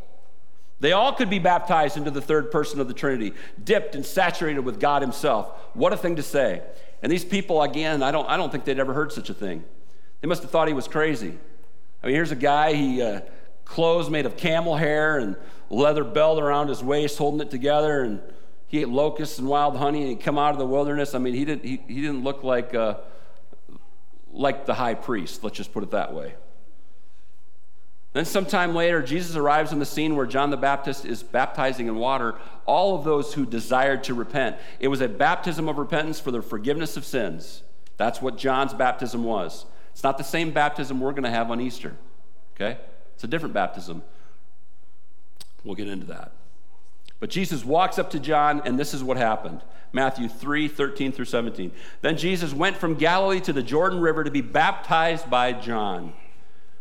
They 0.81 0.91
all 0.91 1.13
could 1.13 1.29
be 1.29 1.39
baptized 1.39 1.95
into 1.95 2.11
the 2.11 2.19
third 2.19 2.51
person 2.51 2.81
of 2.81 2.89
the 2.89 2.93
Trinity, 2.93 3.33
dipped 3.63 3.95
and 3.95 4.05
saturated 4.05 4.59
with 4.59 4.77
God 4.77 5.01
Himself. 5.01 5.47
What 5.73 5.93
a 5.93 5.97
thing 5.97 6.17
to 6.17 6.23
say. 6.23 6.61
And 7.01 7.09
these 7.09 7.23
people, 7.23 7.61
again, 7.61 8.03
I 8.03 8.11
don't, 8.11 8.27
I 8.27 8.35
don't 8.35 8.51
think 8.51 8.65
they'd 8.65 8.77
ever 8.77 8.93
heard 8.93 9.13
such 9.13 9.29
a 9.29 9.33
thing. 9.33 9.63
They 10.19 10.27
must 10.27 10.41
have 10.41 10.51
thought 10.51 10.67
he 10.67 10.73
was 10.73 10.89
crazy. 10.89 11.39
I 12.03 12.07
mean, 12.07 12.15
here's 12.15 12.31
a 12.31 12.35
guy, 12.35 12.73
he 12.73 13.01
uh, 13.01 13.21
clothes 13.63 14.09
made 14.09 14.25
of 14.25 14.35
camel 14.35 14.75
hair 14.75 15.17
and 15.17 15.37
leather 15.69 16.03
belt 16.03 16.41
around 16.41 16.67
his 16.67 16.83
waist, 16.83 17.17
holding 17.17 17.39
it 17.39 17.51
together, 17.51 18.01
and 18.01 18.19
he 18.71 18.79
ate 18.79 18.87
locusts 18.87 19.37
and 19.37 19.49
wild 19.49 19.75
honey, 19.75 19.99
and 19.99 20.09
he'd 20.11 20.21
come 20.21 20.37
out 20.37 20.53
of 20.53 20.57
the 20.57 20.65
wilderness. 20.65 21.13
I 21.13 21.17
mean, 21.19 21.33
he 21.33 21.43
didn't, 21.43 21.65
he, 21.65 21.83
he 21.87 21.95
didn't 21.95 22.23
look 22.23 22.41
like, 22.41 22.73
uh, 22.73 22.99
like 24.31 24.65
the 24.65 24.73
high 24.73 24.93
priest, 24.93 25.43
let's 25.43 25.57
just 25.57 25.73
put 25.73 25.83
it 25.83 25.91
that 25.91 26.13
way. 26.13 26.35
Then, 28.13 28.23
sometime 28.23 28.73
later, 28.73 29.01
Jesus 29.01 29.35
arrives 29.35 29.73
on 29.73 29.79
the 29.79 29.85
scene 29.85 30.15
where 30.15 30.25
John 30.25 30.51
the 30.51 30.57
Baptist 30.57 31.03
is 31.03 31.21
baptizing 31.21 31.87
in 31.87 31.97
water 31.97 32.35
all 32.65 32.95
of 32.95 33.03
those 33.03 33.33
who 33.33 33.45
desired 33.45 34.05
to 34.05 34.13
repent. 34.13 34.55
It 34.79 34.87
was 34.87 35.01
a 35.01 35.09
baptism 35.09 35.67
of 35.67 35.77
repentance 35.77 36.21
for 36.21 36.31
the 36.31 36.41
forgiveness 36.41 36.95
of 36.95 37.03
sins. 37.03 37.63
That's 37.97 38.21
what 38.21 38.37
John's 38.37 38.73
baptism 38.73 39.25
was. 39.25 39.65
It's 39.91 40.03
not 40.03 40.17
the 40.17 40.23
same 40.23 40.51
baptism 40.51 41.01
we're 41.01 41.11
going 41.11 41.23
to 41.23 41.29
have 41.29 41.51
on 41.51 41.59
Easter, 41.59 41.97
okay? 42.55 42.79
It's 43.15 43.25
a 43.25 43.27
different 43.27 43.53
baptism. 43.53 44.01
We'll 45.65 45.75
get 45.75 45.89
into 45.89 46.05
that. 46.05 46.31
But 47.21 47.29
Jesus 47.29 47.63
walks 47.63 47.99
up 47.99 48.09
to 48.09 48.19
John, 48.19 48.63
and 48.65 48.77
this 48.77 48.93
is 48.93 49.03
what 49.03 49.15
happened 49.15 49.61
Matthew 49.93 50.27
3 50.27 50.67
13 50.67 51.11
through 51.13 51.25
17. 51.25 51.71
Then 52.01 52.17
Jesus 52.17 52.53
went 52.53 52.75
from 52.75 52.95
Galilee 52.95 53.39
to 53.41 53.53
the 53.53 53.63
Jordan 53.63 54.01
River 54.01 54.25
to 54.25 54.31
be 54.31 54.41
baptized 54.41 55.29
by 55.29 55.53
John. 55.53 56.13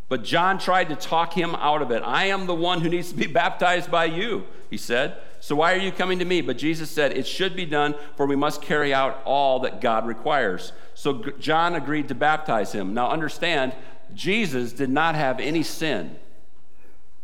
But 0.09 0.25
John 0.25 0.59
tried 0.59 0.89
to 0.89 0.97
talk 0.97 1.35
him 1.35 1.55
out 1.55 1.83
of 1.83 1.93
it. 1.93 2.03
I 2.05 2.25
am 2.25 2.47
the 2.47 2.55
one 2.55 2.81
who 2.81 2.89
needs 2.89 3.11
to 3.11 3.17
be 3.17 3.27
baptized 3.33 3.91
by 3.91 4.07
you, 4.07 4.45
he 4.71 4.77
said. 4.77 5.19
So 5.41 5.57
why 5.57 5.75
are 5.75 5.79
you 5.79 5.93
coming 5.93 6.19
to 6.19 6.25
me? 6.25 6.41
But 6.41 6.59
Jesus 6.59 6.91
said, 6.91 7.17
It 7.17 7.27
should 7.27 7.55
be 7.55 7.67
done, 7.67 7.95
for 8.17 8.27
we 8.27 8.35
must 8.35 8.63
carry 8.63 8.95
out 8.95 9.21
all 9.25 9.61
that 9.61 9.81
God 9.81 10.07
requires. 10.07 10.73
So 10.95 11.23
John 11.39 11.75
agreed 11.75 12.09
to 12.09 12.15
baptize 12.15 12.73
him. 12.73 12.95
Now 12.95 13.11
understand, 13.11 13.75
Jesus 14.15 14.73
did 14.73 14.91
not 14.91 15.15
have 15.15 15.39
any 15.39 15.63
sin. 15.63 16.17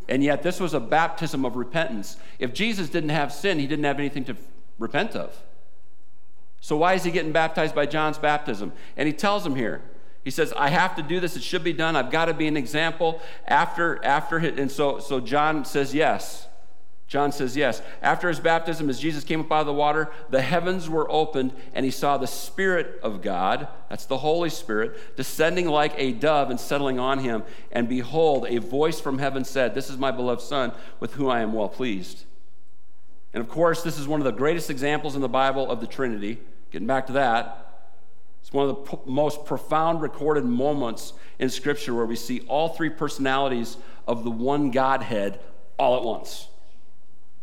And 0.09 0.23
yet, 0.23 0.43
this 0.43 0.61
was 0.61 0.73
a 0.73 0.81
baptism 0.81 1.45
of 1.45 1.57
repentance. 1.57 2.17
If 2.39 2.55
Jesus 2.55 2.89
didn't 2.89 3.11
have 3.11 3.33
sin, 3.33 3.59
he 3.59 3.67
didn't 3.67 3.85
have 3.85 3.99
anything 3.99 4.25
to 4.27 4.37
repent 4.79 5.17
of. 5.17 5.37
So, 6.61 6.77
why 6.77 6.95
is 6.95 7.05
he 7.05 7.11
getting 7.11 7.33
baptized 7.33 7.75
by 7.75 7.87
John's 7.87 8.19
baptism? 8.19 8.73
And 8.97 9.07
he 9.07 9.13
tells 9.13 9.45
him 9.45 9.57
here, 9.57 9.83
he 10.25 10.31
says, 10.31 10.53
I 10.57 10.71
have 10.71 10.97
to 10.97 11.03
do 11.03 11.21
this. 11.21 11.37
It 11.37 11.43
should 11.45 11.63
be 11.63 11.73
done. 11.73 11.95
I've 11.95 12.11
got 12.11 12.25
to 12.25 12.35
be 12.35 12.49
an 12.49 12.57
example. 12.57 13.21
After, 13.47 14.05
after, 14.05 14.39
and 14.39 14.71
so, 14.71 14.99
so 14.99 15.21
John 15.21 15.65
says 15.65 15.95
yes. 15.95 16.49
John 17.09 17.31
says 17.31 17.57
yes. 17.57 17.83
After 18.03 18.29
his 18.29 18.41
baptism, 18.41 18.91
as 18.91 18.99
Jesus 18.99 19.23
came 19.23 19.41
up 19.41 19.53
out 19.53 19.61
of 19.61 19.67
the 19.67 19.73
water, 19.73 20.11
the 20.29 20.43
heavens 20.43 20.91
were 20.91 21.11
opened, 21.11 21.53
and 21.73 21.85
he 21.85 21.93
saw 21.93 22.19
the 22.19 22.27
Spirit 22.27 22.99
of 23.01 23.23
God, 23.23 23.69
that's 23.89 24.07
the 24.07 24.19
Holy 24.19 24.51
Spirit, 24.51 25.17
descending 25.17 25.69
like 25.69 25.93
a 25.97 26.13
dove 26.13 26.51
and 26.51 26.59
settling 26.59 26.99
on 26.99 27.21
him. 27.21 27.45
And 27.71 27.89
behold, 27.89 28.47
a 28.49 28.59
voice 28.59 29.01
from 29.01 29.21
heaven 29.21 29.45
said, 29.45 29.75
This 29.75 29.89
is 29.89 29.99
my 29.99 30.11
beloved 30.11 30.43
Son, 30.43 30.73
with 30.99 31.15
whom 31.15 31.31
I 31.31 31.43
am 31.43 31.53
well 31.53 31.69
pleased. 31.69 32.25
And 33.33 33.41
of 33.41 33.49
course, 33.49 33.83
this 33.83 33.99
is 33.99 34.09
one 34.09 34.21
of 34.21 34.25
the 34.25 34.33
greatest 34.33 34.69
examples 34.69 35.15
in 35.15 35.21
the 35.21 35.29
Bible 35.29 35.71
of 35.71 35.81
the 35.81 35.87
Trinity. 35.87 36.41
Getting 36.73 36.89
back 36.89 37.07
to 37.07 37.13
that, 37.13 37.67
it's 38.43 38.53
one 38.53 38.69
of 38.69 38.91
the 38.91 38.99
most 39.07 39.45
profound 39.45 40.03
recorded 40.03 40.45
moments 40.45 41.13
in 41.39 41.51
Scripture 41.51 41.95
where 41.95 42.07
we 42.07 42.17
see 42.17 42.41
all 42.49 42.71
three 42.71 42.91
personalities 42.91 43.77
of 44.09 44.25
the 44.25 44.31
one 44.31 44.73
Godhead 44.73 45.39
all 45.79 45.97
at 45.97 46.03
once. 46.03 46.49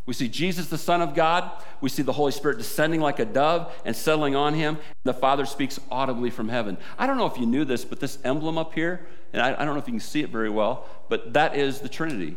We 0.05 0.13
see 0.13 0.27
Jesus, 0.27 0.67
the 0.67 0.77
Son 0.77 1.01
of 1.01 1.15
God. 1.15 1.49
We 1.79 1.89
see 1.89 2.03
the 2.03 2.11
Holy 2.11 2.33
Spirit 2.33 2.57
descending 2.57 2.99
like 2.99 3.19
a 3.19 3.25
dove 3.25 3.73
and 3.85 3.95
settling 3.95 4.35
on 4.35 4.53
him. 4.53 4.77
The 5.03 5.13
Father 5.13 5.45
speaks 5.45 5.79
audibly 5.89 6.29
from 6.29 6.49
heaven. 6.49 6.77
I 6.97 7.07
don't 7.07 7.17
know 7.17 7.25
if 7.25 7.37
you 7.37 7.45
knew 7.45 7.63
this, 7.63 7.85
but 7.85 8.01
this 8.01 8.17
emblem 8.25 8.57
up 8.57 8.73
here, 8.73 9.05
and 9.31 9.41
I, 9.41 9.53
I 9.53 9.63
don't 9.63 9.75
know 9.75 9.79
if 9.79 9.87
you 9.87 9.93
can 9.93 10.01
see 10.01 10.21
it 10.21 10.29
very 10.29 10.49
well, 10.49 10.85
but 11.07 11.33
that 11.33 11.55
is 11.55 11.79
the 11.79 11.87
Trinity. 11.87 12.35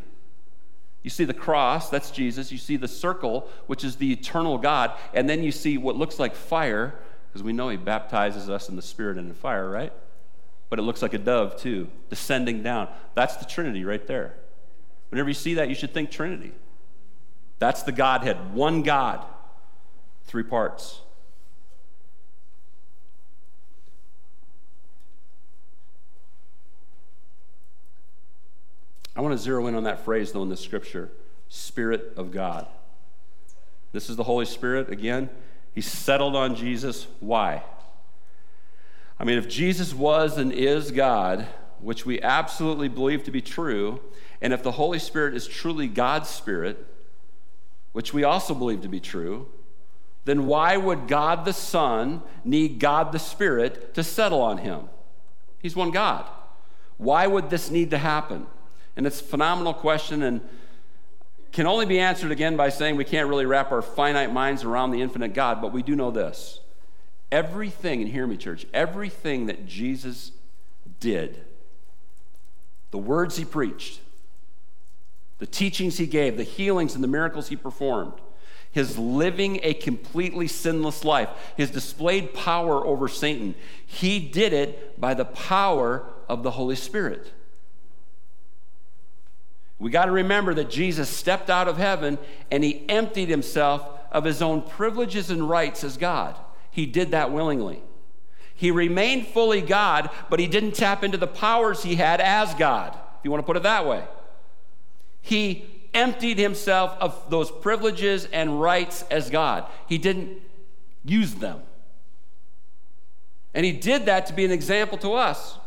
You 1.02 1.10
see 1.10 1.24
the 1.24 1.34
cross, 1.34 1.90
that's 1.90 2.10
Jesus. 2.10 2.52
You 2.52 2.58
see 2.58 2.76
the 2.76 2.88
circle, 2.88 3.48
which 3.66 3.82
is 3.82 3.96
the 3.96 4.12
eternal 4.12 4.58
God. 4.58 4.92
And 5.12 5.28
then 5.28 5.42
you 5.42 5.50
see 5.52 5.76
what 5.76 5.96
looks 5.96 6.20
like 6.20 6.34
fire, 6.34 6.94
because 7.28 7.42
we 7.42 7.52
know 7.52 7.68
he 7.68 7.76
baptizes 7.76 8.48
us 8.48 8.68
in 8.68 8.76
the 8.76 8.82
Spirit 8.82 9.18
and 9.18 9.28
in 9.28 9.34
fire, 9.34 9.68
right? 9.68 9.92
But 10.68 10.78
it 10.78 10.82
looks 10.82 11.02
like 11.02 11.14
a 11.14 11.18
dove, 11.18 11.56
too, 11.56 11.88
descending 12.10 12.62
down. 12.62 12.88
That's 13.14 13.36
the 13.36 13.44
Trinity 13.44 13.84
right 13.84 14.06
there. 14.06 14.34
Whenever 15.10 15.28
you 15.28 15.34
see 15.34 15.54
that, 15.54 15.68
you 15.68 15.74
should 15.74 15.92
think 15.92 16.10
Trinity. 16.10 16.52
That's 17.58 17.82
the 17.82 17.92
Godhead, 17.92 18.54
one 18.54 18.82
God, 18.82 19.24
three 20.24 20.42
parts. 20.42 21.00
I 29.16 29.22
want 29.22 29.32
to 29.32 29.38
zero 29.38 29.66
in 29.66 29.74
on 29.74 29.84
that 29.84 30.04
phrase, 30.04 30.32
though, 30.32 30.42
in 30.42 30.50
the 30.50 30.56
scripture 30.56 31.10
Spirit 31.48 32.12
of 32.16 32.30
God. 32.30 32.66
This 33.92 34.10
is 34.10 34.16
the 34.16 34.24
Holy 34.24 34.44
Spirit. 34.44 34.90
Again, 34.90 35.30
He 35.74 35.80
settled 35.80 36.36
on 36.36 36.54
Jesus. 36.54 37.06
Why? 37.20 37.62
I 39.18 39.24
mean, 39.24 39.38
if 39.38 39.48
Jesus 39.48 39.94
was 39.94 40.36
and 40.36 40.52
is 40.52 40.90
God, 40.90 41.46
which 41.80 42.04
we 42.04 42.20
absolutely 42.20 42.88
believe 42.88 43.24
to 43.24 43.30
be 43.30 43.40
true, 43.40 44.00
and 44.42 44.52
if 44.52 44.62
the 44.62 44.72
Holy 44.72 44.98
Spirit 44.98 45.34
is 45.34 45.46
truly 45.46 45.88
God's 45.88 46.28
Spirit, 46.28 46.84
which 47.96 48.12
we 48.12 48.24
also 48.24 48.52
believe 48.52 48.82
to 48.82 48.88
be 48.88 49.00
true, 49.00 49.46
then 50.26 50.44
why 50.44 50.76
would 50.76 51.08
God 51.08 51.46
the 51.46 51.52
Son 51.54 52.22
need 52.44 52.78
God 52.78 53.10
the 53.10 53.18
Spirit 53.18 53.94
to 53.94 54.04
settle 54.04 54.42
on 54.42 54.58
him? 54.58 54.90
He's 55.60 55.74
one 55.74 55.92
God. 55.92 56.26
Why 56.98 57.26
would 57.26 57.48
this 57.48 57.70
need 57.70 57.92
to 57.92 57.96
happen? 57.96 58.48
And 58.98 59.06
it's 59.06 59.22
a 59.22 59.24
phenomenal 59.24 59.72
question 59.72 60.22
and 60.22 60.42
can 61.52 61.66
only 61.66 61.86
be 61.86 61.98
answered 61.98 62.30
again 62.32 62.54
by 62.54 62.68
saying 62.68 62.96
we 62.96 63.04
can't 63.06 63.30
really 63.30 63.46
wrap 63.46 63.72
our 63.72 63.80
finite 63.80 64.30
minds 64.30 64.62
around 64.62 64.90
the 64.90 65.00
infinite 65.00 65.32
God, 65.32 65.62
but 65.62 65.72
we 65.72 65.82
do 65.82 65.96
know 65.96 66.10
this. 66.10 66.60
Everything, 67.32 68.02
and 68.02 68.10
hear 68.10 68.26
me, 68.26 68.36
church, 68.36 68.66
everything 68.74 69.46
that 69.46 69.64
Jesus 69.64 70.32
did, 71.00 71.46
the 72.90 72.98
words 72.98 73.38
he 73.38 73.46
preached, 73.46 74.00
the 75.38 75.46
teachings 75.46 75.98
he 75.98 76.06
gave, 76.06 76.36
the 76.36 76.42
healings 76.42 76.94
and 76.94 77.04
the 77.04 77.08
miracles 77.08 77.48
he 77.48 77.56
performed, 77.56 78.14
his 78.70 78.98
living 78.98 79.60
a 79.62 79.74
completely 79.74 80.48
sinless 80.48 81.04
life, 81.04 81.28
his 81.56 81.70
displayed 81.70 82.34
power 82.34 82.84
over 82.86 83.08
Satan, 83.08 83.54
he 83.84 84.18
did 84.18 84.52
it 84.52 85.00
by 85.00 85.14
the 85.14 85.24
power 85.24 86.08
of 86.28 86.42
the 86.42 86.52
Holy 86.52 86.76
Spirit. 86.76 87.32
We 89.78 89.90
got 89.90 90.06
to 90.06 90.10
remember 90.10 90.54
that 90.54 90.70
Jesus 90.70 91.08
stepped 91.08 91.50
out 91.50 91.68
of 91.68 91.76
heaven 91.76 92.18
and 92.50 92.64
he 92.64 92.88
emptied 92.88 93.28
himself 93.28 93.86
of 94.10 94.24
his 94.24 94.40
own 94.40 94.62
privileges 94.62 95.30
and 95.30 95.48
rights 95.48 95.84
as 95.84 95.98
God. 95.98 96.36
He 96.70 96.86
did 96.86 97.10
that 97.10 97.30
willingly. 97.30 97.82
He 98.54 98.70
remained 98.70 99.26
fully 99.26 99.60
God, 99.60 100.08
but 100.30 100.40
he 100.40 100.46
didn't 100.46 100.72
tap 100.72 101.04
into 101.04 101.18
the 101.18 101.26
powers 101.26 101.82
he 101.82 101.96
had 101.96 102.22
as 102.22 102.54
God, 102.54 102.94
if 102.94 103.24
you 103.24 103.30
want 103.30 103.42
to 103.42 103.46
put 103.46 103.58
it 103.58 103.64
that 103.64 103.86
way. 103.86 104.02
He 105.26 105.66
emptied 105.92 106.38
himself 106.38 106.96
of 107.00 107.30
those 107.30 107.50
privileges 107.50 108.28
and 108.32 108.60
rights 108.60 109.02
as 109.10 109.28
God. 109.28 109.64
He 109.88 109.98
didn't 109.98 110.38
use 111.04 111.34
them. 111.34 111.62
And 113.52 113.66
he 113.66 113.72
did 113.72 114.06
that 114.06 114.26
to 114.26 114.34
be 114.34 114.44
an 114.44 114.52
example 114.52 114.96
to 114.98 115.14
us. 115.14 115.58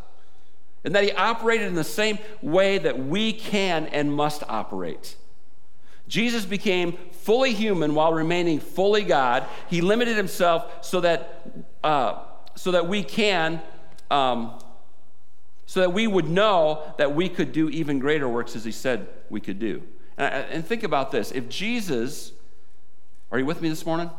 And 0.86 0.96
that 0.96 1.04
he 1.04 1.12
operated 1.12 1.68
in 1.68 1.74
the 1.74 1.84
same 1.84 2.20
way 2.42 2.78
that 2.78 2.98
we 2.98 3.34
can 3.34 3.88
and 3.88 4.14
must 4.14 4.44
operate. 4.48 5.18
Jesus 6.08 6.46
became 6.46 6.94
fully 7.12 7.52
human 7.52 7.96
while 7.96 8.14
remaining 8.14 8.62
fully 8.62 9.04
God. 9.04 9.46
He 9.70 9.82
limited 9.82 10.16
himself 10.16 10.86
so 10.86 11.02
that, 11.02 11.44
uh, 11.84 12.20
so 12.56 12.72
that 12.72 12.88
we 12.88 13.04
can 13.04 13.62
um, 14.10 14.58
so 15.66 15.82
that 15.82 15.94
we 15.94 16.08
would 16.08 16.28
know 16.28 16.94
that 16.98 17.14
we 17.14 17.30
could 17.30 17.52
do 17.52 17.70
even 17.70 18.00
greater 18.00 18.28
works 18.28 18.56
as 18.56 18.64
he 18.64 18.72
said 18.72 19.08
we 19.30 19.42
could 19.42 19.60
do. 19.60 19.84
And, 20.18 20.66
think 20.66 20.84
about 20.84 21.12
this 21.12 21.32
if 21.32 21.48
Jesus, 21.48 22.34
are 23.32 23.40
you 23.40 23.46
with 23.46 23.62
me 23.62 23.70
this 23.70 23.86
morning? 23.86 24.10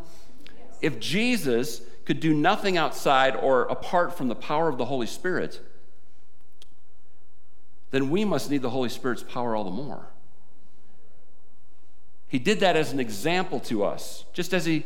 If 0.80 0.98
Jesus 0.98 1.82
could 2.06 2.20
do 2.20 2.32
nothing 2.32 2.78
outside 2.78 3.36
or 3.36 3.62
apart 3.64 4.16
from 4.16 4.28
the 4.28 4.34
power 4.34 4.68
of 4.68 4.78
the 4.78 4.86
Holy 4.86 5.06
Spirit, 5.06 5.60
then 7.90 8.08
we 8.08 8.24
must 8.24 8.50
need 8.50 8.62
the 8.62 8.70
Holy 8.70 8.88
Spirit's 8.88 9.22
power 9.22 9.54
all 9.54 9.64
the 9.64 9.70
more. 9.70 10.06
He 12.28 12.38
did 12.38 12.60
that 12.60 12.76
as 12.76 12.92
an 12.92 13.00
example 13.00 13.60
to 13.60 13.84
us, 13.84 14.24
just 14.32 14.54
as 14.54 14.64
he 14.64 14.84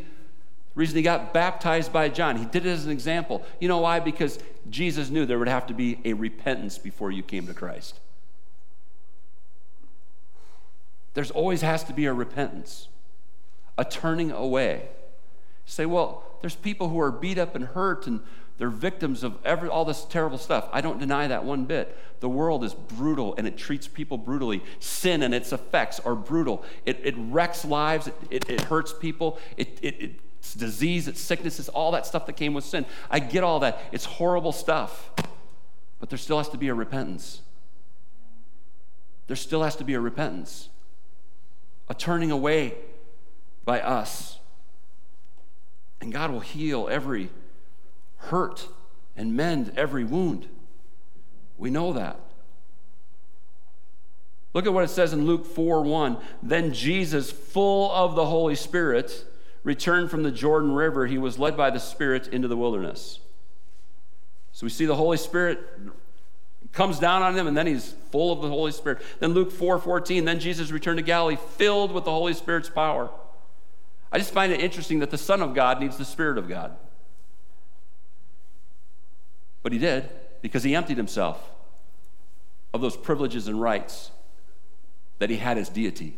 reason 0.74 0.96
he 0.96 1.02
got 1.02 1.32
baptized 1.32 1.92
by 1.92 2.08
John. 2.08 2.36
He 2.36 2.46
did 2.46 2.66
it 2.66 2.70
as 2.70 2.84
an 2.84 2.90
example. 2.90 3.44
You 3.60 3.68
know 3.68 3.78
why? 3.78 4.00
Because 4.00 4.38
Jesus 4.70 5.10
knew 5.10 5.24
there 5.24 5.38
would 5.38 5.48
have 5.48 5.66
to 5.68 5.74
be 5.74 5.98
a 6.04 6.14
repentance 6.14 6.78
before 6.78 7.12
you 7.12 7.22
came 7.22 7.46
to 7.46 7.54
Christ. 7.54 8.00
There's 11.14 11.30
always 11.30 11.62
has 11.62 11.84
to 11.84 11.92
be 11.92 12.06
a 12.06 12.12
repentance, 12.12 12.88
a 13.78 13.84
turning 13.84 14.30
away. 14.30 14.88
You 15.66 15.70
say, 15.70 15.86
well, 15.86 16.24
there's 16.40 16.56
people 16.56 16.88
who 16.88 17.00
are 17.00 17.10
beat 17.10 17.38
up 17.38 17.54
and 17.54 17.64
hurt 17.64 18.06
and 18.06 18.20
they're 18.58 18.68
victims 18.68 19.24
of 19.24 19.38
every, 19.44 19.68
all 19.68 19.84
this 19.84 20.04
terrible 20.04 20.38
stuff. 20.38 20.68
I 20.72 20.80
don't 20.80 20.98
deny 20.98 21.26
that 21.26 21.44
one 21.44 21.64
bit. 21.64 21.96
The 22.20 22.28
world 22.28 22.62
is 22.62 22.74
brutal 22.74 23.34
and 23.36 23.46
it 23.46 23.56
treats 23.56 23.88
people 23.88 24.18
brutally. 24.18 24.62
Sin 24.78 25.22
and 25.22 25.34
its 25.34 25.52
effects 25.52 25.98
are 26.00 26.14
brutal. 26.14 26.64
It, 26.84 27.00
it 27.02 27.14
wrecks 27.16 27.64
lives, 27.64 28.06
it, 28.06 28.14
it, 28.30 28.50
it 28.50 28.60
hurts 28.62 28.92
people, 28.92 29.38
it, 29.56 29.78
it, 29.82 30.02
it 30.02 30.20
it's 30.44 30.52
disease, 30.52 31.08
it's 31.08 31.22
sickness, 31.22 31.58
it's 31.58 31.70
all 31.70 31.92
that 31.92 32.04
stuff 32.04 32.26
that 32.26 32.34
came 32.34 32.52
with 32.52 32.64
sin. 32.64 32.84
I 33.10 33.18
get 33.18 33.42
all 33.42 33.60
that. 33.60 33.80
It's 33.92 34.04
horrible 34.04 34.52
stuff. 34.52 35.10
But 35.98 36.10
there 36.10 36.18
still 36.18 36.36
has 36.36 36.50
to 36.50 36.58
be 36.58 36.68
a 36.68 36.74
repentance. 36.74 37.40
There 39.26 39.36
still 39.36 39.62
has 39.62 39.74
to 39.76 39.84
be 39.84 39.94
a 39.94 40.00
repentance, 40.00 40.68
a 41.88 41.94
turning 41.94 42.30
away 42.30 42.74
by 43.64 43.80
us. 43.80 44.38
And 46.00 46.12
God 46.12 46.30
will 46.30 46.40
heal 46.40 46.88
every 46.90 47.30
hurt 48.16 48.68
and 49.16 49.34
mend 49.34 49.72
every 49.76 50.04
wound. 50.04 50.48
We 51.56 51.70
know 51.70 51.92
that. 51.92 52.18
Look 54.52 54.66
at 54.66 54.72
what 54.72 54.84
it 54.84 54.90
says 54.90 55.12
in 55.12 55.26
Luke 55.26 55.44
4 55.44 55.82
1. 55.82 56.18
Then 56.42 56.72
Jesus, 56.72 57.30
full 57.30 57.90
of 57.92 58.14
the 58.14 58.26
Holy 58.26 58.54
Spirit, 58.54 59.24
returned 59.64 60.10
from 60.10 60.22
the 60.22 60.30
Jordan 60.30 60.72
River, 60.72 61.06
he 61.06 61.18
was 61.18 61.38
led 61.38 61.56
by 61.56 61.70
the 61.70 61.80
Spirit 61.80 62.28
into 62.28 62.48
the 62.48 62.56
wilderness. 62.56 63.18
So 64.52 64.64
we 64.64 64.70
see 64.70 64.86
the 64.86 64.94
Holy 64.94 65.16
Spirit 65.16 65.58
comes 66.74 66.98
down 66.98 67.22
on 67.22 67.36
him 67.36 67.46
and 67.46 67.56
then 67.56 67.66
he's 67.66 67.94
full 68.10 68.32
of 68.32 68.42
the 68.42 68.48
Holy 68.48 68.72
Spirit. 68.72 69.00
Then 69.20 69.32
Luke 69.32 69.50
4 69.50 69.78
14, 69.78 70.24
then 70.24 70.40
Jesus 70.40 70.70
returned 70.70 70.98
to 70.98 71.04
Galilee 71.04 71.36
filled 71.56 71.92
with 71.92 72.04
the 72.04 72.10
Holy 72.10 72.34
Spirit's 72.34 72.68
power. 72.68 73.10
I 74.12 74.18
just 74.18 74.32
find 74.32 74.52
it 74.52 74.60
interesting 74.60 74.98
that 74.98 75.10
the 75.10 75.18
Son 75.18 75.40
of 75.40 75.54
God 75.54 75.80
needs 75.80 75.96
the 75.96 76.04
Spirit 76.04 76.38
of 76.38 76.48
God. 76.48 76.76
But 79.62 79.72
he 79.72 79.78
did 79.78 80.08
because 80.42 80.62
he 80.62 80.74
emptied 80.74 80.98
himself. 80.98 81.50
of 82.72 82.80
those 82.80 82.96
privileges 82.96 83.46
and 83.46 83.60
rights 83.60 84.10
that 85.20 85.30
he 85.30 85.36
had 85.36 85.56
as 85.56 85.68
deity, 85.68 86.16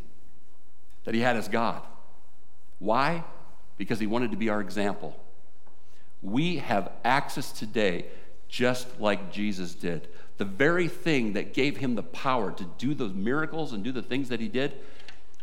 that 1.04 1.14
he 1.14 1.20
had 1.20 1.36
as 1.36 1.48
God. 1.48 1.82
Why? 2.78 3.24
Because 3.76 4.00
he 4.00 4.06
wanted 4.06 4.30
to 4.30 4.38
be 4.38 4.48
our 4.48 4.62
example. 4.62 5.14
We 6.22 6.56
have 6.56 6.90
access 7.04 7.52
today 7.52 8.06
just 8.48 9.00
like 9.00 9.30
Jesus 9.30 9.74
did. 9.74 10.08
The 10.38 10.44
very 10.44 10.88
thing 10.88 11.32
that 11.32 11.54
gave 11.54 11.78
him 11.78 11.94
the 11.94 12.02
power 12.02 12.50
to 12.52 12.64
do 12.78 12.94
those 12.94 13.14
miracles 13.14 13.72
and 13.72 13.82
do 13.82 13.92
the 13.92 14.02
things 14.02 14.28
that 14.28 14.40
he 14.40 14.48
did, 14.48 14.74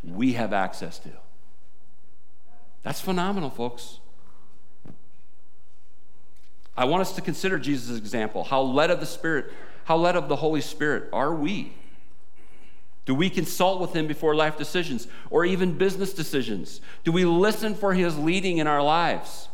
we 0.03 0.33
have 0.33 0.53
access 0.53 0.99
to. 0.99 1.09
That's 2.83 3.01
phenomenal, 3.01 3.49
folks. 3.49 3.99
I 6.75 6.85
want 6.85 7.01
us 7.01 7.13
to 7.13 7.21
consider 7.21 7.57
Jesus' 7.57 7.97
example. 7.97 8.43
How 8.43 8.61
led 8.61 8.91
of 8.91 8.99
the 8.99 9.05
Spirit, 9.05 9.51
how 9.85 9.97
led 9.97 10.15
of 10.15 10.27
the 10.27 10.35
Holy 10.35 10.61
Spirit 10.61 11.09
are 11.13 11.33
we? 11.33 11.73
Do 13.05 13.13
we 13.13 13.29
consult 13.29 13.81
with 13.81 13.93
Him 13.93 14.07
before 14.07 14.33
life 14.33 14.57
decisions 14.57 15.07
or 15.29 15.45
even 15.45 15.77
business 15.77 16.13
decisions? 16.13 16.81
Do 17.03 17.11
we 17.11 17.25
listen 17.25 17.75
for 17.75 17.93
His 17.93 18.17
leading 18.17 18.57
in 18.57 18.67
our 18.67 18.81
lives? 18.81 19.49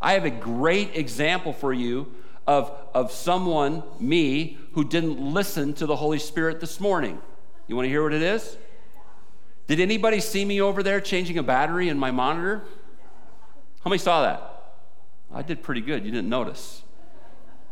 I 0.00 0.12
have 0.12 0.24
a 0.24 0.30
great 0.30 0.96
example 0.96 1.52
for 1.52 1.72
you 1.72 2.12
of, 2.46 2.70
of 2.94 3.10
someone, 3.10 3.82
me, 3.98 4.58
who 4.72 4.84
didn't 4.84 5.18
listen 5.18 5.72
to 5.74 5.86
the 5.86 5.96
Holy 5.96 6.18
Spirit 6.18 6.60
this 6.60 6.80
morning. 6.80 7.20
You 7.66 7.76
want 7.76 7.86
to 7.86 7.90
hear 7.90 8.02
what 8.02 8.12
it 8.12 8.22
is? 8.22 8.56
Did 9.66 9.80
anybody 9.80 10.20
see 10.20 10.44
me 10.44 10.60
over 10.60 10.82
there 10.82 11.00
changing 11.00 11.38
a 11.38 11.42
battery 11.42 11.88
in 11.88 11.98
my 11.98 12.10
monitor? 12.10 12.62
How 13.82 13.90
many 13.90 13.98
saw 13.98 14.22
that? 14.22 14.52
I 15.34 15.42
did 15.42 15.62
pretty 15.62 15.80
good. 15.80 16.04
You 16.04 16.12
didn't 16.12 16.28
notice. 16.28 16.82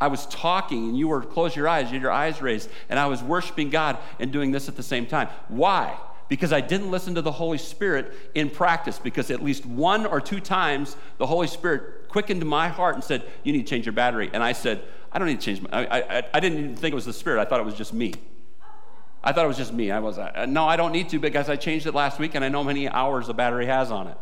I 0.01 0.09
was 0.09 0.27
talking 0.27 0.89
and 0.89 0.99
you 0.99 1.09
were 1.09 1.23
close 1.23 1.55
your 1.55 1.69
eyes, 1.69 1.87
you 1.87 1.95
had 1.95 2.03
your 2.03 2.11
eyes 2.11 2.43
raised, 2.43 2.69
and 2.89 2.99
I 2.99 3.07
was 3.07 3.23
worshiping 3.23 3.71
God 3.71 3.97
and 4.19 4.33
doing 4.33 4.51
this 4.51 4.69
at 4.69 4.77
the 4.77 4.83
same 4.83 5.07
time. 5.07 5.29
Why? 5.49 5.97
Because 6.29 6.53
I 6.53 6.61
didn't 6.61 6.91
listen 6.91 7.15
to 7.15 7.23
the 7.23 7.33
Holy 7.33 7.59
Spirit 7.59 8.13
in 8.35 8.51
practice, 8.51 8.99
because 8.99 9.31
at 9.31 9.43
least 9.43 9.65
one 9.65 10.05
or 10.05 10.21
two 10.21 10.41
times 10.41 10.97
the 11.19 11.27
Holy 11.27 11.47
Spirit 11.47 12.04
quickened 12.15 12.47
my 12.47 12.69
heart 12.69 12.95
and 12.95 13.03
said, 13.03 13.25
You 13.43 13.53
need 13.53 13.67
to 13.67 13.69
change 13.69 13.87
your 13.87 13.93
battery. 13.93 14.31
And 14.33 14.41
I 14.41 14.53
said, 14.53 14.85
I 15.11 15.19
don't 15.19 15.27
need 15.27 15.41
to 15.41 15.45
change 15.45 15.61
my 15.61 15.69
I, 15.73 16.19
I, 16.19 16.23
I 16.33 16.39
didn't 16.39 16.59
even 16.59 16.77
think 16.77 16.93
it 16.93 16.95
was 16.95 17.05
the 17.05 17.13
Spirit, 17.13 17.41
I 17.41 17.45
thought 17.45 17.59
it 17.59 17.67
was 17.67 17.75
just 17.75 17.93
me. 17.93 18.15
I 19.25 19.33
thought 19.33 19.45
it 19.45 19.49
was 19.49 19.57
just 19.57 19.73
me. 19.73 19.91
I 19.91 19.99
was, 19.99 20.17
no, 20.47 20.65
I 20.65 20.77
don't 20.77 20.93
need 20.93 21.09
to 21.09 21.19
because 21.19 21.49
I 21.49 21.57
changed 21.57 21.87
it 21.87 21.93
last 21.93 22.21
week 22.21 22.37
and 22.37 22.45
I 22.45 22.49
know 22.49 22.63
how 22.63 22.69
many 22.69 22.89
hours 22.89 23.27
the 23.27 23.35
battery 23.35 23.67
has 23.67 23.91
on 23.91 24.07
it. 24.07 24.17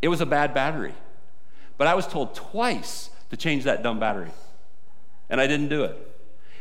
It 0.00 0.08
was 0.08 0.22
a 0.22 0.26
bad 0.26 0.54
battery. 0.54 0.94
But 1.76 1.86
I 1.86 1.94
was 1.94 2.06
told 2.06 2.34
twice 2.34 3.10
to 3.28 3.36
change 3.36 3.64
that 3.64 3.82
dumb 3.82 4.00
battery, 4.00 4.30
and 5.28 5.38
I 5.38 5.46
didn't 5.46 5.68
do 5.68 5.84
it. 5.84 5.98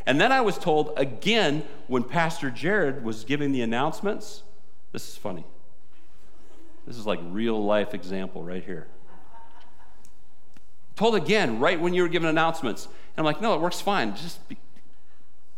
And 0.06 0.20
then 0.20 0.34
I 0.34 0.42
was 0.42 0.58
told 0.58 0.92
again 0.98 1.64
when 1.88 2.04
Pastor 2.04 2.52
Jared 2.52 3.06
was 3.06 3.24
giving 3.24 3.54
the 3.54 3.62
announcements. 3.62 4.44
This 4.92 5.08
is 5.08 5.16
funny. 5.16 5.46
This 6.86 6.98
is 6.98 7.06
like 7.06 7.20
real 7.24 7.64
life 7.64 7.94
example 7.94 8.44
right 8.44 8.66
here. 8.66 8.88
Told 10.96 11.16
again 11.16 11.60
right 11.60 11.80
when 11.80 11.94
you 11.94 12.04
were 12.04 12.08
giving 12.08 12.30
announcements. 12.30 12.86
And 12.86 12.94
I'm 13.18 13.26
like, 13.26 13.42
no, 13.42 13.54
it 13.54 13.62
works 13.62 13.82
fine. 13.82 14.16
Just 14.16 14.48
be, 14.48 14.58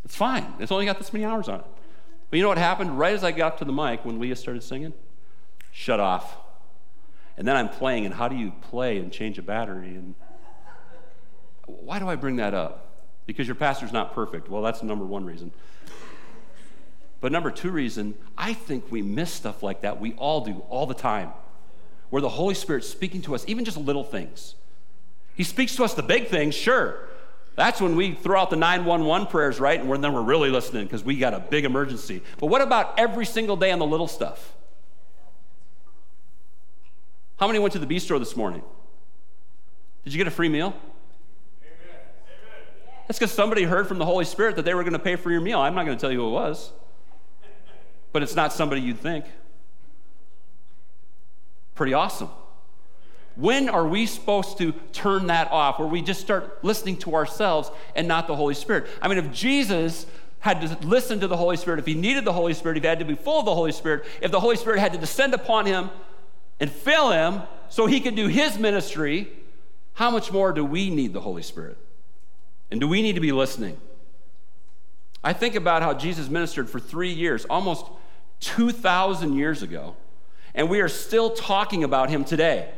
it's 0.04 0.16
fine. 0.16 0.54
It's 0.60 0.72
only 0.72 0.86
got 0.86 0.98
this 0.98 1.14
many 1.14 1.26
hours 1.26 1.48
on 1.48 1.60
it. 1.60 1.66
But 2.30 2.38
you 2.38 2.44
know 2.44 2.50
what 2.50 2.58
happened? 2.58 2.98
Right 2.98 3.14
as 3.14 3.24
I 3.24 3.32
got 3.32 3.58
to 3.60 3.66
the 3.66 3.72
mic 3.72 4.04
when 4.04 4.20
Leah 4.20 4.36
started 4.36 4.64
singing, 4.64 4.94
shut 5.72 6.00
off. 6.00 6.38
And 7.38 7.48
then 7.48 7.56
I'm 7.56 7.70
playing, 7.70 8.06
and 8.06 8.16
how 8.16 8.28
do 8.28 8.36
you 8.36 8.52
play 8.62 8.98
and 8.98 9.12
change 9.12 9.38
a 9.38 9.44
battery? 9.44 9.90
And 9.90 10.16
why 11.66 12.00
do 12.00 12.10
I 12.10 12.16
bring 12.16 12.38
that 12.38 12.54
up? 12.54 12.86
Because 13.28 13.48
your 13.48 13.56
pastor's 13.56 13.92
not 13.92 14.14
perfect. 14.14 14.50
Well, 14.50 14.64
that's 14.64 14.82
number 14.82 15.06
one 15.06 15.26
reason. 15.26 15.52
But 17.22 17.32
number 17.32 17.52
two 17.52 17.70
reason, 17.70 18.16
I 18.38 18.54
think 18.54 18.92
we 18.92 19.02
miss 19.02 19.32
stuff 19.32 19.62
like 19.62 19.82
that. 19.82 20.00
We 20.00 20.14
all 20.14 20.42
do 20.42 20.64
all 20.70 20.86
the 20.86 20.94
time. 20.94 21.32
Where 22.10 22.22
the 22.22 22.30
Holy 22.30 22.56
Spirit's 22.56 22.88
speaking 22.88 23.22
to 23.24 23.36
us, 23.36 23.44
even 23.48 23.66
just 23.66 23.78
little 23.78 24.04
things. 24.04 24.56
He 25.38 25.44
speaks 25.44 25.76
to 25.76 25.84
us 25.84 25.94
the 25.94 26.02
big 26.02 26.30
things, 26.30 26.56
sure. 26.56 27.08
That's 27.56 27.80
when 27.80 27.96
we 27.96 28.14
throw 28.14 28.42
out 28.42 28.50
the 28.50 28.56
911 28.56 29.28
prayers, 29.28 29.60
right? 29.60 29.80
And 29.80 30.04
then 30.04 30.14
we're 30.14 30.24
really 30.24 30.50
listening 30.50 30.86
because 30.86 31.04
we 31.04 31.18
got 31.18 31.36
a 31.36 31.40
big 31.40 31.64
emergency. 31.64 32.24
But 32.40 32.48
what 32.48 32.62
about 32.62 32.98
every 32.98 33.26
single 33.26 33.56
day 33.56 33.72
on 33.72 33.78
the 33.78 33.86
little 33.86 34.08
stuff? 34.08 34.56
How 37.40 37.46
many 37.46 37.60
went 37.60 37.74
to 37.74 37.80
the 37.80 37.86
bistro 37.86 38.18
this 38.18 38.36
morning? 38.36 38.64
Did 40.04 40.14
you 40.14 40.18
get 40.18 40.26
a 40.26 40.32
free 40.32 40.50
meal? 40.50 40.76
That's 43.08 43.20
because 43.20 43.32
somebody 43.32 43.64
heard 43.64 43.88
from 43.88 44.00
the 44.00 44.06
Holy 44.06 44.26
Spirit 44.26 44.56
that 44.56 44.66
they 44.66 44.74
were 44.74 44.84
going 44.84 44.94
to 44.94 45.00
pay 45.00 45.18
for 45.18 45.30
your 45.30 45.42
meal. 45.42 45.60
I'm 45.60 45.76
not 45.76 45.86
going 45.86 45.96
to 45.96 46.02
tell 46.02 46.12
you 46.12 46.22
who 46.22 46.28
it 46.30 46.32
was, 46.32 46.72
but 48.12 48.24
it's 48.24 48.36
not 48.36 48.54
somebody 48.54 48.82
you'd 48.82 49.00
think. 49.00 49.26
Pretty 51.76 51.94
awesome. 51.94 52.30
When 53.38 53.70
are 53.70 53.88
we 53.88 54.08
supposed 54.08 54.58
to 54.58 54.72
turn 54.94 55.28
that 55.28 55.52
off, 55.52 55.78
where 55.78 55.88
we 55.88 56.02
just 56.02 56.20
start 56.20 56.64
listening 56.64 56.98
to 56.98 57.14
ourselves 57.14 57.70
and 57.96 58.08
not 58.08 58.26
the 58.26 58.36
Holy 58.36 58.56
Spirit? 58.56 58.88
I 59.00 59.08
mean, 59.08 59.20
if 59.20 59.32
Jesus 59.32 60.08
had 60.40 60.60
to 60.62 60.88
listen 60.88 61.20
to 61.20 61.28
the 61.28 61.38
Holy 61.38 61.56
Spirit, 61.56 61.80
if 61.80 61.86
he 61.86 61.94
needed 61.94 62.26
the 62.26 62.34
Holy 62.34 62.56
Spirit, 62.56 62.78
if 62.78 62.84
he 62.84 62.90
had 62.90 62.98
to 62.98 63.06
be 63.06 63.14
full 63.14 63.40
of 63.40 63.46
the 63.46 63.54
Holy 63.54 63.72
Spirit, 63.72 64.06
if 64.22 64.32
the 64.32 64.40
Holy 64.40 64.56
Spirit 64.56 64.80
had 64.80 64.92
to 64.94 64.98
descend 64.98 65.36
upon 65.36 65.68
him 65.68 65.92
and 66.60 66.72
fill 66.72 67.12
him 67.12 67.44
so 67.70 67.86
he 67.86 68.00
can 68.00 68.16
do 68.16 68.28
his 68.28 68.58
ministry, 68.58 69.32
how 69.94 70.10
much 70.10 70.32
more 70.32 70.52
do 70.52 70.66
we 70.66 70.90
need 70.90 71.14
the 71.14 71.22
Holy 71.22 71.44
Spirit? 71.44 71.78
And 72.72 72.80
do 72.80 72.88
we 72.88 73.04
need 73.04 73.14
to 73.14 73.22
be 73.22 73.32
listening? 73.32 73.78
I 75.24 75.34
think 75.34 75.54
about 75.54 75.84
how 75.84 75.94
Jesus 75.94 76.28
ministered 76.28 76.72
for 76.72 76.80
three 76.80 77.14
years, 77.14 77.46
almost 77.46 77.86
2,000 78.40 79.34
years 79.34 79.62
ago, 79.62 79.96
and 80.56 80.70
we 80.70 80.82
are 80.82 80.90
still 80.90 81.30
talking 81.30 81.84
about 81.84 82.10
him 82.10 82.24
today. 82.24 82.70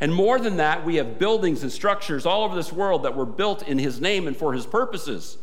And 0.00 0.14
more 0.14 0.38
than 0.38 0.58
that, 0.58 0.84
we 0.84 0.96
have 0.96 1.18
buildings 1.18 1.62
and 1.62 1.72
structures 1.72 2.24
all 2.24 2.44
over 2.44 2.54
this 2.54 2.72
world 2.72 3.02
that 3.02 3.16
were 3.16 3.26
built 3.26 3.66
in 3.66 3.78
his 3.78 4.00
name 4.00 4.26
and 4.26 4.36
for 4.36 4.52
his 4.52 4.64
purposes. 4.64 5.38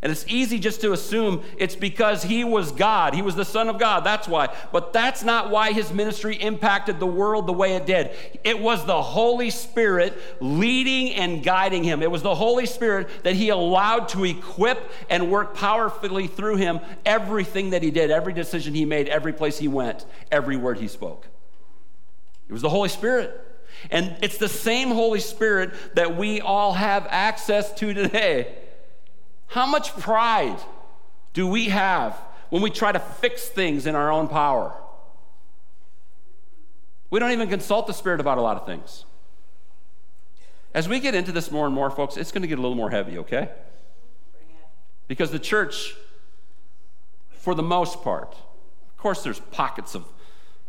And 0.00 0.12
it's 0.12 0.24
easy 0.28 0.60
just 0.60 0.80
to 0.82 0.92
assume 0.92 1.42
it's 1.56 1.74
because 1.74 2.22
he 2.22 2.44
was 2.44 2.70
God. 2.70 3.14
He 3.14 3.22
was 3.22 3.34
the 3.34 3.44
Son 3.44 3.68
of 3.68 3.80
God. 3.80 4.04
That's 4.04 4.28
why. 4.28 4.54
But 4.70 4.92
that's 4.92 5.24
not 5.24 5.50
why 5.50 5.72
his 5.72 5.92
ministry 5.92 6.36
impacted 6.36 7.00
the 7.00 7.06
world 7.06 7.48
the 7.48 7.52
way 7.52 7.74
it 7.74 7.84
did. 7.84 8.12
It 8.44 8.60
was 8.60 8.86
the 8.86 9.02
Holy 9.02 9.50
Spirit 9.50 10.16
leading 10.40 11.14
and 11.14 11.42
guiding 11.42 11.82
him. 11.82 12.00
It 12.00 12.12
was 12.12 12.22
the 12.22 12.36
Holy 12.36 12.66
Spirit 12.66 13.24
that 13.24 13.34
he 13.34 13.48
allowed 13.48 14.08
to 14.10 14.24
equip 14.24 14.92
and 15.10 15.32
work 15.32 15.56
powerfully 15.56 16.28
through 16.28 16.56
him 16.56 16.78
everything 17.04 17.70
that 17.70 17.82
he 17.82 17.90
did, 17.90 18.12
every 18.12 18.32
decision 18.32 18.74
he 18.74 18.84
made, 18.84 19.08
every 19.08 19.32
place 19.32 19.58
he 19.58 19.66
went, 19.66 20.06
every 20.30 20.56
word 20.56 20.78
he 20.78 20.86
spoke. 20.86 21.26
It 22.48 22.52
was 22.52 22.62
the 22.62 22.70
Holy 22.70 22.88
Spirit. 22.88 23.47
And 23.90 24.16
it's 24.22 24.38
the 24.38 24.48
same 24.48 24.88
Holy 24.88 25.20
Spirit 25.20 25.72
that 25.94 26.16
we 26.16 26.40
all 26.40 26.74
have 26.74 27.06
access 27.10 27.72
to 27.74 27.94
today. 27.94 28.54
How 29.48 29.66
much 29.66 29.96
pride 29.96 30.58
do 31.32 31.46
we 31.46 31.66
have 31.66 32.14
when 32.50 32.62
we 32.62 32.70
try 32.70 32.92
to 32.92 32.98
fix 32.98 33.48
things 33.48 33.86
in 33.86 33.94
our 33.94 34.10
own 34.10 34.28
power? 34.28 34.74
We 37.10 37.20
don't 37.20 37.30
even 37.30 37.48
consult 37.48 37.86
the 37.86 37.94
Spirit 37.94 38.20
about 38.20 38.38
a 38.38 38.42
lot 38.42 38.56
of 38.56 38.66
things. 38.66 39.04
As 40.74 40.88
we 40.88 41.00
get 41.00 41.14
into 41.14 41.32
this 41.32 41.50
more 41.50 41.64
and 41.64 41.74
more, 41.74 41.90
folks, 41.90 42.16
it's 42.16 42.30
going 42.30 42.42
to 42.42 42.48
get 42.48 42.58
a 42.58 42.62
little 42.62 42.76
more 42.76 42.90
heavy, 42.90 43.18
okay? 43.18 43.48
Because 45.06 45.30
the 45.30 45.38
church, 45.38 45.94
for 47.30 47.54
the 47.54 47.62
most 47.62 48.02
part, 48.02 48.32
of 48.32 48.96
course, 48.98 49.22
there's 49.22 49.40
pockets 49.40 49.94
of, 49.94 50.04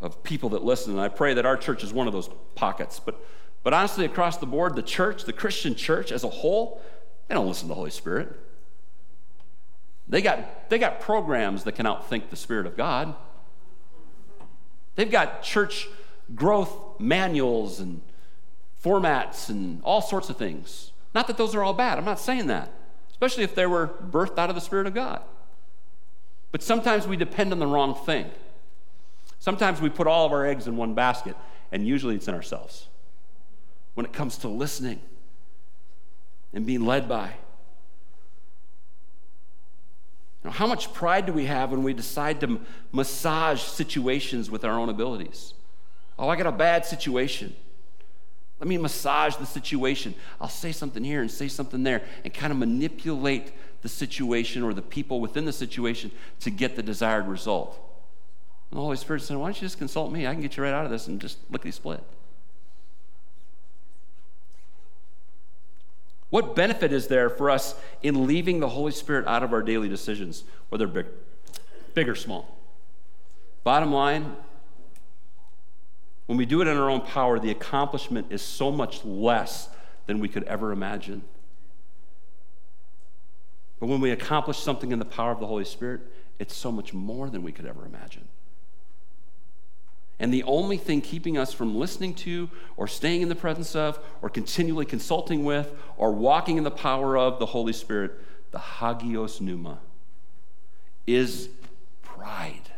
of 0.02 0.24
people 0.24 0.50
that 0.50 0.64
listen, 0.64 0.94
and 0.94 1.02
I 1.02 1.10
pray 1.10 1.34
that 1.34 1.46
our 1.46 1.58
church 1.58 1.84
is 1.84 1.92
one 1.94 2.08
of 2.08 2.14
those 2.14 2.30
pockets. 2.56 3.00
But, 3.00 3.24
but 3.64 3.74
honestly, 3.74 4.06
across 4.06 4.38
the 4.38 4.46
board, 4.46 4.76
the 4.76 4.82
church, 4.82 5.26
the 5.26 5.34
Christian 5.34 5.76
church 5.76 6.12
as 6.12 6.24
a 6.24 6.30
whole, 6.30 6.82
they 7.28 7.36
don't 7.36 7.48
listen 7.48 7.64
to 7.64 7.70
the 7.70 7.76
Holy 7.76 7.92
Spirit. 7.92 8.36
They 10.08 10.22
got, 10.22 10.70
they 10.70 10.80
got 10.80 11.00
programs 11.00 11.64
that 11.66 11.74
can 11.74 11.86
outthink 11.86 12.30
the 12.30 12.36
Spirit 12.36 12.66
of 12.66 12.76
God. 12.76 13.16
They've 14.96 15.10
got 15.10 15.44
church 15.44 15.88
growth 16.34 17.00
manuals 17.00 17.80
and 17.80 18.02
formats 18.84 19.50
and 19.50 19.82
all 19.84 20.02
sorts 20.02 20.30
of 20.30 20.38
things. 20.38 20.92
Not 21.14 21.28
that 21.28 21.38
those 21.38 21.56
are 21.56 21.64
all 21.64 21.74
bad, 21.74 21.98
I'm 21.98 22.06
not 22.06 22.20
saying 22.20 22.48
that, 22.48 22.72
especially 23.12 23.44
if 23.44 23.56
they 23.56 23.66
were 23.66 23.88
birthed 23.88 24.38
out 24.38 24.50
of 24.50 24.56
the 24.56 24.62
Spirit 24.62 24.88
of 24.88 24.94
God. 24.94 25.22
But 26.52 26.64
sometimes 26.64 27.08
we 27.08 27.18
depend 27.18 27.52
on 27.52 27.60
the 27.60 27.68
wrong 27.68 27.94
thing. 27.94 28.32
Sometimes 29.40 29.82
we 29.82 29.90
put 29.90 30.06
all 30.06 30.26
of 30.26 30.32
our 30.32 30.46
eggs 30.46 30.68
in 30.68 30.76
one 30.76 30.94
basket, 30.94 31.36
and 31.72 31.88
usually 31.88 32.16
it's 32.16 32.28
in 32.28 32.36
ourselves. 32.36 32.88
When 33.94 34.06
it 34.06 34.14
comes 34.14 34.38
to 34.40 34.48
listening 34.48 35.02
and 36.54 36.66
being 36.66 36.86
led 36.86 37.08
by, 37.08 37.34
now, 40.44 40.52
how 40.52 40.68
much 40.68 40.94
pride 40.94 41.26
do 41.26 41.34
we 41.34 41.46
have 41.46 41.72
when 41.72 41.84
we 41.84 41.94
decide 41.94 42.40
to 42.42 42.62
massage 42.92 43.62
situations 43.62 44.50
with 44.50 44.64
our 44.64 44.80
own 44.80 44.88
abilities? 44.88 45.54
Oh, 46.18 46.30
I 46.30 46.38
got 46.38 46.48
a 46.48 46.52
bad 46.52 46.86
situation. 46.86 47.56
Let 48.60 48.68
me 48.68 48.78
massage 48.78 49.36
the 49.36 49.46
situation. 49.46 50.16
I'll 50.40 50.50
say 50.50 50.72
something 50.72 51.04
here 51.04 51.22
and 51.22 51.32
say 51.32 51.48
something 51.48 51.84
there 51.84 52.04
and 52.24 52.34
kind 52.34 52.52
of 52.52 52.60
manipulate 52.60 53.54
the 53.82 53.90
situation 53.90 54.64
or 54.64 54.74
the 54.74 54.82
people 54.82 55.22
within 55.22 55.46
the 55.46 55.54
situation 55.54 56.12
to 56.42 56.50
get 56.50 56.76
the 56.76 56.84
desired 56.84 57.28
result. 57.28 57.89
And 58.72 58.78
the 58.78 58.82
Holy 58.82 58.98
Spirit 58.98 59.22
said, 59.22 59.38
Why 59.38 59.48
don't 59.48 59.62
you 59.62 59.66
just 59.66 59.78
consult 59.78 60.12
me? 60.12 60.28
I 60.28 60.34
can 60.34 60.42
get 60.42 60.58
you 60.58 60.64
right 60.64 60.74
out 60.74 60.86
of 60.86 60.92
this 60.92 61.08
and 61.08 61.20
just 61.20 61.38
lickety 61.50 61.72
split. 61.72 62.04
What 66.30 66.56
benefit 66.56 66.94
is 66.94 67.08
there 67.08 67.30
for 67.30 67.50
us 67.50 67.76
in 68.04 68.28
leaving 68.28 68.60
the 68.60 68.70
Holy 68.70 68.92
Spirit 68.92 69.26
out 69.28 69.42
of 69.42 69.52
our 69.52 69.64
daily 69.64 69.90
decisions, 69.90 70.44
whether 70.70 70.86
big, 70.86 71.08
big 71.96 72.08
or 72.08 72.14
small? 72.14 72.56
Bottom 73.64 73.92
line, 73.92 74.36
when 76.28 76.38
we 76.38 76.46
do 76.46 76.62
it 76.62 76.68
in 76.68 76.78
our 76.78 76.90
own 76.90 77.02
power, 77.02 77.40
the 77.40 77.50
accomplishment 77.50 78.28
is 78.30 78.44
so 78.44 78.70
much 78.70 79.04
less 79.04 79.70
than 80.06 80.20
we 80.20 80.30
could 80.30 80.44
ever 80.44 80.72
imagine. 80.72 81.24
But 83.80 83.88
when 83.88 84.00
we 84.00 84.12
accomplish 84.12 84.60
something 84.60 84.92
in 84.92 85.00
the 85.00 85.06
power 85.06 85.32
of 85.32 85.40
the 85.40 85.48
Holy 85.48 85.66
Spirit, 85.66 86.02
it's 86.38 86.56
so 86.56 86.72
much 86.72 86.94
more 86.94 87.30
than 87.32 87.42
we 87.42 87.52
could 87.52 87.66
ever 87.66 87.86
imagine. 87.86 88.28
And 90.20 90.34
the 90.34 90.44
only 90.44 90.78
thing 90.78 91.02
keeping 91.02 91.38
us 91.38 91.54
from 91.54 91.76
listening 91.76 92.14
to, 92.16 92.50
or 92.76 92.88
staying 92.88 93.22
in 93.22 93.30
the 93.30 93.36
presence 93.36 93.76
of, 93.76 94.00
or 94.22 94.30
continually 94.30 94.86
consulting 94.86 95.46
with, 95.46 95.74
or 95.98 96.12
walking 96.12 96.58
in 96.58 96.64
the 96.66 96.72
power 96.72 97.18
of 97.18 97.40
the 97.40 97.46
Holy 97.46 97.72
Spirit, 97.72 98.12
the 98.52 98.60
hagios 98.60 99.40
pneuma, 99.40 99.80
is 101.08 101.50
pride. 102.02 102.70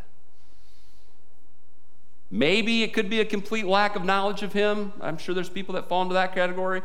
Maybe 2.29 2.83
it 2.83 2.93
could 2.93 3.09
be 3.09 3.19
a 3.19 3.25
complete 3.25 3.65
lack 3.65 3.95
of 3.95 4.05
knowledge 4.05 4.43
of 4.43 4.53
Him. 4.53 4.93
I'm 5.01 5.17
sure 5.17 5.33
there's 5.33 5.49
people 5.49 5.75
that 5.75 5.89
fall 5.89 6.03
into 6.03 6.13
that 6.13 6.33
category. 6.35 6.81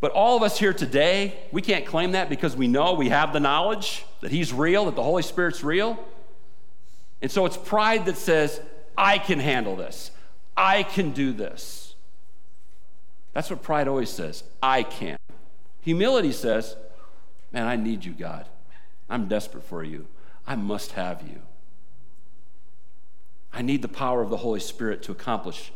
But 0.00 0.12
all 0.12 0.36
of 0.36 0.44
us 0.44 0.58
here 0.58 0.72
today, 0.72 1.36
we 1.50 1.60
can't 1.60 1.84
claim 1.84 2.12
that 2.12 2.28
because 2.28 2.54
we 2.54 2.68
know 2.68 2.92
we 2.92 3.08
have 3.08 3.32
the 3.32 3.40
knowledge 3.40 4.04
that 4.20 4.30
He's 4.30 4.52
real, 4.52 4.84
that 4.84 4.94
the 4.94 5.02
Holy 5.02 5.22
Spirit's 5.24 5.64
real. 5.64 5.98
And 7.20 7.30
so 7.32 7.46
it's 7.46 7.56
pride 7.56 8.04
that 8.06 8.16
says, 8.16 8.60
I 8.98 9.18
can 9.18 9.38
handle 9.38 9.76
this. 9.76 10.10
I 10.56 10.82
can 10.82 11.12
do 11.12 11.32
this. 11.32 11.94
That's 13.32 13.48
what 13.48 13.62
pride 13.62 13.86
always 13.86 14.10
says 14.10 14.42
I 14.60 14.82
can. 14.82 15.16
Humility 15.82 16.32
says, 16.32 16.76
Man, 17.52 17.66
I 17.66 17.76
need 17.76 18.04
you, 18.04 18.12
God. 18.12 18.46
I'm 19.08 19.28
desperate 19.28 19.62
for 19.62 19.84
you. 19.84 20.08
I 20.46 20.56
must 20.56 20.92
have 20.92 21.22
you. 21.22 21.40
I 23.52 23.62
need 23.62 23.80
the 23.80 23.88
power 23.88 24.20
of 24.20 24.30
the 24.30 24.38
Holy 24.38 24.60
Spirit 24.60 25.02
to 25.04 25.12
accomplish 25.12 25.72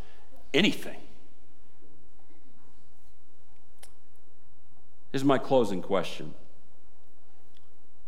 anything. 0.53 0.99
Here's 5.13 5.25
my 5.25 5.39
closing 5.39 5.81
question 5.81 6.35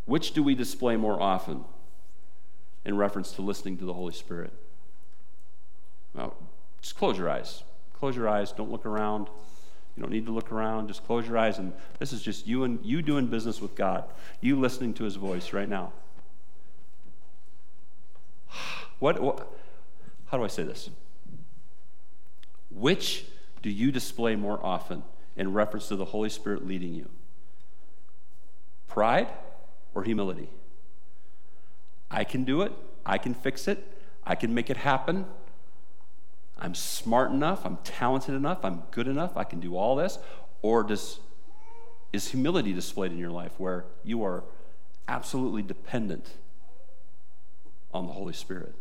Which 0.07 0.33
do 0.33 0.43
we 0.43 0.57
display 0.57 0.97
more 0.97 1.23
often 1.23 1.65
in 2.85 2.97
reference 2.97 3.31
to 3.33 3.43
listening 3.43 3.79
to 3.79 3.85
the 3.85 3.95
Holy 3.95 4.13
Spirit? 4.13 4.53
Well, 6.15 6.35
just 6.81 6.97
close 6.97 7.19
your 7.19 7.29
eyes. 7.29 7.63
Close 7.99 8.17
your 8.17 8.29
eyes. 8.29 8.53
Don't 8.53 8.71
look 8.71 8.87
around. 8.87 9.29
You 9.97 10.03
don't 10.03 10.13
need 10.13 10.27
to 10.27 10.33
look 10.33 10.51
around. 10.51 10.89
Just 10.89 11.05
close 11.07 11.27
your 11.27 11.39
eyes, 11.39 11.59
and 11.59 11.73
this 11.99 12.13
is 12.13 12.23
just 12.23 12.47
you 12.47 12.65
and 12.65 12.85
you 12.85 13.03
doing 13.03 13.27
business 13.27 13.61
with 13.61 13.75
God. 13.75 14.05
You 14.41 14.59
listening 14.59 14.95
to 14.95 15.05
His 15.05 15.17
voice 15.17 15.53
right 15.53 15.69
now. 15.69 15.93
What, 19.01 19.21
what? 19.21 19.53
How 20.27 20.39
do 20.39 20.45
I 20.45 20.49
say 20.49 20.63
this? 20.63 20.89
Which 22.71 23.25
do 23.61 23.69
you 23.69 23.93
display 23.93 24.37
more 24.37 24.59
often 24.65 25.03
in 25.37 25.53
reference 25.53 25.89
to 25.89 25.97
the 25.97 26.07
Holy 26.07 26.31
Spirit 26.31 26.67
leading 26.67 26.95
you? 26.95 27.09
Pride 28.89 29.29
or 29.95 30.05
humility? 30.05 30.49
I 32.11 32.25
can 32.25 32.45
do 32.45 32.63
it. 32.63 32.73
I 33.05 33.19
can 33.19 33.35
fix 33.35 33.69
it. 33.69 33.85
I 34.25 34.37
can 34.37 34.55
make 34.55 34.71
it 34.71 34.77
happen. 34.79 35.27
I'm 36.59 36.75
smart 36.75 37.31
enough, 37.31 37.65
I'm 37.65 37.79
talented 37.79 38.35
enough, 38.35 38.65
I'm 38.65 38.83
good 38.91 39.09
enough, 39.09 39.37
I 39.37 39.45
can 39.45 39.61
do 39.61 39.77
all 39.77 39.97
this? 39.97 40.19
Or 40.63 40.83
does, 40.83 41.19
is 42.13 42.29
humility 42.29 42.73
displayed 42.73 43.13
in 43.13 43.19
your 43.19 43.31
life 43.31 43.53
where 43.59 43.85
you 44.03 44.25
are 44.25 44.45
absolutely 45.09 45.63
dependent 45.63 46.29
on 47.93 48.07
the 48.07 48.13
Holy 48.13 48.33
Spirit? 48.33 48.75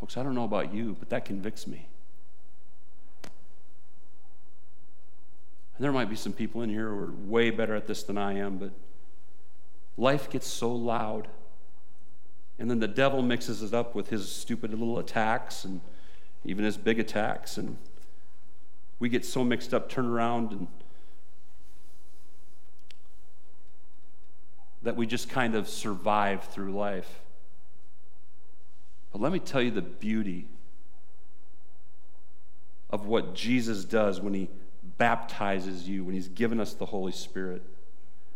Folks, 0.00 0.16
I 0.16 0.22
don't 0.22 0.34
know 0.34 0.44
about 0.44 0.74
you, 0.74 0.96
but 0.98 1.10
that 1.10 1.24
convicts 1.24 1.66
me. 1.66 1.86
And 5.76 5.84
there 5.84 5.92
might 5.92 6.10
be 6.10 6.16
some 6.16 6.32
people 6.32 6.62
in 6.62 6.70
here 6.70 6.88
who 6.88 6.98
are 6.98 7.12
way 7.26 7.50
better 7.50 7.74
at 7.74 7.86
this 7.86 8.02
than 8.02 8.18
I 8.18 8.34
am, 8.34 8.58
but 8.58 8.72
life 9.96 10.30
gets 10.30 10.46
so 10.46 10.72
loud. 10.74 11.28
And 12.58 12.70
then 12.70 12.78
the 12.80 12.88
devil 12.88 13.22
mixes 13.22 13.62
it 13.62 13.74
up 13.74 13.94
with 13.94 14.08
his 14.08 14.30
stupid 14.30 14.70
little 14.70 14.98
attacks 14.98 15.64
and 15.64 15.80
even 16.44 16.64
his 16.64 16.76
big 16.76 16.98
attacks. 16.98 17.56
And 17.56 17.76
we 18.98 19.08
get 19.08 19.24
so 19.24 19.42
mixed 19.42 19.74
up, 19.74 19.88
turn 19.88 20.06
around, 20.06 20.52
and 20.52 20.66
that 24.82 24.96
we 24.96 25.06
just 25.06 25.28
kind 25.28 25.54
of 25.54 25.68
survive 25.68 26.44
through 26.44 26.72
life. 26.72 27.20
But 29.12 29.20
let 29.20 29.32
me 29.32 29.38
tell 29.38 29.62
you 29.62 29.70
the 29.70 29.82
beauty 29.82 30.46
of 32.90 33.06
what 33.06 33.34
Jesus 33.34 33.84
does 33.84 34.20
when 34.20 34.34
he 34.34 34.48
baptizes 34.98 35.88
you, 35.88 36.04
when 36.04 36.14
he's 36.14 36.28
given 36.28 36.60
us 36.60 36.74
the 36.74 36.86
Holy 36.86 37.12
Spirit. 37.12 37.62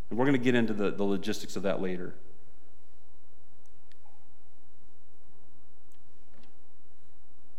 And 0.08 0.18
we're 0.18 0.24
going 0.24 0.38
to 0.38 0.44
get 0.44 0.54
into 0.54 0.72
the, 0.72 0.90
the 0.90 1.04
logistics 1.04 1.56
of 1.56 1.62
that 1.64 1.80
later. 1.80 2.14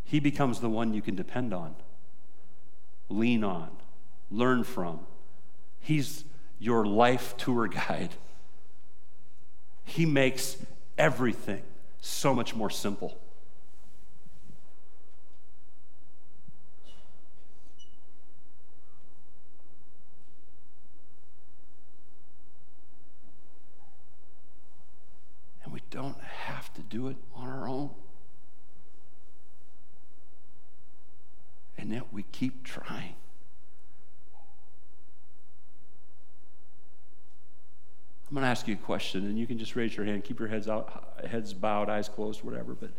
He 0.06 0.20
becomes 0.22 0.62
the 0.62 0.70
one 0.70 0.94
you 0.94 1.02
can 1.02 1.16
depend 1.16 1.54
on, 1.54 1.76
lean 3.10 3.44
on, 3.44 3.70
learn 4.32 4.64
from. 4.64 5.02
He's 5.82 6.24
your 6.60 6.86
life 6.86 7.36
tour 7.36 7.68
guide. 7.68 8.12
He 9.84 10.06
makes 10.06 10.58
everything 10.98 11.62
so 12.00 12.34
much 12.34 12.56
more 12.56 12.70
simple. 12.70 13.18
don't 25.98 26.20
have 26.22 26.72
to 26.76 26.82
do 26.98 27.08
it 27.10 27.18
on 27.36 27.48
our 27.48 27.68
own. 27.68 27.92
And 31.78 31.92
yet 31.92 32.12
we 32.12 32.24
keep 32.32 32.64
trying. 32.64 33.14
I'm 38.30 38.34
going 38.34 38.42
to 38.42 38.50
ask 38.50 38.68
you 38.68 38.74
a 38.74 38.78
question, 38.78 39.26
and 39.26 39.38
you 39.38 39.46
can 39.46 39.60
just 39.60 39.76
raise 39.76 39.96
your 39.96 40.06
hand, 40.06 40.24
keep 40.24 40.40
your 40.40 40.50
heads 40.50 40.68
out, 40.68 41.24
heads 41.30 41.54
bowed, 41.54 41.88
eyes 41.88 42.10
closed, 42.10 42.44
whatever. 42.44 42.74
But 42.74 42.90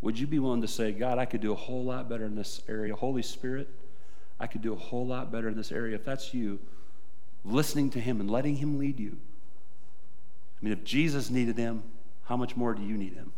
would 0.00 0.18
you 0.18 0.26
be 0.26 0.38
willing 0.38 0.62
to 0.62 0.68
say, 0.68 0.92
God, 0.92 1.18
I 1.18 1.26
could 1.26 1.42
do 1.42 1.52
a 1.52 1.56
whole 1.56 1.84
lot 1.84 2.08
better 2.08 2.24
in 2.24 2.34
this 2.34 2.62
area? 2.68 2.96
Holy 2.96 3.22
Spirit, 3.22 3.68
I 4.40 4.46
could 4.46 4.62
do 4.62 4.72
a 4.72 4.76
whole 4.76 5.06
lot 5.06 5.30
better 5.30 5.48
in 5.48 5.56
this 5.56 5.70
area. 5.70 5.94
If 5.94 6.06
that's 6.06 6.32
you, 6.32 6.58
listening 7.44 7.90
to 7.90 8.00
Him 8.00 8.18
and 8.20 8.30
letting 8.30 8.56
Him 8.56 8.78
lead 8.78 8.98
you. 8.98 9.18
I 10.60 10.64
mean, 10.64 10.72
if 10.72 10.82
Jesus 10.82 11.30
needed 11.30 11.56
him, 11.56 11.84
how 12.28 12.36
much 12.36 12.56
more 12.56 12.74
do 12.74 12.82
you 12.82 12.98
need 12.98 13.14
him? 13.14 13.32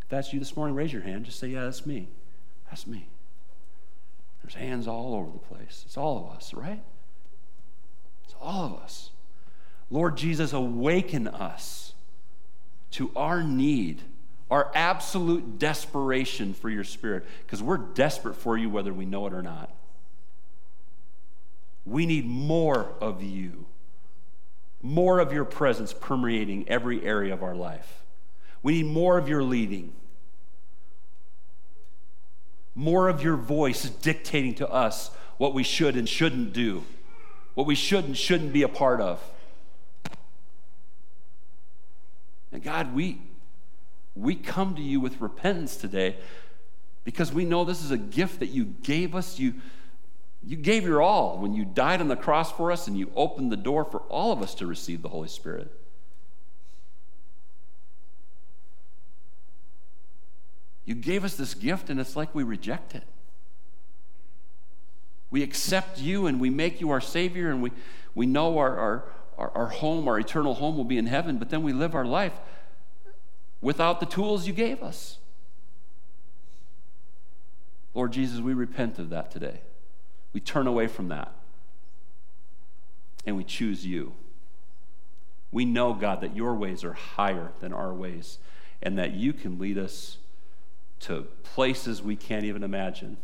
If 0.00 0.08
that's 0.08 0.32
you 0.32 0.38
this 0.38 0.56
morning, 0.56 0.74
raise 0.74 0.90
your 0.90 1.02
hand. 1.02 1.26
Just 1.26 1.38
say, 1.38 1.48
Yeah, 1.48 1.64
that's 1.64 1.84
me. 1.84 2.08
That's 2.70 2.86
me. 2.86 3.06
There's 4.42 4.54
hands 4.54 4.88
all 4.88 5.14
over 5.14 5.30
the 5.30 5.38
place. 5.38 5.82
It's 5.84 5.98
all 5.98 6.16
of 6.16 6.34
us, 6.34 6.54
right? 6.54 6.80
It's 8.24 8.34
all 8.40 8.64
of 8.64 8.72
us. 8.80 9.10
Lord 9.90 10.16
Jesus, 10.16 10.54
awaken 10.54 11.28
us 11.28 11.92
to 12.92 13.10
our 13.14 13.42
need, 13.42 14.00
our 14.50 14.70
absolute 14.74 15.58
desperation 15.58 16.54
for 16.54 16.70
your 16.70 16.84
spirit, 16.84 17.26
because 17.44 17.62
we're 17.62 17.76
desperate 17.76 18.36
for 18.36 18.56
you 18.56 18.70
whether 18.70 18.94
we 18.94 19.04
know 19.04 19.26
it 19.26 19.34
or 19.34 19.42
not. 19.42 19.70
We 21.84 22.06
need 22.06 22.24
more 22.26 22.94
of 23.02 23.22
you 23.22 23.66
more 24.82 25.18
of 25.18 25.32
your 25.32 25.44
presence 25.44 25.92
permeating 25.92 26.68
every 26.68 27.04
area 27.04 27.32
of 27.32 27.42
our 27.42 27.54
life. 27.54 28.02
We 28.62 28.82
need 28.82 28.92
more 28.92 29.18
of 29.18 29.28
your 29.28 29.42
leading, 29.42 29.92
more 32.74 33.08
of 33.08 33.22
your 33.22 33.36
voice 33.36 33.88
dictating 33.88 34.54
to 34.56 34.68
us 34.68 35.10
what 35.36 35.54
we 35.54 35.62
should 35.62 35.96
and 35.96 36.08
shouldn't 36.08 36.52
do, 36.52 36.84
what 37.54 37.66
we 37.66 37.74
should 37.74 38.04
and 38.04 38.16
shouldn't 38.16 38.52
be 38.52 38.62
a 38.62 38.68
part 38.68 39.00
of. 39.00 39.20
And 42.52 42.62
God, 42.62 42.94
we, 42.94 43.20
We 44.16 44.34
come 44.34 44.74
to 44.74 44.82
you 44.82 44.98
with 44.98 45.20
repentance 45.20 45.76
today 45.76 46.16
because 47.04 47.32
we 47.32 47.44
know 47.44 47.64
this 47.64 47.84
is 47.84 47.92
a 47.92 47.96
gift 47.96 48.40
that 48.40 48.48
you 48.48 48.64
gave 48.64 49.14
us. 49.14 49.38
You, 49.38 49.54
you 50.44 50.56
gave 50.56 50.84
your 50.84 51.02
all 51.02 51.38
when 51.38 51.52
you 51.52 51.64
died 51.64 52.00
on 52.00 52.08
the 52.08 52.16
cross 52.16 52.52
for 52.52 52.70
us 52.70 52.86
and 52.86 52.96
you 52.96 53.10
opened 53.16 53.50
the 53.50 53.56
door 53.56 53.84
for 53.84 54.00
all 54.02 54.32
of 54.32 54.40
us 54.40 54.54
to 54.56 54.66
receive 54.66 55.02
the 55.02 55.08
Holy 55.08 55.28
Spirit. 55.28 55.70
You 60.84 60.94
gave 60.94 61.22
us 61.22 61.34
this 61.34 61.52
gift, 61.52 61.90
and 61.90 62.00
it's 62.00 62.16
like 62.16 62.34
we 62.34 62.42
reject 62.44 62.94
it. 62.94 63.02
We 65.30 65.42
accept 65.42 65.98
you 65.98 66.26
and 66.26 66.40
we 66.40 66.48
make 66.48 66.80
you 66.80 66.90
our 66.90 67.00
Savior, 67.00 67.50
and 67.50 67.60
we, 67.60 67.72
we 68.14 68.24
know 68.24 68.56
our, 68.56 68.78
our, 68.78 69.04
our, 69.36 69.50
our 69.50 69.66
home, 69.66 70.08
our 70.08 70.18
eternal 70.18 70.54
home 70.54 70.78
will 70.78 70.84
be 70.84 70.96
in 70.96 71.06
heaven, 71.06 71.36
but 71.36 71.50
then 71.50 71.62
we 71.62 71.74
live 71.74 71.94
our 71.94 72.06
life 72.06 72.32
without 73.60 74.00
the 74.00 74.06
tools 74.06 74.46
you 74.46 74.54
gave 74.54 74.82
us. 74.82 75.18
Lord 77.92 78.12
Jesus, 78.12 78.40
we 78.40 78.54
repent 78.54 78.98
of 78.98 79.10
that 79.10 79.30
today. 79.30 79.60
We 80.32 80.40
turn 80.40 80.66
away 80.66 80.86
from 80.86 81.08
that 81.08 81.32
and 83.24 83.36
we 83.36 83.44
choose 83.44 83.84
you. 83.84 84.12
We 85.50 85.64
know, 85.64 85.94
God, 85.94 86.20
that 86.20 86.36
your 86.36 86.54
ways 86.54 86.84
are 86.84 86.92
higher 86.92 87.52
than 87.60 87.72
our 87.72 87.92
ways 87.92 88.38
and 88.82 88.98
that 88.98 89.14
you 89.14 89.32
can 89.32 89.58
lead 89.58 89.78
us 89.78 90.18
to 91.00 91.26
places 91.42 92.02
we 92.02 92.16
can't 92.16 92.44
even 92.44 92.62
imagine. 92.62 93.16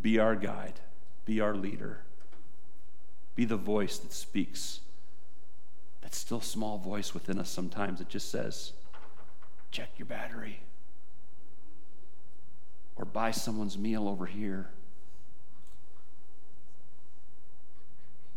Be 0.00 0.18
our 0.18 0.34
guide, 0.34 0.80
be 1.26 1.40
our 1.40 1.54
leader, 1.54 2.00
be 3.34 3.44
the 3.44 3.56
voice 3.56 3.98
that 3.98 4.12
speaks. 4.12 4.80
That 6.00 6.14
still 6.14 6.40
small 6.40 6.78
voice 6.78 7.14
within 7.14 7.38
us 7.38 7.50
sometimes 7.50 7.98
that 7.98 8.08
just 8.08 8.30
says, 8.30 8.72
check 9.70 9.90
your 9.96 10.06
battery, 10.06 10.60
or 13.02 13.04
buy 13.04 13.32
someone's 13.32 13.76
meal 13.76 14.06
over 14.06 14.26
here, 14.26 14.70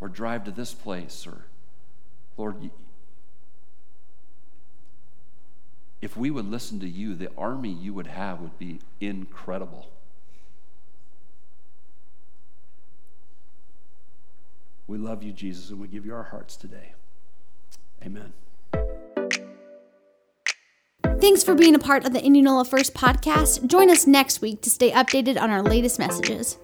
or 0.02 0.10
drive 0.10 0.44
to 0.44 0.50
this 0.50 0.74
place, 0.74 1.28
or 1.28 1.46
Lord, 2.36 2.72
if 6.02 6.18
we 6.18 6.32
would 6.32 6.50
listen 6.50 6.80
to 6.80 6.90
you, 6.90 7.14
the 7.14 7.30
army 7.38 7.70
you 7.70 7.94
would 7.94 8.08
have 8.08 8.42
would 8.42 8.58
be 8.58 8.80
incredible. 9.00 9.88
We 14.88 14.98
love 14.98 15.22
you, 15.22 15.32
Jesus, 15.32 15.70
and 15.70 15.80
we 15.80 15.88
give 15.88 16.08
you 16.08 16.16
our 16.16 16.24
hearts 16.24 16.56
today. 16.56 16.94
Amen. 18.04 18.34
Thanks 21.22 21.44
for 21.44 21.56
being 21.56 21.76
a 21.76 21.80
part 21.80 22.06
of 22.06 22.14
the 22.14 22.24
Indianola 22.24 22.66
First 22.66 22.94
podcast. 22.94 23.66
Join 23.68 23.90
us 23.90 24.06
next 24.06 24.42
week 24.42 24.62
to 24.62 24.70
stay 24.70 24.92
updated 24.92 25.42
on 25.42 25.50
our 25.50 25.64
latest 25.64 25.98
messages. 25.98 26.58